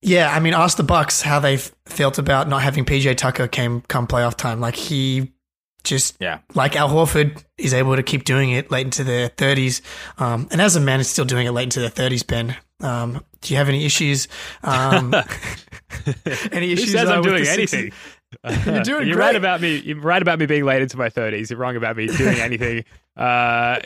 Yeah, 0.00 0.30
I 0.32 0.38
mean, 0.40 0.54
ask 0.54 0.76
the 0.76 0.84
Bucks 0.84 1.22
how 1.22 1.40
they 1.40 1.56
felt 1.86 2.18
about 2.18 2.48
not 2.48 2.62
having 2.62 2.84
PJ 2.84 3.16
Tucker 3.16 3.48
came 3.48 3.80
come 3.82 4.06
playoff 4.06 4.36
time. 4.36 4.60
Like 4.60 4.76
he 4.76 5.32
just 5.82 6.16
yeah, 6.20 6.38
like 6.54 6.76
Al 6.76 6.88
Horford 6.88 7.42
is 7.56 7.74
able 7.74 7.96
to 7.96 8.02
keep 8.02 8.24
doing 8.24 8.50
it 8.50 8.70
late 8.70 8.84
into 8.84 9.02
their 9.02 9.28
thirties, 9.28 9.82
um, 10.18 10.46
and 10.52 10.60
as 10.60 10.76
a 10.76 10.80
man, 10.80 11.00
is 11.00 11.08
still 11.08 11.24
doing 11.24 11.46
it 11.46 11.50
late 11.52 11.64
into 11.64 11.80
their 11.80 11.88
thirties. 11.88 12.22
Ben, 12.22 12.56
um, 12.80 13.24
do 13.40 13.52
you 13.52 13.58
have 13.58 13.68
any 13.68 13.84
issues? 13.84 14.28
Um, 14.62 15.14
any 16.52 16.72
issues? 16.72 16.92
Who 16.92 16.98
says 16.98 17.08
I'm 17.08 17.22
doing 17.22 17.46
anything? 17.46 17.92
You're 18.66 18.82
doing 18.82 19.06
You're 19.08 19.16
great. 19.16 19.26
right 19.26 19.36
about 19.36 19.60
me. 19.60 19.78
You're 19.78 20.00
right 20.00 20.20
about 20.20 20.38
me 20.38 20.46
being 20.46 20.64
late 20.64 20.82
into 20.82 20.98
my 20.98 21.08
30s. 21.08 21.48
You're 21.48 21.58
wrong 21.58 21.76
about 21.76 21.96
me 21.96 22.08
doing 22.08 22.38
anything. 22.38 22.84
Uh, 23.18 23.80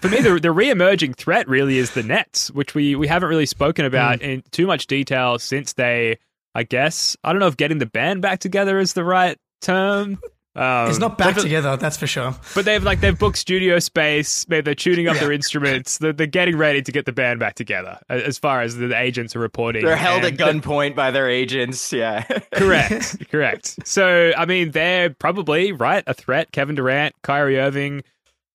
for 0.00 0.08
me, 0.08 0.20
the, 0.20 0.38
the 0.40 0.50
re-emerging 0.50 1.14
threat 1.14 1.46
really 1.46 1.78
is 1.78 1.90
the 1.92 2.02
Nets, 2.02 2.50
which 2.50 2.74
we, 2.74 2.96
we 2.96 3.06
haven't 3.06 3.28
really 3.28 3.46
spoken 3.46 3.84
about 3.84 4.20
mm. 4.20 4.22
in 4.22 4.42
too 4.50 4.66
much 4.66 4.86
detail 4.86 5.38
since 5.38 5.74
they, 5.74 6.18
I 6.54 6.62
guess, 6.62 7.16
I 7.22 7.32
don't 7.32 7.40
know 7.40 7.48
if 7.48 7.56
getting 7.56 7.78
the 7.78 7.86
band 7.86 8.22
back 8.22 8.40
together 8.40 8.78
is 8.78 8.94
the 8.94 9.04
right 9.04 9.36
term. 9.60 10.18
Um, 10.54 10.90
it's 10.90 10.98
not 10.98 11.16
back 11.16 11.36
together, 11.36 11.78
that's 11.78 11.96
for 11.96 12.06
sure. 12.06 12.34
But 12.54 12.66
they've 12.66 12.82
like 12.82 13.00
they've 13.00 13.18
booked 13.18 13.38
studio 13.38 13.78
space. 13.78 14.46
Maybe 14.48 14.60
they're 14.60 14.74
tuning 14.74 15.08
up 15.08 15.14
yeah. 15.14 15.20
their 15.20 15.32
instruments. 15.32 15.96
They're, 15.96 16.12
they're, 16.12 16.26
getting 16.26 16.58
ready 16.58 16.82
to 16.82 16.92
get 16.92 17.06
the 17.06 17.12
band 17.12 17.40
back 17.40 17.54
together. 17.54 17.98
As 18.10 18.38
far 18.38 18.60
as 18.60 18.76
the 18.76 18.94
agents 18.94 19.34
are 19.34 19.38
reporting, 19.38 19.82
they're 19.82 19.96
held 19.96 20.24
and 20.24 20.38
at 20.38 20.46
gunpoint 20.46 20.94
by 20.94 21.10
their 21.10 21.26
agents. 21.26 21.90
Yeah, 21.90 22.22
correct, 22.52 23.28
correct. 23.30 23.86
So 23.86 24.32
I 24.36 24.44
mean, 24.44 24.72
they're 24.72 25.08
probably 25.08 25.72
right 25.72 26.04
a 26.06 26.12
threat. 26.12 26.52
Kevin 26.52 26.74
Durant, 26.74 27.14
Kyrie 27.22 27.58
Irving, 27.58 28.02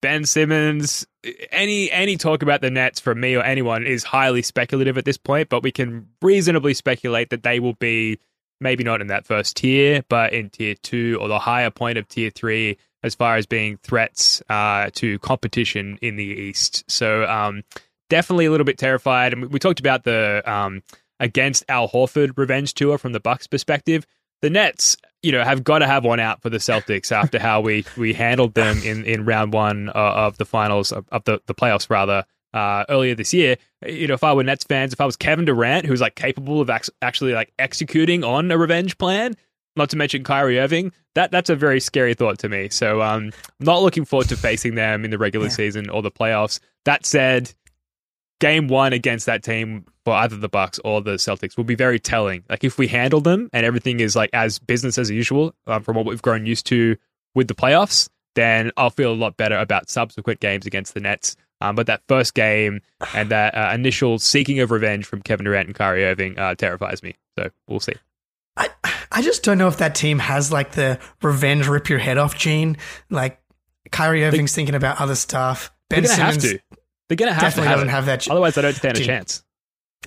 Ben 0.02 0.26
Simmons. 0.26 1.06
Any 1.52 1.92
any 1.92 2.18
talk 2.18 2.42
about 2.42 2.62
the 2.62 2.72
Nets 2.72 3.00
from 3.00 3.20
me 3.20 3.36
or 3.36 3.44
anyone 3.44 3.86
is 3.86 4.04
highly 4.04 4.42
speculative 4.42 4.98
at 4.98 5.06
this 5.06 5.18
point. 5.18 5.50
But 5.50 5.64
we 5.64 5.72
can 5.72 6.08
reasonably 6.22 6.74
speculate 6.74 7.30
that 7.32 7.44
they 7.44 7.60
will 7.60 7.74
be 7.74 8.20
maybe 8.60 8.84
not 8.84 9.02
in 9.02 9.08
that 9.08 9.26
first 9.26 9.58
tier, 9.58 10.04
but 10.10 10.34
in 10.34 10.50
tier 10.50 10.76
two 10.76 11.18
or 11.22 11.28
the 11.28 11.40
higher 11.40 11.70
point 11.70 11.98
of 11.98 12.08
tier 12.08 12.30
three 12.30 12.78
as 13.04 13.16
far 13.16 13.36
as 13.36 13.46
being 13.46 13.78
threats 13.78 14.42
uh, 14.50 14.90
to 14.94 15.20
competition 15.20 16.00
in 16.02 16.16
the 16.16 16.24
East. 16.24 16.84
So 16.90 17.26
um, 17.26 17.64
definitely 18.10 18.46
a 18.46 18.52
little 18.52 18.66
bit 18.66 18.78
terrified. 18.78 19.34
And 19.34 19.52
we 19.52 19.60
talked 19.60 19.80
about 19.80 20.04
the 20.04 20.42
um, 20.46 20.82
against 21.20 21.64
Al 21.70 21.90
Horford 21.90 22.38
revenge 22.38 22.74
tour 22.74 22.98
from 22.98 23.14
the 23.14 23.20
Bucks 23.20 23.48
perspective. 23.48 24.06
The 24.42 24.50
Nets, 24.50 24.98
you 25.28 25.34
know, 25.34 25.44
have 25.44 25.62
got 25.62 25.80
to 25.80 25.88
have 25.88 26.06
one 26.06 26.22
out 26.22 26.42
for 26.42 26.50
the 26.50 26.58
Celtics 26.58 27.12
after 27.12 27.38
how 27.38 27.60
we 27.60 27.84
we 27.98 28.14
handled 28.14 28.54
them 28.54 28.78
in, 28.86 29.04
in 29.04 29.26
round 29.26 29.52
one 29.52 29.90
uh, 29.90 29.92
of 29.94 30.38
the 30.38 30.46
finals 30.46 30.94
of, 30.94 31.06
of 31.12 31.26
the 31.26 31.42
the 31.48 31.54
playoffs 31.54 31.90
rather 31.90 32.24
uh, 32.54 32.86
earlier 32.88 33.14
this 33.14 33.34
year. 33.34 33.58
You 33.86 34.08
know, 34.08 34.14
if 34.14 34.24
I 34.24 34.32
were 34.32 34.46
Nets 34.46 34.64
fans, 34.64 34.94
if 34.94 35.02
I 35.02 35.06
was 35.06 35.18
Kevin 35.18 35.44
Durant, 35.44 35.86
who's 35.86 36.00
like 36.00 36.16
capable 36.16 36.62
of 36.62 36.70
ac- 36.70 36.94
actually 37.02 37.34
like 37.34 37.52
executing 37.60 38.24
on 38.24 38.50
a 38.52 38.58
revenge 38.58 38.98
plan, 38.98 39.36
not 39.76 39.90
to 39.90 39.98
mention 39.98 40.24
Kyrie 40.24 40.62
Irving, 40.62 40.94
that 41.16 41.30
that's 41.30 41.50
a 41.50 41.58
very 41.58 41.82
scary 41.82 42.14
thought 42.14 42.40
to 42.40 42.48
me. 42.48 42.70
So, 42.70 43.02
um, 43.02 43.34
not 43.60 43.82
looking 43.82 44.06
forward 44.06 44.30
to 44.30 44.38
facing 44.38 44.76
them 44.76 45.04
in 45.04 45.12
the 45.12 45.18
regular 45.18 45.48
yeah. 45.48 45.52
season 45.52 45.90
or 45.90 46.02
the 46.02 46.10
playoffs. 46.10 46.62
That 46.86 47.06
said, 47.06 47.54
game 48.40 48.68
one 48.68 48.94
against 48.94 49.26
that 49.26 49.44
team 49.44 49.86
for 50.06 50.14
either 50.14 50.38
the 50.38 50.50
Bucks 50.50 50.80
or 50.86 51.02
the 51.02 51.16
Celtics 51.16 51.58
will 51.58 51.64
be 51.64 51.76
very 51.76 52.00
telling. 52.00 52.44
Like 52.50 52.64
if 52.64 52.78
we 52.78 52.88
handle 52.88 53.22
them 53.22 53.50
and 53.54 53.66
everything 53.66 54.00
is 54.00 54.16
like 54.16 54.30
as 54.34 54.60
business 54.60 54.98
as 54.98 55.10
usual 55.10 55.54
um, 55.66 55.84
from 55.84 55.96
what 55.96 56.06
we've 56.06 56.22
grown 56.22 56.46
used 56.46 56.66
to 56.68 56.98
with 57.36 57.48
the 57.48 57.56
playoffs, 57.56 58.10
then 58.36 58.72
I'll 58.78 58.90
feel 58.90 59.12
a 59.12 59.16
lot 59.16 59.38
better 59.38 59.58
about 59.58 59.90
subsequent 59.90 60.40
games 60.40 60.66
against 60.66 60.94
the 60.94 61.00
Nets. 61.00 61.36
Um, 61.60 61.76
but 61.76 61.88
that 61.88 62.04
first 62.08 62.36
game 62.36 62.82
and 63.16 63.32
that 63.32 63.56
uh, 63.56 63.72
initial 63.74 64.20
seeking 64.20 64.60
of 64.60 64.70
revenge 64.70 65.06
from 65.06 65.22
Kevin 65.24 65.46
Durant 65.46 65.68
and 65.68 65.76
Kyrie 65.76 66.06
Irving 66.06 66.38
uh, 66.38 66.54
terrifies 66.54 67.02
me. 67.02 67.16
So 67.38 67.50
we'll 67.68 67.80
see. 67.80 67.96
I 68.56 68.70
I 69.12 69.22
just 69.22 69.44
don't 69.44 69.58
know 69.58 69.68
if 69.68 69.78
that 69.78 69.96
team 69.96 70.20
has 70.20 70.52
like 70.52 70.74
the 70.74 71.00
revenge 71.22 71.68
rip 71.68 71.90
your 71.90 72.00
head 72.00 72.18
off 72.18 72.38
gene. 72.38 72.78
Like 73.10 73.42
Kyrie 73.92 74.24
Irving's 74.24 74.52
they, 74.52 74.56
thinking 74.56 74.76
about 74.76 75.02
other 75.02 75.16
stuff. 75.16 75.72
Ben 75.90 76.06
they're 77.08 77.16
gonna 77.16 77.34
have 77.34 77.40
to. 77.42 77.46
Have 77.46 77.54
definitely 77.56 77.64
to 77.66 77.70
have 77.70 77.78
doesn't 77.78 77.90
have 77.90 78.06
that. 78.06 78.30
Otherwise, 78.30 78.56
they 78.56 78.62
don't 78.62 78.76
stand 78.76 78.96
gene. 78.98 79.04
a 79.04 79.08
chance. 79.08 79.44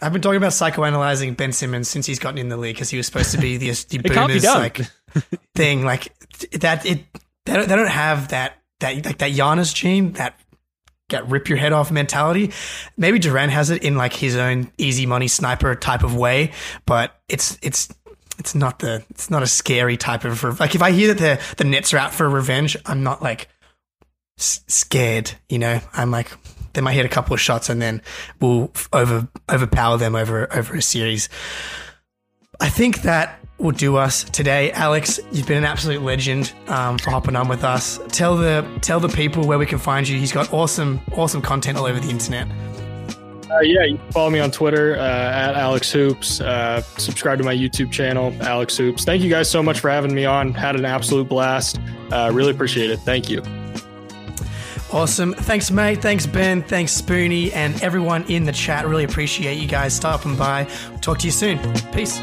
I've 0.03 0.13
been 0.13 0.23
talking 0.23 0.37
about 0.39 0.53
psychoanalyzing 0.53 1.37
Ben 1.37 1.53
Simmons 1.53 1.89
since 1.89 2.07
he's 2.07 2.19
gotten 2.19 2.39
in 2.39 2.49
the 2.49 2.57
league 2.57 2.77
because 2.77 2.91
he 2.91 2.97
was 2.97 3.07
supposed 3.07 3.33
to 3.33 3.39
be 3.39 3.57
the, 3.57 3.71
the 3.89 3.99
boomers 4.09 4.45
like 4.45 4.81
thing. 5.55 5.85
Like 5.85 6.13
that, 6.53 6.87
it 6.87 7.05
they 7.45 7.55
don't, 7.55 7.69
they 7.69 7.77
don't 7.77 7.89
have 7.89 8.29
that 8.29 8.59
that 8.81 9.05
like 9.05 9.19
that 9.19 9.33
Giannis 9.33 9.75
gene 9.75 10.13
that 10.13 10.39
get 11.09 11.29
rip 11.29 11.49
your 11.49 11.59
head 11.59 11.73
off 11.73 11.91
mentality. 11.91 12.53
Maybe 12.97 13.19
Durant 13.19 13.53
has 13.53 13.71
it 13.71 13.83
in 13.83 13.97
like 13.97 14.15
his 14.15 14.37
own 14.37 14.71
easy 14.79 15.07
money 15.07 15.29
sniper 15.29 15.75
type 15.75 16.03
of 16.03 16.17
way, 16.17 16.53
but 16.87 17.21
it's 17.29 17.59
it's 17.61 17.89
it's 18.39 18.55
not 18.55 18.79
the 18.79 19.05
it's 19.11 19.29
not 19.29 19.43
a 19.43 19.47
scary 19.47 19.97
type 19.99 20.25
of 20.25 20.61
like 20.61 20.75
if 20.75 20.83
I 20.83 20.93
hear 20.93 21.13
that 21.13 21.19
the 21.19 21.57
the 21.63 21.69
Nets 21.69 21.93
are 21.93 21.99
out 21.99 22.15
for 22.15 22.29
revenge, 22.29 22.77
I'm 22.87 23.03
not 23.03 23.21
like 23.21 23.49
s- 24.39 24.65
scared. 24.67 25.33
You 25.51 25.59
know, 25.59 25.81
I'm 25.93 26.11
like 26.11 26.31
they 26.73 26.81
might 26.81 26.95
hit 26.95 27.07
a 27.07 27.11
couple 27.11 27.35
of 27.35 27.41
shots 27.41 27.69
and 27.69 27.81
then 27.81 28.03
we'll 28.41 28.73
over 28.93 29.29
overpower 29.49 29.99
them 29.99 30.15
over 30.15 30.53
over 30.55 30.77
a 30.77 30.83
series. 30.83 31.29
I 32.61 32.69
think 32.69 33.03
that 33.03 33.41
will 33.59 33.73
do 33.73 33.97
us 33.97 34.25
today. 34.25 34.73
Alex, 34.73 35.21
you've 35.33 35.47
been 35.47 35.59
an 35.59 35.65
absolute 35.65 36.03
legend 36.03 36.53
um, 36.69 36.99
for 36.99 37.11
hopping 37.11 37.37
on 37.37 37.49
with 37.49 37.65
us. 37.65 38.01
Tell 38.09 38.37
the 38.37 38.67
tell 38.81 39.01
the 39.01 39.09
people 39.09 39.47
where 39.47 39.59
we 39.59 39.67
can 39.67 39.79
find 39.79 40.09
you. 40.09 40.19
He's 40.19 40.33
got 40.33 40.53
awesome 40.53 41.01
awesome 41.13 41.43
content 41.43 41.79
all 41.79 41.87
over 41.87 42.01
the 42.01 42.11
internet. 42.11 42.49
Uh, 43.51 43.61
yeah, 43.61 43.85
you 43.85 43.99
can 43.99 44.13
follow 44.13 44.31
me 44.31 44.39
on 44.39 44.51
Twitter 44.51 44.95
uh, 44.95 45.01
at 45.01 45.55
Alex 45.57 45.91
Hoops. 45.91 46.41
Uh, 46.41 46.81
subscribe 46.99 47.37
to 47.39 47.45
my 47.45 47.55
YouTube 47.55 47.91
channel, 47.91 48.33
Alex 48.43 48.77
Hoops. 48.77 49.05
Thank 49.05 49.23
you 49.23 49.31
guys 49.31 49.51
so 49.51 49.61
much 49.61 49.81
for 49.81 49.91
having 49.91 50.15
me 50.15 50.25
on. 50.25 50.55
Had 50.55 50.77
an 50.77 50.85
absolute 50.85 51.29
blast. 51.29 51.81
Uh, 52.13 52.31
really 52.33 52.53
appreciate 52.53 52.91
it. 52.91 53.01
Thank 53.01 53.29
you. 53.29 53.43
Awesome. 54.93 55.35
Thanks, 55.35 55.71
mate. 55.71 56.03
Thanks, 56.03 56.27
Ben. 56.27 56.63
Thanks, 56.63 57.01
Spoonie, 57.01 57.55
and 57.55 57.81
everyone 57.83 58.25
in 58.25 58.45
the 58.45 58.53
chat. 58.53 58.87
Really 58.87 59.05
appreciate 59.05 59.59
you 59.59 59.69
guys 59.69 59.95
stopping 59.95 60.37
by. 60.37 60.65
Talk 61.01 61.19
to 61.19 61.27
you 61.27 61.33
soon. 61.33 61.59
Peace. 61.93 62.21